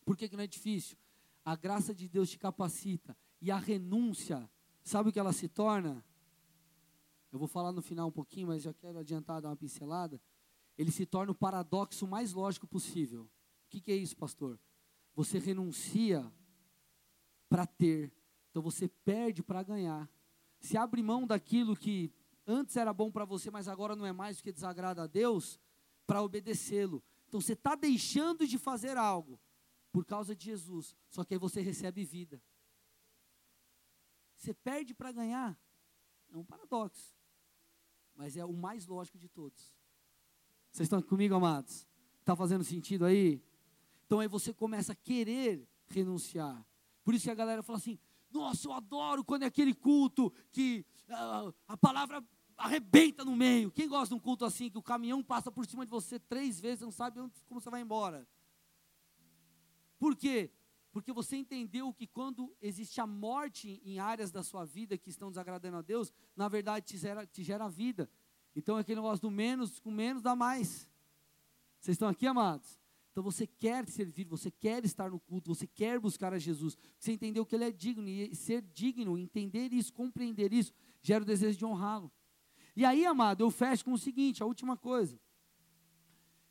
Por 0.05 0.16
que, 0.16 0.29
que 0.29 0.37
não 0.37 0.45
é 0.45 0.47
difícil? 0.47 0.97
A 1.45 1.57
graça 1.57 1.95
de 1.95 2.09
Deus 2.09 2.31
te 2.31 2.39
capacita. 2.39 3.16
E 3.41 3.51
a 3.51 3.57
renúncia, 3.57 4.49
sabe 4.85 5.11
o 5.11 5.12
que 5.12 5.18
ela 5.18 5.33
se 5.33 5.49
torna? 5.49 6.05
Eu 7.33 7.39
vou 7.39 7.49
falar 7.49 7.73
no 7.73 7.83
final 7.83 8.09
um 8.09 8.12
pouquinho, 8.12 8.49
mas 8.49 8.62
já 8.62 8.73
quero 8.73 8.99
adiantar, 8.99 9.41
dar 9.41 9.49
uma 9.49 9.57
pincelada. 9.57 10.20
Ele 10.77 10.91
se 10.91 11.07
torna 11.07 11.33
o 11.33 11.35
paradoxo 11.35 12.07
mais 12.07 12.33
lógico 12.33 12.66
possível. 12.66 13.25
O 13.25 13.29
que, 13.68 13.81
que 13.81 13.93
é 13.93 13.97
isso, 13.97 14.16
pastor? 14.16 14.59
Você 15.14 15.39
renuncia 15.39 16.33
para 17.49 17.66
ter 17.66 18.12
então 18.53 18.62
você 18.62 18.87
perde 18.87 19.43
para 19.43 19.62
ganhar. 19.62 20.09
Se 20.61 20.77
abre 20.77 21.03
mão 21.03 21.27
daquilo 21.27 21.75
que 21.75 22.12
antes 22.47 22.77
era 22.77 22.93
bom 22.93 23.11
para 23.11 23.25
você, 23.25 23.51
mas 23.51 23.66
agora 23.66 23.97
não 23.97 24.05
é 24.05 24.12
mais 24.12 24.37
porque 24.37 24.53
desagrada 24.53 25.03
a 25.03 25.07
Deus, 25.07 25.59
para 26.07 26.23
obedecê-lo. 26.23 27.03
Então 27.27 27.41
você 27.41 27.55
está 27.55 27.75
deixando 27.75 28.47
de 28.47 28.59
fazer 28.59 28.99
algo 28.99 29.41
por 29.91 30.05
causa 30.05 30.37
de 30.37 30.45
Jesus, 30.45 30.95
só 31.09 31.25
que 31.25 31.33
aí 31.33 31.41
você 31.41 31.62
recebe 31.62 32.05
vida. 32.05 32.43
Você 34.37 34.53
perde 34.53 34.93
para 34.93 35.11
ganhar. 35.11 35.59
É 36.31 36.37
um 36.37 36.45
paradoxo, 36.45 37.16
mas 38.14 38.37
é 38.37 38.45
o 38.45 38.53
mais 38.53 38.87
lógico 38.87 39.18
de 39.18 39.31
todos. 39.31 39.75
Vocês 40.73 40.87
estão 40.87 41.03
comigo, 41.03 41.35
amados? 41.35 41.87
Está 42.20 42.35
fazendo 42.35 42.64
sentido 42.64 43.05
aí? 43.05 43.43
Então 44.07 44.20
aí 44.20 44.27
você 44.27 44.55
começa 44.55 44.93
a 44.93 44.97
querer 44.97 45.68
renunciar. 45.87 46.64
Por 47.05 47.14
isso 47.14 47.25
que 47.25 47.31
a 47.31 47.35
galera 47.35 47.62
fala 47.62 47.79
assim: 47.79 47.99
nossa, 48.31 48.66
eu 48.66 48.73
adoro 48.73 49.23
quando 49.23 49.43
é 49.43 49.47
aquele 49.47 49.75
culto 49.75 50.33
que 50.51 50.87
uh, 51.11 51.55
a 51.68 51.77
palavra 51.77 52.25
arrebenta 52.57 53.23
no 53.23 53.37
meio. 53.37 53.70
Quem 53.70 53.87
gosta 53.87 54.09
de 54.09 54.14
um 54.14 54.18
culto 54.18 54.47
assim, 54.47 54.70
que 54.70 54.79
o 54.79 54.83
caminhão 54.83 55.23
passa 55.23 55.53
por 55.53 55.66
cima 55.66 55.85
de 55.85 55.91
você 55.91 56.18
três 56.18 56.59
vezes, 56.59 56.81
não 56.81 56.91
sabe 56.91 57.20
como 57.47 57.61
você 57.61 57.68
vai 57.68 57.83
embora? 57.83 58.27
Por 59.99 60.16
quê? 60.16 60.51
Porque 60.91 61.12
você 61.12 61.37
entendeu 61.37 61.93
que 61.93 62.07
quando 62.07 62.55
existe 62.62 62.99
a 62.99 63.07
morte 63.07 63.81
em 63.85 63.99
áreas 63.99 64.31
da 64.31 64.43
sua 64.43 64.64
vida 64.64 64.97
que 64.97 65.11
estão 65.11 65.29
desagradando 65.29 65.77
a 65.77 65.83
Deus, 65.83 66.12
na 66.35 66.49
verdade 66.49 66.87
te 66.87 66.97
gera, 66.97 67.27
te 67.27 67.43
gera 67.43 67.68
vida. 67.68 68.09
Então 68.55 68.77
aquele 68.77 69.01
negócio 69.01 69.23
do 69.23 69.31
menos 69.31 69.79
com 69.79 69.91
menos 69.91 70.23
dá 70.23 70.37
mais. 70.37 70.89
Vocês 71.81 71.95
estão 71.95 72.09
aqui, 72.09 72.27
amados? 72.27 72.81
Então 73.13 73.23
você 73.23 73.47
quer 73.47 73.87
servir, 73.89 74.25
você 74.25 74.51
quer 74.51 74.85
estar 74.85 75.11
no 75.11 75.21
culto, 75.21 75.55
você 75.55 75.67
quer 75.67 76.01
buscar 76.01 76.33
a 76.33 76.39
Jesus. 76.39 76.79
Você 76.99 77.13
entendeu 77.13 77.45
que 77.45 77.55
Ele 77.55 77.65
é 77.65 77.71
digno 77.71 78.09
e 78.09 78.35
ser 78.35 78.63
digno, 78.63 79.19
entender 79.19 79.73
isso, 79.73 79.93
compreender 79.93 80.53
isso, 80.53 80.73
gera 81.03 81.23
o 81.23 81.27
desejo 81.27 81.59
de 81.59 81.65
honrá-lo. 81.65 82.11
E 82.75 82.85
aí, 82.87 83.05
amado, 83.05 83.43
eu 83.43 83.51
fecho 83.51 83.85
com 83.85 83.93
o 83.93 83.99
seguinte: 83.99 84.43
a 84.43 84.47
última 84.47 84.77
coisa. 84.77 85.21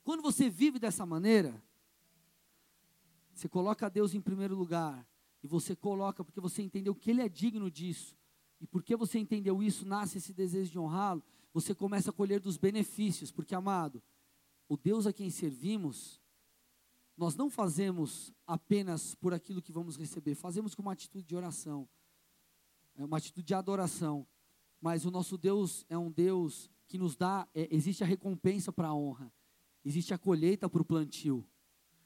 Quando 0.03 0.21
você 0.21 0.49
vive 0.49 0.77
dessa 0.77 1.05
maneira, 1.05 1.63
você 3.33 3.49
coloca 3.49 3.89
Deus 3.89 4.13
em 4.13 4.21
primeiro 4.21 4.55
lugar, 4.55 5.07
e 5.41 5.47
você 5.47 5.75
coloca 5.75 6.23
porque 6.23 6.39
você 6.39 6.61
entendeu 6.61 6.93
que 6.93 7.09
Ele 7.09 7.21
é 7.21 7.29
digno 7.29 7.71
disso, 7.71 8.15
e 8.59 8.67
porque 8.67 8.95
você 8.95 9.17
entendeu 9.17 9.63
isso, 9.63 9.85
nasce 9.85 10.19
esse 10.19 10.33
desejo 10.33 10.71
de 10.71 10.77
honrá-lo, 10.79 11.23
você 11.53 11.75
começa 11.75 12.09
a 12.09 12.13
colher 12.13 12.39
dos 12.39 12.57
benefícios, 12.57 13.31
porque, 13.31 13.53
amado, 13.53 14.01
o 14.67 14.77
Deus 14.77 15.05
a 15.05 15.13
quem 15.13 15.29
servimos, 15.29 16.21
nós 17.17 17.35
não 17.35 17.49
fazemos 17.49 18.33
apenas 18.47 19.13
por 19.15 19.33
aquilo 19.33 19.61
que 19.61 19.71
vamos 19.71 19.97
receber, 19.97 20.35
fazemos 20.35 20.73
com 20.73 20.81
uma 20.81 20.93
atitude 20.93 21.25
de 21.25 21.35
oração, 21.35 21.87
é 22.95 23.03
uma 23.03 23.17
atitude 23.17 23.47
de 23.47 23.53
adoração. 23.53 24.27
Mas 24.79 25.05
o 25.05 25.11
nosso 25.11 25.37
Deus 25.37 25.85
é 25.87 25.97
um 25.97 26.11
Deus 26.11 26.69
que 26.87 26.97
nos 26.97 27.15
dá, 27.15 27.47
é, 27.53 27.67
existe 27.73 28.03
a 28.03 28.07
recompensa 28.07 28.73
para 28.73 28.87
a 28.87 28.95
honra, 28.95 29.31
existe 29.85 30.13
a 30.13 30.17
colheita 30.17 30.67
para 30.67 30.81
o 30.81 30.85
plantio. 30.85 31.47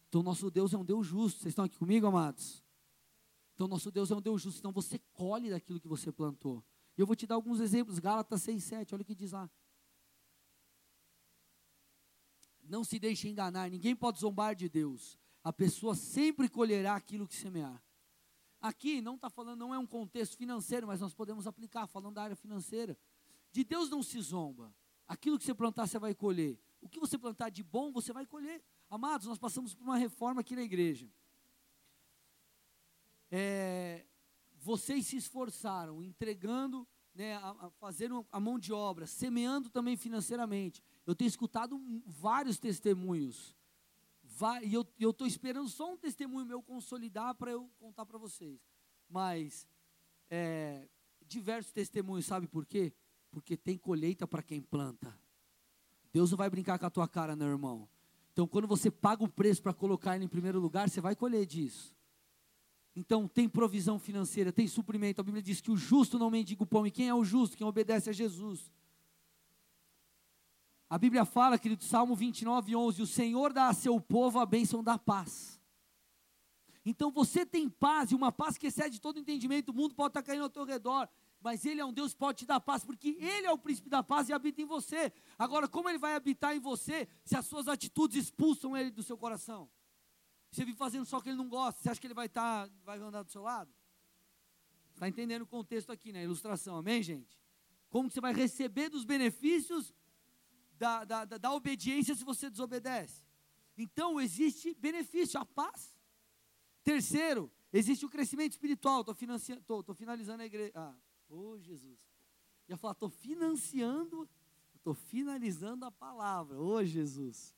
Então, 0.09 0.21
nosso 0.21 0.51
Deus 0.51 0.73
é 0.73 0.77
um 0.77 0.85
Deus 0.85 1.07
justo. 1.07 1.39
Vocês 1.39 1.51
estão 1.51 1.65
aqui 1.65 1.77
comigo, 1.77 2.05
amados? 2.05 2.63
Então, 3.53 3.67
nosso 3.67 3.89
Deus 3.91 4.11
é 4.11 4.15
um 4.15 4.21
Deus 4.21 4.41
justo. 4.41 4.59
Então, 4.59 4.71
você 4.71 4.99
colhe 5.13 5.49
daquilo 5.49 5.79
que 5.79 5.87
você 5.87 6.11
plantou. 6.11 6.63
Eu 6.97 7.05
vou 7.05 7.15
te 7.15 7.27
dar 7.27 7.35
alguns 7.35 7.59
exemplos. 7.59 7.99
Gálatas 7.99 8.41
6, 8.43 8.63
7, 8.63 8.95
olha 8.95 9.01
o 9.01 9.05
que 9.05 9.15
diz 9.15 9.31
lá. 9.31 9.49
Não 12.63 12.83
se 12.83 12.97
deixe 12.97 13.27
enganar, 13.27 13.69
ninguém 13.69 13.95
pode 13.95 14.19
zombar 14.19 14.55
de 14.55 14.67
Deus. 14.67 15.17
A 15.43 15.53
pessoa 15.53 15.95
sempre 15.95 16.49
colherá 16.49 16.95
aquilo 16.95 17.27
que 17.27 17.35
semear. 17.35 17.81
Aqui 18.59 19.01
não 19.01 19.15
está 19.15 19.29
falando, 19.29 19.59
não 19.59 19.73
é 19.73 19.77
um 19.77 19.85
contexto 19.85 20.35
financeiro, 20.35 20.87
mas 20.87 20.99
nós 20.99 21.13
podemos 21.13 21.45
aplicar, 21.45 21.85
falando 21.85 22.15
da 22.15 22.23
área 22.23 22.35
financeira. 22.35 22.97
De 23.51 23.63
Deus 23.63 23.89
não 23.89 24.01
se 24.01 24.19
zomba. 24.19 24.73
Aquilo 25.07 25.37
que 25.37 25.45
você 25.45 25.53
plantar, 25.53 25.85
você 25.87 25.99
vai 25.99 26.15
colher. 26.15 26.59
O 26.81 26.89
que 26.89 26.99
você 26.99 27.17
plantar 27.17 27.49
de 27.49 27.61
bom, 27.61 27.91
você 27.91 28.11
vai 28.11 28.25
colher. 28.25 28.63
Amados, 28.89 29.27
nós 29.27 29.37
passamos 29.37 29.75
por 29.75 29.83
uma 29.83 29.97
reforma 29.97 30.41
aqui 30.41 30.55
na 30.55 30.63
igreja. 30.63 31.07
É, 33.29 34.05
vocês 34.65 35.05
se 35.05 35.15
esforçaram, 35.15 36.01
entregando, 36.01 36.87
né, 37.13 37.35
a, 37.35 37.49
a 37.51 37.69
fazendo 37.79 38.25
a 38.31 38.39
mão 38.39 38.57
de 38.57 38.73
obra, 38.73 39.05
semeando 39.05 39.69
também 39.69 39.95
financeiramente. 39.95 40.81
Eu 41.05 41.13
tenho 41.13 41.27
escutado 41.27 41.79
vários 42.03 42.57
testemunhos, 42.57 43.55
e 44.63 44.73
eu 44.73 45.11
estou 45.11 45.27
esperando 45.27 45.69
só 45.69 45.93
um 45.93 45.97
testemunho 45.97 46.47
meu 46.47 46.63
consolidar 46.63 47.35
para 47.35 47.51
eu 47.51 47.69
contar 47.77 48.07
para 48.07 48.17
vocês. 48.17 48.59
Mas, 49.07 49.67
é, 50.31 50.89
diversos 51.27 51.71
testemunhos, 51.71 52.25
sabe 52.25 52.47
por 52.47 52.65
quê? 52.65 52.91
Porque 53.29 53.55
tem 53.55 53.77
colheita 53.77 54.27
para 54.27 54.41
quem 54.41 54.61
planta. 54.61 55.15
Deus 56.11 56.31
não 56.31 56.37
vai 56.37 56.49
brincar 56.49 56.79
com 56.79 56.87
a 56.87 56.89
tua 56.89 57.07
cara, 57.07 57.35
meu 57.35 57.47
irmão. 57.47 57.87
Então, 58.33 58.47
quando 58.47 58.67
você 58.67 58.89
paga 58.89 59.23
o 59.23 59.29
preço 59.29 59.61
para 59.61 59.73
colocar 59.73 60.15
ele 60.15 60.25
em 60.25 60.27
primeiro 60.27 60.59
lugar, 60.59 60.89
você 60.89 60.99
vai 60.99 61.15
colher 61.15 61.45
disso. 61.45 61.94
Então, 62.95 63.27
tem 63.27 63.49
provisão 63.49 63.99
financeira, 63.99 64.53
tem 64.53 64.67
suprimento. 64.67 65.19
A 65.19 65.23
Bíblia 65.23 65.43
diz 65.43 65.59
que 65.59 65.69
o 65.69 65.75
justo 65.75 66.17
não 66.17 66.31
mendiga 66.31 66.63
o 66.63 66.65
pão. 66.65 66.87
E 66.87 66.91
quem 66.91 67.09
é 67.09 67.13
o 67.13 67.25
justo? 67.25 67.57
Quem 67.57 67.67
obedece 67.67 68.09
a 68.09 68.13
Jesus. 68.13 68.71
A 70.89 70.97
Bíblia 70.97 71.25
fala, 71.25 71.57
querido, 71.57 71.83
Salmo 71.83 72.15
29, 72.15 72.75
11: 72.75 73.01
O 73.01 73.07
Senhor 73.07 73.51
dá 73.51 73.67
a 73.67 73.73
seu 73.73 73.99
povo 73.99 74.39
a 74.39 74.45
bênção 74.45 74.83
da 74.83 74.97
paz. 74.97 75.59
Então 76.85 77.09
você 77.11 77.45
tem 77.45 77.67
paz, 77.67 78.11
e 78.11 78.15
uma 78.15 78.31
paz 78.31 78.57
que 78.57 78.67
excede 78.67 79.01
todo 79.01 79.19
entendimento. 79.19 79.69
O 79.69 79.73
mundo 79.73 79.95
pode 79.95 80.11
estar 80.11 80.21
caindo 80.21 80.43
ao 80.43 80.49
teu 80.49 80.63
redor, 80.63 81.09
mas 81.41 81.65
Ele 81.65 81.81
é 81.81 81.85
um 81.85 81.91
Deus 81.91 82.13
que 82.13 82.19
pode 82.19 82.39
te 82.39 82.45
dar 82.45 82.59
paz, 82.59 82.85
porque 82.85 83.17
Ele 83.19 83.47
é 83.47 83.51
o 83.51 83.57
príncipe 83.57 83.89
da 83.89 84.03
paz 84.03 84.29
e 84.29 84.33
habita 84.33 84.61
em 84.61 84.65
você. 84.65 85.11
Agora, 85.37 85.67
como 85.67 85.89
Ele 85.89 85.97
vai 85.97 86.15
habitar 86.15 86.55
em 86.55 86.59
você 86.59 87.07
se 87.23 87.35
as 87.35 87.45
suas 87.47 87.67
atitudes 87.67 88.23
expulsam 88.23 88.77
Ele 88.77 88.91
do 88.91 89.01
seu 89.01 89.17
coração? 89.17 89.67
Você 90.55 90.63
vive 90.63 90.77
fazendo 90.77 91.05
só 91.05 91.17
o 91.17 91.21
que 91.21 91.27
Ele 91.27 91.37
não 91.37 91.49
gosta, 91.49 91.81
você 91.81 91.89
acha 91.89 91.99
que 91.99 92.07
Ele 92.07 92.13
vai, 92.13 92.27
estar, 92.27 92.69
vai 92.85 92.97
andar 92.97 93.23
do 93.23 93.29
seu 93.29 93.41
lado? 93.41 93.69
Está 94.93 95.05
entendendo 95.05 95.41
o 95.41 95.45
contexto 95.45 95.91
aqui, 95.91 96.13
né? 96.13 96.23
Ilustração, 96.23 96.77
amém, 96.77 97.03
gente? 97.03 97.37
Como 97.89 98.09
você 98.09 98.21
vai 98.21 98.33
receber 98.33 98.87
dos 98.87 99.03
benefícios 99.03 99.93
da, 100.77 101.03
da, 101.03 101.25
da, 101.25 101.37
da 101.37 101.51
obediência 101.51 102.15
se 102.15 102.23
você 102.23 102.49
desobedece? 102.49 103.25
Então, 103.77 104.21
existe 104.21 104.73
benefício, 104.75 105.37
a 105.37 105.45
paz. 105.45 105.99
Terceiro, 106.83 107.51
existe 107.73 108.05
o 108.05 108.09
crescimento 108.09 108.53
espiritual. 108.53 109.01
Estou 109.01 109.13
financiando, 109.13 109.59
estou 109.59 109.93
finalizando 109.93 110.41
a 110.41 110.45
igreja. 110.45 110.71
Ah, 110.73 110.95
oh 111.27 111.59
Jesus. 111.59 111.99
Ia 112.69 112.77
falar, 112.77 112.93
estou 112.93 113.09
financiando, 113.09 114.29
estou 114.73 114.93
finalizando 114.93 115.83
a 115.83 115.91
palavra. 115.91 116.57
Oh 116.57 116.81
Jesus. 116.81 117.53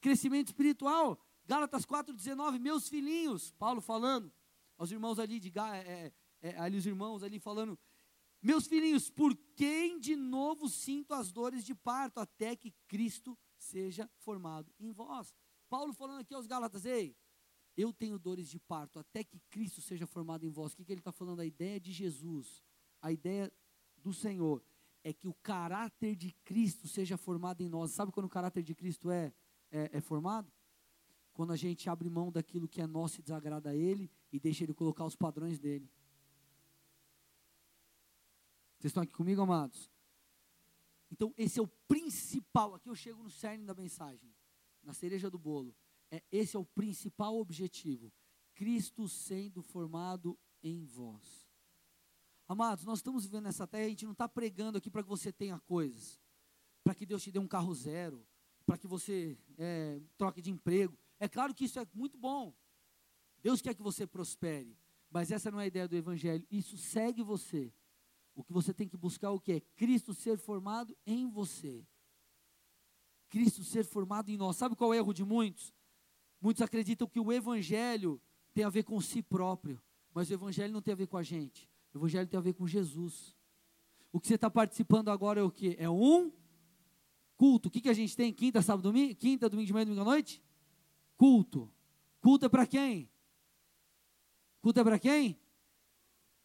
Crescimento 0.00 0.46
espiritual. 0.46 1.20
Gálatas 1.44 1.84
4,19, 1.84 2.58
meus 2.58 2.88
filhinhos, 2.88 3.52
Paulo 3.52 3.80
falando, 3.80 4.32
aos 4.78 4.90
irmãos 4.90 5.18
ali 5.18 5.38
de 5.40 5.52
é, 5.58 5.62
é, 5.62 6.12
é, 6.40 6.58
ali 6.58 6.76
os 6.76 6.86
irmãos 6.86 7.22
ali 7.22 7.38
falando, 7.38 7.78
meus 8.40 8.66
filhinhos, 8.66 9.08
por 9.08 9.36
quem 9.54 10.00
de 10.00 10.16
novo 10.16 10.68
sinto 10.68 11.14
as 11.14 11.30
dores 11.30 11.64
de 11.64 11.74
parto, 11.74 12.18
até 12.18 12.56
que 12.56 12.72
Cristo 12.88 13.38
seja 13.56 14.10
formado 14.18 14.72
em 14.80 14.90
vós. 14.92 15.32
Paulo 15.68 15.92
falando 15.92 16.20
aqui 16.20 16.34
aos 16.34 16.46
Gálatas, 16.46 16.84
ei, 16.84 17.16
eu 17.76 17.92
tenho 17.92 18.18
dores 18.18 18.48
de 18.48 18.58
parto 18.58 18.98
até 18.98 19.24
que 19.24 19.38
Cristo 19.48 19.80
seja 19.80 20.06
formado 20.06 20.44
em 20.44 20.50
vós. 20.50 20.72
O 20.72 20.76
que, 20.76 20.84
que 20.84 20.92
ele 20.92 21.00
está 21.00 21.12
falando? 21.12 21.40
A 21.40 21.46
ideia 21.46 21.80
de 21.80 21.92
Jesus, 21.92 22.62
a 23.00 23.12
ideia 23.12 23.52
do 23.96 24.12
Senhor, 24.12 24.62
é 25.04 25.12
que 25.12 25.26
o 25.26 25.34
caráter 25.34 26.14
de 26.14 26.32
Cristo 26.44 26.86
seja 26.86 27.16
formado 27.16 27.62
em 27.62 27.68
nós. 27.68 27.92
Sabe 27.92 28.12
quando 28.12 28.26
o 28.26 28.30
caráter 28.30 28.62
de 28.62 28.74
Cristo 28.74 29.10
é, 29.10 29.32
é, 29.70 29.90
é 29.92 30.00
formado? 30.00 30.52
Quando 31.32 31.52
a 31.52 31.56
gente 31.56 31.88
abre 31.88 32.08
mão 32.10 32.30
daquilo 32.30 32.68
que 32.68 32.80
é 32.80 32.86
nosso 32.86 33.20
e 33.20 33.22
desagrada 33.22 33.70
a 33.70 33.74
Ele 33.74 34.10
e 34.32 34.38
deixa 34.38 34.64
Ele 34.64 34.74
colocar 34.74 35.04
os 35.04 35.16
padrões 35.16 35.58
dele. 35.58 35.90
Vocês 38.78 38.90
estão 38.90 39.02
aqui 39.02 39.12
comigo, 39.12 39.40
amados? 39.40 39.90
Então, 41.10 41.32
esse 41.36 41.58
é 41.58 41.62
o 41.62 41.68
principal. 41.68 42.74
Aqui 42.74 42.88
eu 42.88 42.94
chego 42.94 43.22
no 43.22 43.30
cerne 43.30 43.64
da 43.64 43.74
mensagem, 43.74 44.34
na 44.82 44.92
cereja 44.92 45.30
do 45.30 45.38
bolo. 45.38 45.74
É, 46.10 46.22
esse 46.32 46.56
é 46.56 46.58
o 46.58 46.64
principal 46.64 47.36
objetivo. 47.36 48.12
Cristo 48.54 49.08
sendo 49.08 49.62
formado 49.62 50.38
em 50.62 50.84
vós. 50.84 51.48
Amados, 52.48 52.84
nós 52.84 52.98
estamos 52.98 53.24
vivendo 53.24 53.44
nessa 53.44 53.66
terra, 53.66 53.86
a 53.86 53.88
gente 53.88 54.04
não 54.04 54.12
está 54.12 54.28
pregando 54.28 54.78
aqui 54.78 54.90
para 54.90 55.02
que 55.02 55.08
você 55.08 55.32
tenha 55.32 55.58
coisas, 55.60 56.20
para 56.84 56.94
que 56.94 57.06
Deus 57.06 57.22
te 57.22 57.30
dê 57.30 57.38
um 57.38 57.48
carro 57.48 57.74
zero, 57.74 58.26
para 58.66 58.76
que 58.76 58.86
você 58.86 59.38
é, 59.56 60.00
troque 60.18 60.42
de 60.42 60.50
emprego. 60.50 60.98
É 61.22 61.28
claro 61.28 61.54
que 61.54 61.66
isso 61.66 61.78
é 61.78 61.86
muito 61.94 62.18
bom. 62.18 62.52
Deus 63.40 63.62
quer 63.62 63.74
que 63.74 63.82
você 63.82 64.04
prospere, 64.04 64.76
mas 65.08 65.30
essa 65.30 65.52
não 65.52 65.60
é 65.60 65.62
a 65.62 65.66
ideia 65.68 65.86
do 65.86 65.94
Evangelho. 65.94 66.44
Isso 66.50 66.76
segue 66.76 67.22
você. 67.22 67.72
O 68.34 68.42
que 68.42 68.52
você 68.52 68.74
tem 68.74 68.88
que 68.88 68.96
buscar 68.96 69.28
é 69.28 69.30
o 69.30 69.38
que 69.38 69.52
é 69.52 69.60
Cristo 69.60 70.14
ser 70.14 70.36
formado 70.36 70.98
em 71.06 71.30
você. 71.30 71.86
Cristo 73.28 73.62
ser 73.62 73.84
formado 73.84 74.32
em 74.32 74.36
nós. 74.36 74.56
Sabe 74.56 74.74
qual 74.74 74.92
é 74.92 74.96
o 74.96 74.98
erro 74.98 75.12
de 75.12 75.24
muitos? 75.24 75.72
Muitos 76.40 76.60
acreditam 76.60 77.06
que 77.06 77.20
o 77.20 77.32
evangelho 77.32 78.20
tem 78.52 78.64
a 78.64 78.68
ver 78.68 78.82
com 78.82 79.00
si 79.00 79.22
próprio, 79.22 79.80
mas 80.12 80.28
o 80.28 80.34
evangelho 80.34 80.72
não 80.72 80.82
tem 80.82 80.90
a 80.90 80.96
ver 80.96 81.06
com 81.06 81.18
a 81.18 81.22
gente. 81.22 81.70
O 81.94 81.98
evangelho 81.98 82.26
tem 82.26 82.38
a 82.38 82.42
ver 82.42 82.54
com 82.54 82.66
Jesus. 82.66 83.36
O 84.10 84.18
que 84.18 84.26
você 84.26 84.34
está 84.34 84.50
participando 84.50 85.08
agora 85.08 85.38
é 85.38 85.44
o 85.44 85.52
que? 85.52 85.76
É 85.78 85.88
um 85.88 86.32
culto. 87.36 87.68
O 87.68 87.70
que, 87.70 87.80
que 87.80 87.88
a 87.88 87.94
gente 87.94 88.16
tem 88.16 88.32
quinta, 88.32 88.60
sábado, 88.60 88.82
domingo? 88.82 89.14
Quinta, 89.14 89.48
domingo 89.48 89.68
de 89.68 89.72
manhã, 89.72 89.84
domingo 89.84 90.02
à 90.02 90.04
noite? 90.04 90.42
Culto. 91.22 91.72
Culto 92.20 92.46
é 92.46 92.48
para 92.48 92.66
quem? 92.66 93.08
Culto 94.60 94.80
é 94.80 94.82
para 94.82 94.98
quem? 94.98 95.38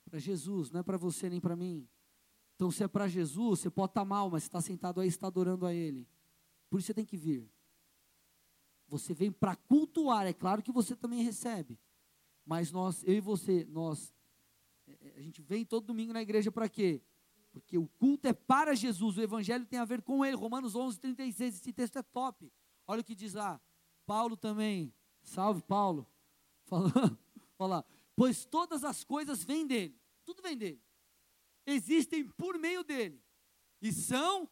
Para 0.05 0.19
Jesus, 0.19 0.69
não 0.69 0.81
é 0.81 0.83
para 0.83 0.99
você 0.99 1.31
nem 1.31 1.39
para 1.39 1.55
mim. 1.55 1.89
Então, 2.55 2.69
se 2.69 2.83
é 2.83 2.87
para 2.87 3.07
Jesus, 3.07 3.61
você 3.61 3.71
pode 3.71 3.89
estar 3.89 4.01
tá 4.01 4.05
mal, 4.05 4.29
mas 4.29 4.43
você 4.43 4.49
está 4.49 4.61
sentado 4.61 5.01
aí, 5.01 5.07
está 5.07 5.25
adorando 5.25 5.65
a 5.65 5.73
Ele. 5.73 6.07
Por 6.69 6.77
isso 6.77 6.85
você 6.85 6.93
tem 6.93 7.05
que 7.05 7.17
vir. 7.17 7.49
Você 8.87 9.15
vem 9.15 9.31
para 9.31 9.55
cultuar, 9.55 10.27
é 10.27 10.33
claro 10.33 10.61
que 10.61 10.71
você 10.71 10.95
também 10.95 11.23
recebe. 11.23 11.79
Mas 12.45 12.71
nós, 12.71 13.03
eu 13.03 13.15
e 13.15 13.19
você, 13.19 13.65
nós, 13.71 14.13
é, 14.85 14.91
é, 14.91 15.13
a 15.17 15.21
gente 15.23 15.41
vem 15.41 15.65
todo 15.65 15.87
domingo 15.87 16.13
na 16.13 16.21
igreja 16.21 16.51
para 16.51 16.69
quê? 16.69 17.01
Porque 17.51 17.79
o 17.79 17.87
culto 17.87 18.27
é 18.27 18.33
para 18.33 18.75
Jesus, 18.75 19.17
o 19.17 19.21
evangelho 19.23 19.65
tem 19.65 19.79
a 19.79 19.85
ver 19.85 20.03
com 20.03 20.23
ele. 20.23 20.35
Romanos 20.35 20.75
11, 20.75 20.99
36, 20.99 21.55
esse 21.55 21.73
texto 21.73 21.97
é 21.97 22.03
top. 22.03 22.53
Olha 22.85 23.01
o 23.01 23.03
que 23.03 23.15
diz 23.15 23.33
lá. 23.33 23.59
Paulo 24.07 24.35
também, 24.35 24.91
salve 25.21 25.61
Paulo, 25.61 26.07
falando, 26.63 27.19
fala, 27.55 27.85
pois 28.15 28.43
todas 28.43 28.83
as 28.83 29.03
coisas 29.03 29.43
vêm 29.43 29.67
dele, 29.67 29.95
tudo 30.25 30.41
vem 30.41 30.57
dele, 30.57 30.81
existem 31.63 32.27
por 32.29 32.57
meio 32.57 32.83
dele, 32.83 33.21
e 33.79 33.91
são 33.93 34.49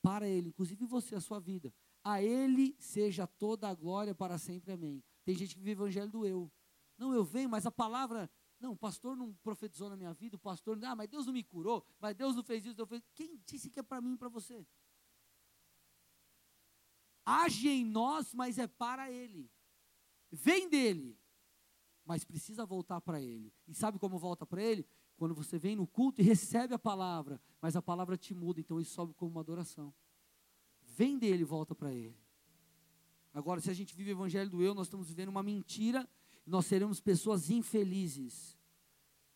para 0.00 0.26
ele, 0.26 0.48
inclusive 0.48 0.84
você, 0.86 1.14
a 1.14 1.20
sua 1.20 1.38
vida. 1.38 1.72
A 2.04 2.20
Ele 2.20 2.74
seja 2.80 3.26
toda 3.26 3.68
a 3.68 3.74
glória 3.74 4.14
para 4.14 4.36
sempre. 4.36 4.72
Amém. 4.72 5.02
Tem 5.24 5.34
gente 5.34 5.54
que 5.54 5.60
vive 5.60 5.80
o 5.80 5.84
evangelho 5.84 6.10
do 6.10 6.26
eu. 6.26 6.50
Não, 6.98 7.14
eu 7.14 7.24
venho, 7.24 7.48
mas 7.48 7.64
a 7.64 7.70
palavra. 7.70 8.28
Não, 8.58 8.72
o 8.72 8.76
pastor 8.76 9.16
não 9.16 9.32
profetizou 9.42 9.88
na 9.88 9.96
minha 9.96 10.12
vida, 10.12 10.36
o 10.36 10.38
pastor. 10.38 10.78
Ah, 10.84 10.96
mas 10.96 11.08
Deus 11.08 11.26
não 11.26 11.32
me 11.32 11.42
curou, 11.42 11.84
mas 12.00 12.16
Deus 12.16 12.34
não 12.34 12.42
fez 12.42 12.64
isso. 12.64 12.74
Deus 12.74 12.88
fez... 12.88 13.02
Quem 13.14 13.40
disse 13.46 13.70
que 13.70 13.78
é 13.78 13.82
para 13.82 14.00
mim 14.00 14.14
e 14.14 14.16
para 14.16 14.28
você? 14.28 14.66
Age 17.24 17.68
em 17.68 17.84
nós, 17.84 18.34
mas 18.34 18.58
é 18.58 18.66
para 18.66 19.10
Ele. 19.10 19.50
Vem 20.30 20.68
dele, 20.68 21.18
mas 22.04 22.24
precisa 22.24 22.64
voltar 22.66 23.00
para 23.00 23.20
Ele. 23.20 23.52
E 23.68 23.74
sabe 23.74 23.98
como 23.98 24.18
volta 24.18 24.46
para 24.46 24.62
Ele? 24.62 24.86
Quando 25.16 25.34
você 25.34 25.58
vem 25.58 25.76
no 25.76 25.86
culto 25.86 26.20
e 26.20 26.24
recebe 26.24 26.74
a 26.74 26.78
palavra, 26.78 27.40
mas 27.60 27.76
a 27.76 27.82
palavra 27.82 28.16
te 28.16 28.34
muda, 28.34 28.60
então 28.60 28.80
isso 28.80 28.92
sobe 28.92 29.14
como 29.14 29.30
uma 29.30 29.40
adoração 29.40 29.94
vem 30.94 31.18
dele 31.18 31.42
e 31.42 31.44
volta 31.44 31.74
para 31.74 31.92
ele. 31.92 32.16
Agora, 33.32 33.60
se 33.60 33.70
a 33.70 33.74
gente 33.74 33.94
vive 33.94 34.10
o 34.10 34.14
evangelho 34.14 34.50
do 34.50 34.62
eu, 34.62 34.74
nós 34.74 34.86
estamos 34.86 35.08
vivendo 35.08 35.30
uma 35.30 35.42
mentira, 35.42 36.08
nós 36.46 36.66
seremos 36.66 37.00
pessoas 37.00 37.50
infelizes. 37.50 38.58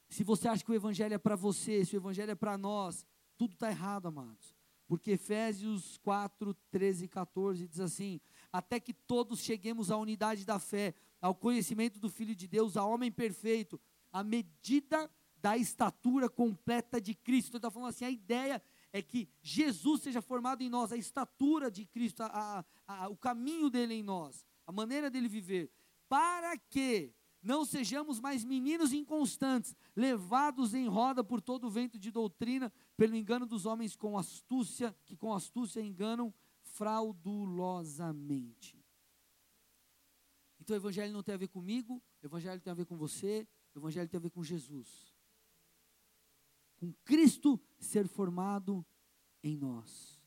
Se 0.09 0.23
você 0.23 0.49
acha 0.49 0.65
que 0.65 0.71
o 0.71 0.75
evangelho 0.75 1.15
é 1.15 1.19
para 1.19 1.35
você, 1.35 1.85
se 1.85 1.97
o 1.97 1.99
evangelho 1.99 2.31
é 2.31 2.35
para 2.35 2.59
nós, 2.59 3.07
tudo 3.37 3.55
está 3.55 3.71
errado, 3.71 4.07
amados. 4.07 4.55
Porque 4.87 5.13
Efésios 5.13 5.99
4, 5.99 6.55
13 6.71 7.05
e 7.05 7.09
14 7.09 7.67
diz 7.67 7.81
assim: 7.81 8.21
Até 8.53 8.79
que 8.79 8.93
todos 8.93 9.41
cheguemos 9.41 9.91
à 9.91 9.97
unidade 9.97 10.45
da 10.45 10.59
fé, 10.59 10.95
ao 11.21 11.35
conhecimento 11.35 11.99
do 11.99 12.09
Filho 12.09 12.35
de 12.35 12.47
Deus, 12.47 12.77
a 12.77 12.85
homem 12.85 13.11
perfeito, 13.11 13.81
à 14.13 14.23
medida 14.23 15.11
da 15.37 15.57
estatura 15.57 16.29
completa 16.29 17.01
de 17.01 17.15
Cristo. 17.15 17.49
Então, 17.49 17.59
está 17.59 17.71
falando 17.71 17.91
assim: 17.91 18.05
a 18.05 18.11
ideia 18.11 18.63
é 18.93 19.03
que 19.03 19.29
Jesus 19.43 20.03
seja 20.03 20.23
formado 20.23 20.63
em 20.63 20.71
nós, 20.71 20.93
a 20.93 20.97
estatura 20.97 21.71
de 21.71 21.85
Cristo, 21.85 22.23
a, 22.23 22.65
a, 22.87 23.05
a, 23.05 23.09
o 23.09 23.17
caminho 23.17 23.69
dele 23.69 23.95
em 23.95 24.03
nós, 24.03 24.47
a 24.67 24.73
maneira 24.73 25.11
dele 25.11 25.29
viver, 25.29 25.71
para 26.09 26.57
que 26.57 27.13
não 27.43 27.65
sejamos 27.65 28.19
mais 28.19 28.45
meninos 28.45 28.93
inconstantes, 28.93 29.77
levados 29.95 30.75
em 30.75 30.89
roda 30.89 31.23
por 31.23 31.41
todo 31.41 31.67
o 31.67 31.71
vento 31.71 31.99
de 31.99 32.11
doutrina, 32.11 32.73
pelo 32.97 33.15
engano 33.15 33.47
dos 33.47 33.67
homens 33.67 33.95
com 33.95 34.17
astúcia, 34.17 34.97
que 35.05 35.17
com 35.17 35.35
astúcia 35.35 35.81
enganam 35.81 36.33
fraudulosamente. 36.63 38.83
Então 40.61 40.75
o 40.75 40.79
evangelho 40.79 41.13
não 41.13 41.23
tem 41.23 41.35
a 41.35 41.39
ver 41.39 41.49
comigo, 41.49 42.03
o 42.23 42.27
evangelho 42.27 42.61
tem 42.61 42.71
a 42.71 42.75
ver 42.75 42.87
com 42.87 42.97
você, 42.97 43.47
o 43.75 43.79
evangelho 43.79 44.09
tem 44.09 44.19
a 44.19 44.23
ver 44.23 44.31
com 44.31 44.43
Jesus 44.43 45.15
com 46.77 46.93
Cristo 47.05 47.61
ser 47.79 48.07
formado 48.07 48.85
em 49.43 49.57
nós. 49.57 50.21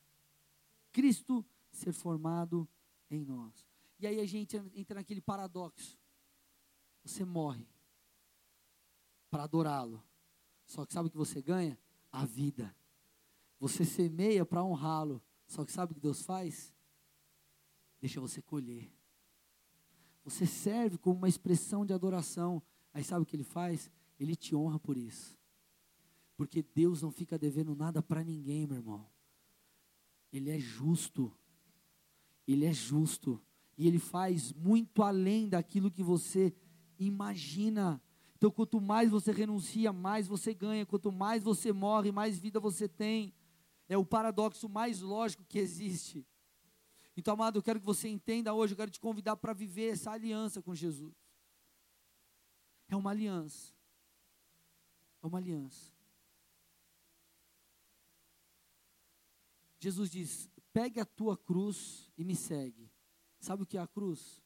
Cristo 0.91 1.45
ser 1.71 1.93
formado 1.93 2.67
em 3.09 3.23
nós. 3.23 3.67
E 3.99 4.07
aí 4.07 4.19
a 4.19 4.25
gente 4.25 4.57
entra 4.73 4.95
naquele 4.95 5.21
paradoxo. 5.21 5.97
Você 7.03 7.23
morre 7.23 7.67
para 9.29 9.43
adorá-lo. 9.43 10.03
Só 10.65 10.85
que 10.85 10.93
sabe 10.93 11.07
o 11.07 11.11
que 11.11 11.17
você 11.17 11.41
ganha? 11.41 11.77
A 12.11 12.25
vida. 12.25 12.75
Você 13.59 13.85
semeia 13.85 14.45
para 14.45 14.63
honrá-lo. 14.63 15.21
Só 15.47 15.65
que 15.65 15.71
sabe 15.71 15.91
o 15.91 15.95
que 15.95 16.01
Deus 16.01 16.21
faz? 16.23 16.73
Deixa 17.99 18.21
você 18.21 18.41
colher. 18.41 18.91
Você 20.23 20.45
serve 20.45 20.97
como 20.97 21.17
uma 21.17 21.27
expressão 21.27 21.85
de 21.85 21.93
adoração. 21.93 22.61
Aí 22.93 23.03
sabe 23.03 23.23
o 23.23 23.25
que 23.25 23.35
ele 23.35 23.43
faz? 23.43 23.89
Ele 24.19 24.35
te 24.35 24.55
honra 24.55 24.79
por 24.79 24.97
isso. 24.97 25.37
Porque 26.37 26.63
Deus 26.63 27.01
não 27.01 27.11
fica 27.11 27.37
devendo 27.37 27.75
nada 27.75 28.01
para 28.01 28.23
ninguém, 28.23 28.65
meu 28.65 28.77
irmão. 28.77 29.09
Ele 30.31 30.49
é 30.49 30.59
justo. 30.59 31.35
Ele 32.47 32.65
é 32.65 32.73
justo. 32.73 33.41
E 33.77 33.87
ele 33.87 33.99
faz 33.99 34.53
muito 34.53 35.03
além 35.03 35.49
daquilo 35.49 35.91
que 35.91 36.03
você 36.03 36.53
imagina. 36.97 38.01
Então, 38.39 38.49
quanto 38.49 38.79
mais 38.79 39.11
você 39.11 39.33
renuncia, 39.33 39.91
mais 39.91 40.25
você 40.25 40.53
ganha. 40.53 40.85
Quanto 40.85 41.11
mais 41.11 41.43
você 41.43 41.73
morre, 41.73 42.09
mais 42.09 42.39
vida 42.39 42.57
você 42.57 42.87
tem. 42.87 43.33
É 43.89 43.97
o 43.97 44.05
paradoxo 44.05 44.69
mais 44.69 45.01
lógico 45.01 45.43
que 45.43 45.59
existe. 45.59 46.25
Então, 47.17 47.33
amado, 47.33 47.59
eu 47.59 47.61
quero 47.61 47.81
que 47.81 47.85
você 47.85 48.07
entenda 48.07 48.53
hoje, 48.53 48.71
eu 48.71 48.77
quero 48.77 48.91
te 48.91 48.99
convidar 48.99 49.35
para 49.35 49.51
viver 49.51 49.91
essa 49.91 50.11
aliança 50.11 50.61
com 50.61 50.73
Jesus. 50.73 51.13
É 52.87 52.95
uma 52.95 53.09
aliança. 53.09 53.73
É 55.21 55.27
uma 55.27 55.37
aliança. 55.37 55.91
Jesus 59.79 60.09
diz: 60.09 60.49
pegue 60.71 61.01
a 61.01 61.05
tua 61.05 61.35
cruz 61.35 62.09
e 62.17 62.23
me 62.23 62.37
segue. 62.37 62.89
Sabe 63.37 63.63
o 63.63 63.65
que 63.65 63.77
é 63.77 63.81
a 63.81 63.87
cruz? 63.87 64.41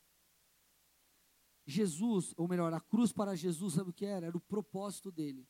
Jesus, 1.66 2.34
ou 2.36 2.48
melhor, 2.48 2.74
a 2.74 2.80
cruz 2.80 3.12
para 3.12 3.36
Jesus, 3.36 3.76
sabe 3.76 3.90
o 3.90 3.94
que 3.94 4.06
era? 4.06 4.28
Era 4.28 4.38
o 4.38 4.42
propósito 4.42 5.12
dele. 5.12 5.48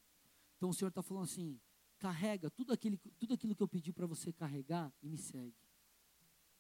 Então 0.57 0.69
o 0.69 0.73
Senhor 0.73 0.89
está 0.89 1.01
falando 1.01 1.23
assim: 1.23 1.59
carrega 1.97 2.49
tudo, 2.49 2.71
aquele, 2.71 2.97
tudo 3.17 3.33
aquilo 3.33 3.55
que 3.55 3.63
eu 3.63 3.67
pedi 3.67 3.91
para 3.91 4.05
você 4.05 4.31
carregar 4.31 4.93
e 5.01 5.09
me 5.09 5.17
segue. 5.17 5.55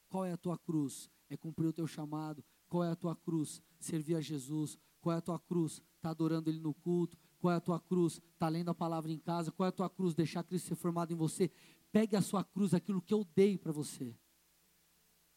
Qual 0.09 0.25
é 0.25 0.31
a 0.31 0.37
tua 0.37 0.57
cruz? 0.57 1.09
É 1.29 1.37
cumprir 1.37 1.67
o 1.67 1.73
teu 1.73 1.87
chamado. 1.87 2.43
Qual 2.67 2.83
é 2.83 2.91
a 2.91 2.95
tua 2.95 3.15
cruz? 3.15 3.61
Servir 3.79 4.15
a 4.15 4.21
Jesus. 4.21 4.77
Qual 4.99 5.13
é 5.13 5.17
a 5.17 5.21
tua 5.21 5.39
cruz? 5.39 5.81
Está 5.95 6.09
adorando 6.09 6.49
Ele 6.49 6.59
no 6.59 6.73
culto. 6.73 7.17
Qual 7.39 7.51
é 7.51 7.57
a 7.57 7.61
tua 7.61 7.79
cruz? 7.79 8.21
Está 8.33 8.47
lendo 8.47 8.69
a 8.69 8.73
palavra 8.73 9.11
em 9.11 9.19
casa. 9.19 9.51
Qual 9.51 9.65
é 9.65 9.69
a 9.69 9.71
tua 9.71 9.89
cruz? 9.89 10.13
Deixar 10.13 10.43
Cristo 10.43 10.69
ser 10.69 10.75
formado 10.75 11.11
em 11.11 11.15
você. 11.15 11.51
Pegue 11.91 12.15
a 12.15 12.21
sua 12.21 12.43
cruz, 12.43 12.73
aquilo 12.73 13.01
que 13.01 13.13
eu 13.13 13.23
dei 13.35 13.57
para 13.57 13.71
você. 13.71 14.15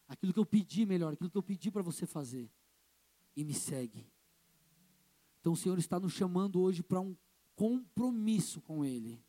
Aquilo 0.07 0.33
que 0.33 0.39
eu 0.39 0.45
pedi 0.45 0.85
melhor, 0.85 1.13
aquilo 1.13 1.29
que 1.29 1.37
eu 1.37 1.43
pedi 1.43 1.69
para 1.69 1.81
você 1.81 2.05
fazer. 2.05 2.49
E 3.37 3.45
me 3.45 3.53
segue. 3.53 4.11
Então 5.39 5.53
o 5.53 5.55
Senhor 5.55 5.77
está 5.77 5.97
nos 5.99 6.11
chamando 6.11 6.59
hoje 6.59 6.83
para 6.83 6.99
um 6.99 7.15
compromisso 7.55 8.59
com 8.59 8.83
Ele. 8.83 9.23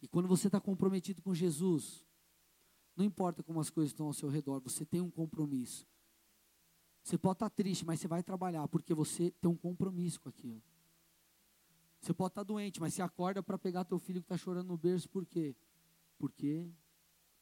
E 0.00 0.06
quando 0.06 0.28
você 0.28 0.46
está 0.46 0.60
comprometido 0.60 1.20
com 1.20 1.34
Jesus, 1.34 2.06
não 2.94 3.04
importa 3.04 3.42
como 3.42 3.60
as 3.60 3.68
coisas 3.68 3.90
estão 3.90 4.06
ao 4.06 4.12
seu 4.12 4.28
redor, 4.28 4.60
você 4.60 4.86
tem 4.86 5.00
um 5.00 5.10
compromisso. 5.10 5.86
Você 7.02 7.18
pode 7.18 7.36
estar 7.36 7.50
triste, 7.50 7.84
mas 7.84 7.98
você 7.98 8.06
vai 8.06 8.22
trabalhar, 8.22 8.68
porque 8.68 8.94
você 8.94 9.32
tem 9.40 9.50
um 9.50 9.56
compromisso 9.56 10.20
com 10.20 10.28
aquilo. 10.28 10.62
Você 12.00 12.14
pode 12.14 12.30
estar 12.30 12.44
doente, 12.44 12.80
mas 12.80 12.94
você 12.94 13.02
acorda 13.02 13.42
para 13.42 13.58
pegar 13.58 13.84
teu 13.84 13.98
filho 13.98 14.20
que 14.20 14.26
está 14.26 14.36
chorando 14.36 14.68
no 14.68 14.78
berço, 14.78 15.08
por 15.08 15.26
quê? 15.26 15.56
Porque 16.16 16.70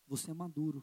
você 0.06 0.30
é 0.30 0.34
maduro. 0.34 0.82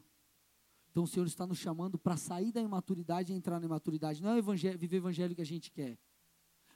Então 0.94 1.02
o 1.02 1.08
Senhor 1.08 1.26
está 1.26 1.44
nos 1.44 1.58
chamando 1.58 1.98
para 1.98 2.16
sair 2.16 2.52
da 2.52 2.60
imaturidade 2.60 3.32
e 3.32 3.34
entrar 3.34 3.58
na 3.58 3.66
imaturidade. 3.66 4.22
Não 4.22 4.30
é 4.30 4.34
o 4.34 4.38
evangelho, 4.38 4.78
viver 4.78 4.98
o 4.98 4.98
evangelho 4.98 5.34
que 5.34 5.42
a 5.42 5.44
gente 5.44 5.68
quer. 5.72 5.98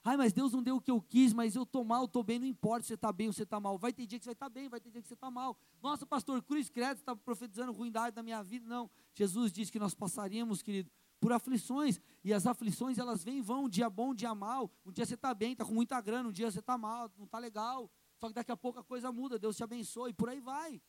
Ai, 0.03 0.17
mas 0.17 0.33
Deus 0.33 0.51
não 0.53 0.61
deu 0.61 0.75
o 0.75 0.81
que 0.81 0.91
eu 0.91 1.01
quis, 1.01 1.33
mas 1.33 1.55
eu 1.55 1.63
estou 1.63 1.85
mal, 1.85 2.05
estou 2.05 2.25
bem, 2.25 2.37
não 2.37 2.47
importa 2.47 2.83
se 2.83 2.89
você 2.89 2.95
está 2.95 3.13
bem 3.13 3.29
ou 3.29 3.33
você 3.33 3.45
está 3.45 3.61
mal. 3.61 3.79
Vai 3.79 3.93
ter 3.93 4.07
dia 4.07 4.19
que 4.19 4.25
você 4.25 4.31
vai 4.31 4.35
estar 4.35 4.47
tá 4.47 4.51
bem, 4.51 4.69
vai 4.69 4.81
ter 4.81 4.91
dia 4.91 5.01
que 5.01 5.07
você 5.07 5.15
está 5.15 5.31
mal. 5.31 5.57
Nossa, 5.81 6.05
pastor, 6.05 6.43
cruz 6.43 6.69
credo, 6.69 6.99
está 6.99 7.15
profetizando 7.15 7.71
ruindade 7.71 8.17
da 8.17 8.23
minha 8.25 8.43
vida. 8.43 8.67
Não, 8.67 8.91
Jesus 9.15 9.53
disse 9.53 9.71
que 9.71 9.79
nós 9.79 9.95
passaríamos, 9.95 10.63
querido, 10.63 10.91
por 11.21 11.33
aflições. 11.33 12.01
E 12.25 12.35
as 12.35 12.45
aflições, 12.45 12.99
elas 12.99 13.23
vêm 13.23 13.39
e 13.39 13.41
vão, 13.41 13.67
um 13.67 13.69
dia 13.69 13.89
bom, 13.89 14.11
um 14.11 14.15
dia 14.17 14.35
mal. 14.35 14.69
Um 14.85 14.91
dia 14.91 15.07
você 15.07 15.15
está 15.15 15.33
bem, 15.33 15.53
está 15.53 15.65
com 15.65 15.75
muita 15.75 16.01
grana, 16.01 16.29
um 16.29 16.33
dia 16.33 16.51
você 16.51 16.59
está 16.59 16.77
mal, 16.77 17.09
não 17.17 17.25
está 17.25 17.39
legal. 17.39 17.89
Só 18.19 18.27
que 18.27 18.35
daqui 18.35 18.51
a 18.51 18.57
pouco 18.57 18.81
a 18.81 18.85
coisa 18.85 19.13
muda, 19.13 19.39
Deus 19.39 19.57
te 19.57 19.63
abençoe, 19.63 20.11
e 20.11 20.13
por 20.13 20.29
aí 20.29 20.41
vai. 20.41 20.83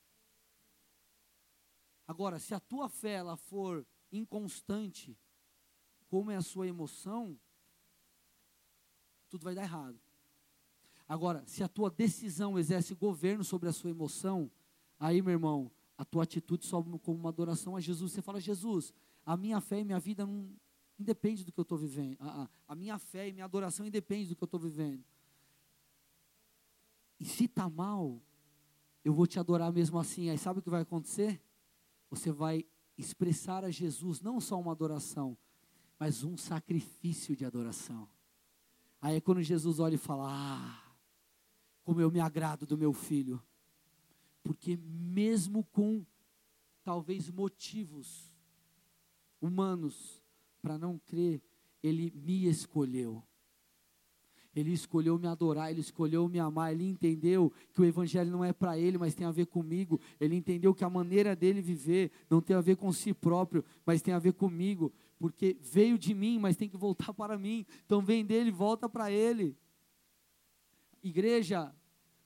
Agora, 2.10 2.40
se 2.40 2.56
a 2.56 2.60
tua 2.60 2.90
fé 2.90 3.12
ela 3.12 3.38
for 3.38 3.86
inconstante, 4.12 5.16
como 6.08 6.32
é 6.32 6.36
a 6.36 6.42
sua 6.42 6.66
emoção, 6.66 7.40
tudo 9.30 9.44
vai 9.44 9.54
dar 9.54 9.62
errado. 9.62 10.02
Agora, 11.08 11.44
se 11.46 11.64
a 11.64 11.68
tua 11.68 11.88
decisão 11.88 12.58
exerce 12.58 12.96
governo 12.96 13.44
sobre 13.44 13.70
a 13.70 13.72
sua 13.72 13.92
emoção, 13.92 14.50
aí, 15.00 15.22
meu 15.22 15.34
irmão, 15.34 15.72
a 15.96 16.04
tua 16.04 16.24
atitude 16.24 16.66
sobe 16.66 16.98
como 16.98 17.20
uma 17.20 17.30
adoração 17.30 17.76
a 17.76 17.80
Jesus. 17.80 18.12
Você 18.12 18.24
fala, 18.24 18.42
Jesus, 18.42 18.92
a 19.24 19.38
minha 19.38 19.62
fé 19.62 19.82
e 19.82 19.86
minha 19.86 20.00
vida 20.00 20.26
não 20.26 20.52
independe 20.98 21.46
do 21.46 21.52
que 21.52 21.60
eu 21.60 21.62
estou 21.62 21.78
vivendo. 21.78 22.18
A, 22.20 22.42
a, 22.42 22.50
a, 22.70 22.76
minha 22.76 22.98
fé 22.98 23.30
e 23.30 23.34
minha 23.34 23.46
adoração 23.46 23.86
independe 23.86 24.30
do 24.30 24.36
que 24.36 24.44
eu 24.44 24.48
estou 24.48 24.60
vivendo. 24.60 25.06
E 27.20 27.26
se 27.26 27.46
está 27.46 27.70
mal, 27.70 28.20
eu 29.06 29.14
vou 29.14 29.28
te 29.28 29.40
adorar 29.40 29.72
mesmo 29.72 30.00
assim. 30.00 30.32
Aí 30.32 30.40
sabe 30.40 30.58
o 30.58 30.64
que 30.64 30.72
vai 30.72 30.82
acontecer? 30.82 31.40
Você 32.10 32.32
vai 32.32 32.66
expressar 32.98 33.64
a 33.64 33.72
Jesus 33.72 34.22
não 34.22 34.40
só 34.40 34.60
uma 34.60 34.72
adoração, 34.72 35.38
mas 35.98 36.24
um 36.24 36.38
sacrifício 36.38 37.36
de 37.36 37.46
adoração. 37.46 38.10
Aí 39.02 39.18
é 39.18 39.22
quando 39.22 39.42
Jesus 39.42 39.80
olha 39.80 39.96
e 39.96 39.98
fala: 39.98 40.28
Ah, 40.30 40.90
como 41.84 42.02
eu 42.02 42.12
me 42.12 42.20
agrado 42.20 42.66
do 42.66 42.78
meu 42.78 42.94
filho. 42.94 43.42
Porque 44.44 44.78
mesmo 44.78 45.64
com 45.66 46.06
talvez 46.84 47.30
motivos 47.30 48.32
humanos 49.42 50.24
para 50.62 50.78
não 50.78 50.98
crer, 51.00 51.42
ele 51.82 52.12
me 52.12 52.46
escolheu. 52.48 53.24
Ele 54.56 54.74
escolheu 54.74 55.18
me 55.20 55.28
adorar, 55.28 55.70
ele 55.70 55.82
escolheu 55.82 56.28
me 56.28 56.40
amar, 56.40 56.74
ele 56.74 56.84
entendeu 56.84 57.54
que 57.74 57.82
o 57.82 57.86
evangelho 57.86 58.32
não 58.32 58.44
é 58.44 58.52
para 58.52 58.78
ele, 58.78 58.98
mas 58.98 59.14
tem 59.14 59.26
a 59.26 59.32
ver 59.32 59.46
comigo. 59.46 60.00
Ele 60.20 60.36
entendeu 60.36 60.74
que 60.74 60.84
a 60.84 60.90
maneira 60.90 61.36
dele 61.36 61.62
viver 61.62 62.12
não 62.30 62.42
tem 62.42 62.56
a 62.56 62.62
ver 62.62 62.76
com 62.76 62.92
si 62.92 63.14
próprio, 63.14 63.64
mas 63.86 64.02
tem 64.02 64.14
a 64.14 64.20
ver 64.20 64.34
comigo, 64.34 64.92
porque 65.20 65.56
veio 65.62 65.98
de 65.98 66.14
mim, 66.14 66.40
mas 66.40 66.58
tem 66.58 66.68
que 66.68 66.78
voltar 66.78 67.14
para 67.14 67.38
mim. 67.38 67.66
Então 67.86 68.02
vem 68.02 68.26
dele, 68.26 68.50
volta 68.50 68.90
para 68.90 69.12
ele. 69.12 69.56
Igreja, 71.04 71.74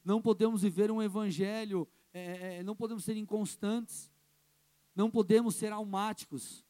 não 0.03 0.21
podemos 0.21 0.61
viver 0.61 0.89
um 0.91 1.01
evangelho, 1.01 1.87
é, 2.13 2.57
é, 2.57 2.63
não 2.63 2.75
podemos 2.75 3.03
ser 3.03 3.17
inconstantes, 3.17 4.11
não 4.95 5.09
podemos 5.09 5.55
ser 5.55 5.71
almáticos. 5.71 6.65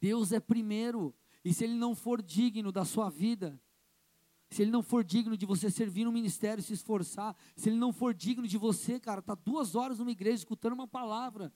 Deus 0.00 0.32
é 0.32 0.40
primeiro, 0.40 1.14
e 1.44 1.52
se 1.52 1.64
Ele 1.64 1.74
não 1.74 1.94
for 1.94 2.20
digno 2.20 2.72
da 2.72 2.84
sua 2.84 3.08
vida, 3.08 3.60
se 4.52 4.60
Ele 4.60 4.70
não 4.70 4.82
for 4.82 5.02
digno 5.02 5.34
de 5.34 5.46
você 5.46 5.70
servir 5.70 6.04
no 6.04 6.12
ministério, 6.12 6.62
se 6.62 6.74
esforçar, 6.74 7.34
se 7.56 7.70
Ele 7.70 7.76
não 7.76 7.90
for 7.90 8.12
digno 8.12 8.46
de 8.46 8.58
você, 8.58 9.00
cara, 9.00 9.22
tá 9.22 9.34
duas 9.34 9.74
horas 9.74 9.98
numa 9.98 10.10
igreja 10.10 10.36
escutando 10.36 10.74
uma 10.74 10.86
palavra, 10.86 11.50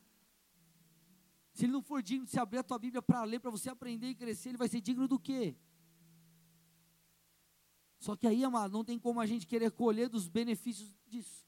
se 1.52 1.66
Ele 1.66 1.72
não 1.72 1.82
for 1.82 2.02
digno 2.02 2.24
de 2.24 2.30
se 2.30 2.40
abrir 2.40 2.58
a 2.58 2.62
tua 2.62 2.78
Bíblia 2.78 3.02
para 3.02 3.22
ler, 3.22 3.38
para 3.38 3.50
você 3.50 3.68
aprender 3.68 4.08
e 4.08 4.14
crescer, 4.14 4.48
Ele 4.48 4.56
vai 4.58 4.66
ser 4.66 4.80
digno 4.80 5.06
do 5.06 5.18
quê? 5.18 5.54
Só 7.98 8.16
que 8.16 8.26
aí, 8.26 8.42
amado, 8.42 8.72
não 8.72 8.84
tem 8.84 8.98
como 8.98 9.20
a 9.20 9.26
gente 9.26 9.46
querer 9.46 9.70
colher 9.72 10.08
dos 10.08 10.26
benefícios 10.26 10.94
disso. 11.06 11.45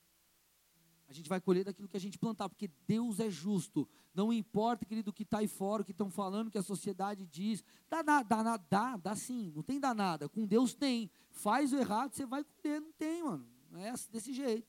A 1.09 1.13
gente 1.13 1.29
vai 1.29 1.41
colher 1.41 1.65
daquilo 1.65 1.89
que 1.89 1.97
a 1.97 2.01
gente 2.01 2.19
plantar, 2.19 2.49
porque 2.49 2.71
Deus 2.87 3.19
é 3.19 3.31
justo. 3.31 3.89
Não 4.15 4.31
importa, 4.31 4.85
querido, 4.85 5.11
o 5.11 5.13
que 5.13 5.23
está 5.23 5.39
aí 5.39 5.49
fora, 5.49 5.83
o 5.83 5.85
que 5.85 5.93
estão 5.93 6.11
falando, 6.11 6.49
o 6.49 6.51
que 6.51 6.59
a 6.59 6.63
sociedade 6.63 7.27
diz. 7.27 7.65
Dá, 7.89 8.03
dá, 8.03 8.23
dá, 8.23 8.57
dá, 8.59 8.97
dá 8.97 9.17
sim, 9.17 9.51
não 9.57 9.63
tem 9.63 9.81
danada. 9.81 10.29
Com 10.29 10.47
Deus 10.47 10.75
tem. 10.75 11.11
Faz 11.31 11.73
o 11.73 11.77
errado, 11.77 12.13
você 12.13 12.27
vai 12.27 12.45
colher. 12.45 12.81
Não 12.81 12.93
tem, 12.93 13.23
mano. 13.23 13.49
É 13.77 13.91
assim, 13.91 14.11
desse 14.11 14.35
jeito. 14.35 14.69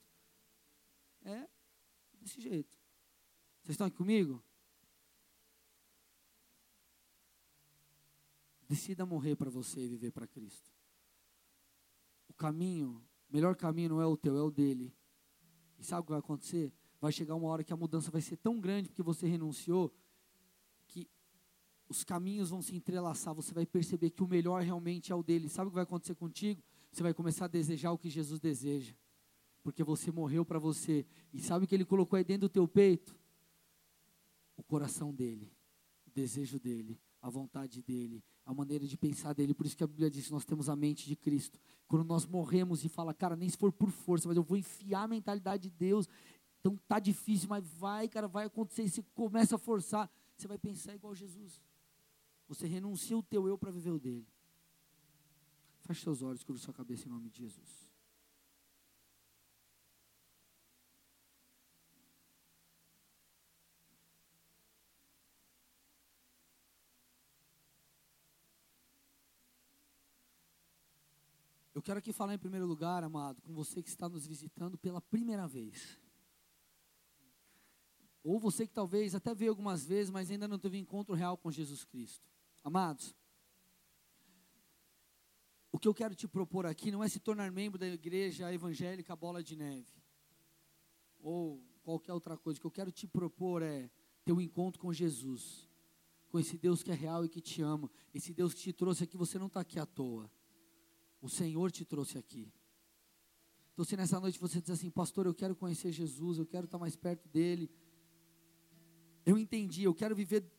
É 1.24 1.48
desse 2.20 2.42
jeito. 2.42 2.78
Vocês 3.62 3.74
estão 3.74 3.88
aqui 3.88 3.98
comigo? 3.98 4.44
Decida 8.68 9.06
morrer 9.06 9.36
para 9.36 9.50
você 9.50 9.84
e 9.84 9.88
viver 9.88 10.12
para 10.12 10.28
Cristo. 10.28 10.72
O 12.28 12.34
caminho, 12.34 13.04
melhor 13.30 13.56
caminho 13.56 13.90
não 13.90 14.02
é 14.02 14.06
o 14.06 14.16
teu, 14.16 14.38
é 14.38 14.42
o 14.42 14.52
dele. 14.52 14.94
E 15.80 15.84
sabe 15.84 16.02
o 16.02 16.04
que 16.04 16.12
vai 16.12 16.20
acontecer? 16.20 16.74
Vai 17.00 17.12
chegar 17.12 17.36
uma 17.36 17.48
hora 17.48 17.64
que 17.64 17.72
a 17.72 17.78
mudança 17.78 18.12
vai 18.12 18.22
ser 18.22 18.38
tão 18.38 18.60
grande 18.60 18.90
porque 18.90 19.02
você 19.02 19.28
renunciou, 19.28 19.94
que 20.88 21.08
os 21.88 22.04
caminhos 22.04 22.50
vão 22.50 22.62
se 22.62 22.76
entrelaçar, 22.76 23.34
você 23.34 23.54
vai 23.54 23.66
perceber 23.66 24.10
que 24.10 24.22
o 24.22 24.28
melhor 24.28 24.62
realmente 24.62 25.12
é 25.12 25.16
o 25.16 25.24
dele. 25.24 25.48
Sabe 25.48 25.68
o 25.68 25.72
que 25.72 25.76
vai 25.76 25.84
acontecer 25.84 26.16
contigo? 26.16 26.62
Você 26.92 27.02
vai 27.02 27.14
começar 27.14 27.46
a 27.46 27.48
desejar 27.48 27.92
o 27.92 27.98
que 27.98 28.10
Jesus 28.10 28.40
deseja. 28.40 28.94
Porque 29.64 29.84
você 29.84 30.12
morreu 30.12 30.46
para 30.46 30.60
você. 30.60 31.06
E 31.34 31.40
sabe 31.40 31.66
o 31.66 31.68
que 31.68 31.76
ele 31.76 31.86
colocou 31.86 32.18
aí 32.18 32.24
dentro 32.24 32.48
do 32.48 32.52
teu 32.52 32.68
peito? 32.68 33.18
O 34.58 34.64
coração 34.64 35.14
dele. 35.14 35.52
desejo 36.14 36.60
dele, 36.60 37.00
a 37.22 37.30
vontade 37.30 37.82
dele, 37.82 38.24
a 38.50 38.54
maneira 38.54 38.88
de 38.88 38.98
pensar 38.98 39.32
dele. 39.34 39.54
Por 39.54 39.68
isso 39.68 39.78
que 39.78 39.84
a 39.84 39.88
Bíblia 39.88 40.10
diz 40.10 40.26
que 40.26 40.32
nós 40.32 40.44
temos 40.44 40.70
a 40.70 40.76
mente 40.76 41.06
de 41.06 41.16
Cristo. 41.16 41.60
Quando 41.88 42.04
nós 42.04 42.26
morremos 42.26 42.84
e 42.84 42.90
fala, 42.90 43.14
cara, 43.14 43.36
nem 43.36 43.48
se 43.48 43.56
for 43.56 43.72
por 43.72 43.92
força, 43.92 44.28
mas 44.28 44.36
eu 44.36 44.42
vou 44.42 44.58
enfiar 44.58 45.04
a 45.04 45.08
mentalidade 45.08 45.64
de 45.64 45.70
Deus. 45.70 46.10
Então 46.60 46.76
tá 46.88 46.98
difícil, 46.98 47.48
mas 47.48 47.64
vai, 47.64 48.08
cara, 48.08 48.28
vai 48.28 48.48
acontecer. 48.48 48.84
E 48.84 48.90
você 48.90 49.04
começa 49.14 49.56
a 49.56 49.60
forçar, 49.60 50.10
você 50.36 50.48
vai 50.48 50.58
pensar 50.58 50.96
igual 50.96 51.14
Jesus. 51.14 51.62
Você 52.48 52.66
renuncia 52.66 53.16
o 53.16 53.22
teu 53.22 53.48
eu 53.48 53.56
para 53.56 53.70
viver 53.70 53.92
o 53.92 54.00
dele. 54.00 54.28
Feche 55.82 56.02
seus 56.02 56.24
olhos, 56.24 56.44
cubra 56.44 56.60
sua 56.60 56.74
cabeça 56.74 57.08
em 57.08 57.12
nome 57.12 57.30
de 57.30 57.38
Jesus. 57.38 57.89
Eu 71.80 71.82
quero 71.82 72.00
aqui 72.00 72.12
falar 72.12 72.34
em 72.34 72.38
primeiro 72.38 72.66
lugar, 72.66 73.06
amado, 73.06 73.42
com 73.42 73.54
você 73.54 73.82
que 73.82 73.88
está 73.88 74.10
nos 74.10 74.28
visitando 74.28 74.78
pela 74.78 75.00
primeira 75.00 75.48
vez. 75.48 75.98
Ou 78.22 78.38
você 78.38 78.68
que 78.68 78.74
talvez 78.74 79.16
até 79.16 79.34
veio 79.34 79.52
algumas 79.52 79.86
vezes, 79.86 80.12
mas 80.12 80.30
ainda 80.30 80.46
não 80.46 80.60
teve 80.60 80.78
encontro 80.78 81.16
real 81.16 81.38
com 81.38 81.50
Jesus 81.50 81.86
Cristo. 81.86 82.30
Amados, 82.66 83.16
o 85.72 85.80
que 85.80 85.88
eu 85.88 85.94
quero 85.94 86.14
te 86.16 86.28
propor 86.28 86.66
aqui 86.66 86.92
não 86.92 87.02
é 87.02 87.08
se 87.08 87.18
tornar 87.18 87.50
membro 87.50 87.80
da 87.80 87.88
igreja 87.88 88.54
evangélica 88.54 89.16
Bola 89.16 89.42
de 89.42 89.56
Neve. 89.56 90.04
Ou 91.22 91.64
qualquer 91.82 92.12
outra 92.12 92.36
coisa. 92.36 92.58
O 92.58 92.62
que 92.62 92.68
eu 92.68 92.72
quero 92.72 92.92
te 92.92 93.08
propor 93.08 93.62
é 93.62 93.90
ter 94.26 94.34
um 94.34 94.42
encontro 94.42 94.82
com 94.82 94.92
Jesus. 94.92 95.66
Com 96.28 96.38
esse 96.38 96.58
Deus 96.58 96.84
que 96.84 96.92
é 96.92 96.94
real 96.94 97.24
e 97.24 97.30
que 97.30 97.40
te 97.40 97.62
ama. 97.62 97.90
Esse 98.14 98.34
Deus 98.34 98.54
que 98.54 98.60
te 98.60 98.74
trouxe 98.74 99.06
aqui, 99.06 99.16
você 99.16 99.40
não 99.40 99.48
está 99.48 99.62
aqui 99.62 99.80
à 99.80 99.86
toa. 99.86 100.30
O 101.22 101.30
Senhor 101.30 101.72
te 101.72 101.84
trouxe 101.84 102.18
aqui. 102.18 102.52
Então, 103.74 103.86
se 103.86 103.96
nessa 103.96 104.20
noite 104.20 104.40
você 104.40 104.60
diz 104.60 104.72
assim, 104.72 104.90
pastor, 104.90 105.26
eu 105.26 105.34
quero 105.34 105.56
conhecer 105.56 105.92
Jesus, 105.92 106.38
eu 106.38 106.46
quero 106.46 106.66
estar 106.66 106.78
mais 106.78 106.96
perto 106.96 107.28
dele. 107.30 107.70
Eu 109.26 109.38
entendi, 109.38 109.84
eu 109.84 109.94
quero 109.94 110.16
viver 110.16 110.50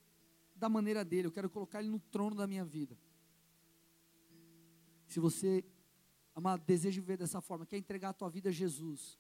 da 0.57 0.69
maneira 0.69 1.05
dele, 1.05 1.27
eu 1.27 1.33
quero 1.33 1.51
colocar 1.51 1.81
ele 1.81 1.89
no 1.89 1.99
trono 1.99 2.37
da 2.37 2.47
minha 2.47 2.65
vida. 2.65 2.97
Se 5.07 5.19
você, 5.19 5.65
amado, 6.35 6.65
deseja 6.65 7.01
viver 7.01 7.17
dessa 7.17 7.41
forma, 7.41 7.67
quer 7.67 7.79
entregar 7.79 8.11
a 8.11 8.13
tua 8.13 8.29
vida 8.29 8.51
a 8.51 8.53
Jesus, 8.53 9.19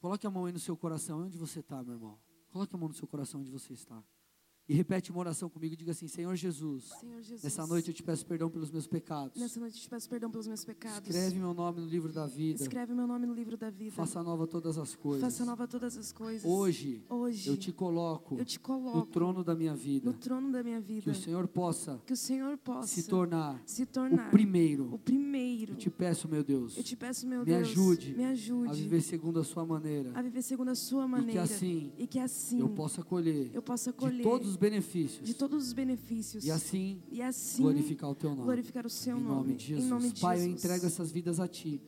coloque 0.00 0.26
a 0.26 0.30
mão 0.30 0.46
aí 0.46 0.52
no 0.52 0.58
seu 0.58 0.76
coração, 0.76 1.22
onde 1.22 1.38
você 1.38 1.60
está, 1.60 1.82
meu 1.82 1.94
irmão? 1.94 2.18
Coloque 2.50 2.74
a 2.74 2.78
mão 2.78 2.88
no 2.88 2.94
seu 2.94 3.06
coração 3.06 3.40
onde 3.40 3.50
você 3.50 3.72
está. 3.72 4.02
E 4.72 4.74
repete 4.74 5.10
uma 5.10 5.20
oração 5.20 5.50
comigo, 5.50 5.76
diga 5.76 5.90
assim: 5.90 6.08
Senhor 6.08 6.34
Jesus, 6.34 6.84
Senhor 6.98 7.20
Jesus, 7.22 7.42
nessa 7.42 7.66
noite 7.66 7.88
eu 7.88 7.94
te 7.94 8.02
peço 8.02 8.24
perdão 8.24 8.48
pelos 8.48 8.70
meus 8.70 8.86
pecados. 8.86 9.38
Nessa 9.38 9.60
noite 9.60 9.76
eu 9.76 9.82
te 9.82 9.88
peço 9.90 10.08
perdão 10.08 10.30
pelos 10.30 10.46
meus 10.46 10.64
pecados. 10.64 11.06
Escreve 11.10 11.38
meu 11.38 11.52
nome 11.52 11.82
no 11.82 11.86
livro 11.86 12.10
da 12.10 12.26
vida. 12.26 12.62
Escreve 12.62 12.94
meu 12.94 13.06
nome 13.06 13.26
no 13.26 13.34
livro 13.34 13.54
da 13.58 13.68
vida. 13.68 13.92
Faça 13.94 14.22
nova 14.22 14.46
todas 14.46 14.78
as 14.78 14.94
coisas. 14.94 15.20
Faça 15.20 15.44
nova 15.44 15.68
todas 15.68 15.98
as 15.98 16.10
coisas. 16.10 16.50
Hoje, 16.50 17.04
Hoje 17.10 17.50
eu 17.50 17.56
te 17.58 17.70
coloco, 17.70 18.38
eu 18.38 18.46
te 18.46 18.58
coloco 18.58 18.96
no 18.96 19.04
trono 19.04 19.44
da 19.44 19.54
minha 19.54 19.74
vida. 19.74 20.10
no 20.10 20.16
trono 20.16 20.50
da 20.50 20.62
minha 20.62 20.80
vida. 20.80 21.02
Que 21.02 21.10
o 21.10 21.14
Senhor 21.14 21.46
possa 21.48 22.00
que 22.06 22.12
o 22.14 22.16
Senhor 22.16 22.56
possa 22.56 22.88
se 22.88 23.02
tornar 23.02 23.62
se 23.66 23.84
tornar 23.84 24.28
o 24.28 24.30
primeiro. 24.30 24.88
o 24.94 24.98
primeiro. 24.98 25.72
Eu 25.74 25.76
te 25.76 25.90
peço, 25.90 26.26
meu 26.28 26.42
Deus, 26.42 26.78
Eu 26.78 26.82
te 26.82 26.96
peço, 26.96 27.26
meu 27.26 27.40
me 27.40 27.44
Deus, 27.44 27.68
ajude 27.68 28.14
me 28.14 28.24
ajude 28.24 28.70
a 28.70 28.72
viver 28.72 29.02
segundo 29.02 29.38
a 29.38 29.44
sua 29.44 29.66
maneira. 29.66 30.12
a 30.14 30.22
viver 30.22 30.40
segundo 30.40 30.70
a 30.70 30.74
sua 30.74 31.04
E 31.04 31.08
maneira. 31.08 31.32
que 31.32 31.38
assim 31.38 31.92
e 31.98 32.06
que 32.06 32.18
assim 32.18 32.60
eu 32.60 32.70
possa 32.70 33.02
colher 33.02 33.50
eu 33.52 33.60
possa 33.60 33.90
de 33.92 33.98
colher 33.98 34.22
todos 34.22 34.48
os 34.48 34.56
benefícios. 34.62 35.26
de 35.26 35.34
todos 35.34 35.66
os 35.66 35.72
benefícios. 35.72 36.44
E 36.44 36.50
assim 36.50 37.02
e 37.10 37.20
assim 37.20 37.62
glorificar 37.62 38.10
o 38.10 38.14
teu 38.14 38.30
nome. 38.30 38.44
glorificar 38.44 38.86
o 38.86 38.90
seu 38.90 39.18
Em 39.18 39.22
nome 39.22 39.54
de 39.54 39.66
Jesus. 39.66 39.86
Em 39.86 39.90
nome 39.90 40.10
de 40.10 40.20
Pai, 40.20 40.36
eu 40.36 40.42
Jesus. 40.42 40.64
entrego 40.64 40.86
essas 40.86 41.12
vidas 41.12 41.38
a 41.40 41.48
Ti. 41.48 41.80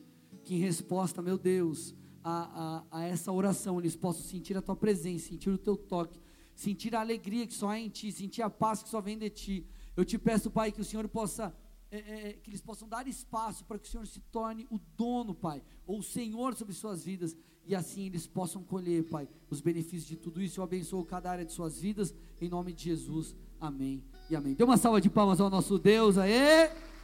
Que 0.43 0.55
em 0.55 0.59
resposta, 0.59 1.21
meu 1.21 1.37
Deus, 1.37 1.95
a, 2.23 2.83
a, 2.91 2.99
a 2.99 3.03
essa 3.05 3.31
oração, 3.31 3.79
eles 3.79 3.95
possam 3.95 4.23
sentir 4.23 4.55
a 4.57 4.61
Tua 4.61 4.75
presença, 4.75 5.29
sentir 5.29 5.49
o 5.49 5.57
Teu 5.57 5.75
toque, 5.75 6.19
sentir 6.55 6.95
a 6.95 7.01
alegria 7.01 7.47
que 7.47 7.53
só 7.53 7.69
há 7.69 7.79
em 7.79 7.89
Ti, 7.89 8.11
sentir 8.11 8.41
a 8.41 8.49
paz 8.49 8.83
que 8.83 8.89
só 8.89 9.01
vem 9.01 9.17
de 9.17 9.29
Ti. 9.29 9.65
Eu 9.95 10.03
te 10.03 10.17
peço, 10.17 10.51
Pai, 10.51 10.71
que 10.71 10.81
o 10.81 10.85
Senhor 10.85 11.07
possa, 11.07 11.55
é, 11.89 11.97
é, 11.97 12.33
que 12.33 12.49
eles 12.49 12.61
possam 12.61 12.87
dar 12.87 13.07
espaço 13.07 13.63
para 13.65 13.79
que 13.79 13.87
o 13.87 13.91
Senhor 13.91 14.05
se 14.05 14.19
torne 14.19 14.67
o 14.69 14.77
dono, 14.97 15.33
Pai, 15.33 15.63
ou 15.87 15.99
o 15.99 16.03
Senhor 16.03 16.53
sobre 16.55 16.73
suas 16.73 17.03
vidas, 17.03 17.35
e 17.67 17.75
assim 17.75 18.05
eles 18.05 18.27
possam 18.27 18.63
colher, 18.63 19.03
Pai, 19.03 19.27
os 19.49 19.61
benefícios 19.61 20.05
de 20.05 20.15
tudo 20.15 20.41
isso. 20.41 20.59
Eu 20.59 20.63
abençoo 20.63 21.03
cada 21.03 21.29
área 21.29 21.45
de 21.45 21.51
suas 21.51 21.79
vidas, 21.79 22.13
em 22.39 22.49
nome 22.49 22.73
de 22.73 22.83
Jesus. 22.83 23.35
Amém 23.59 24.03
e 24.29 24.35
amém. 24.35 24.53
Dê 24.53 24.63
uma 24.63 24.77
salva 24.77 25.01
de 25.01 25.09
palmas 25.09 25.39
ao 25.39 25.49
nosso 25.49 25.77
Deus, 25.79 26.17
aê! 26.17 26.94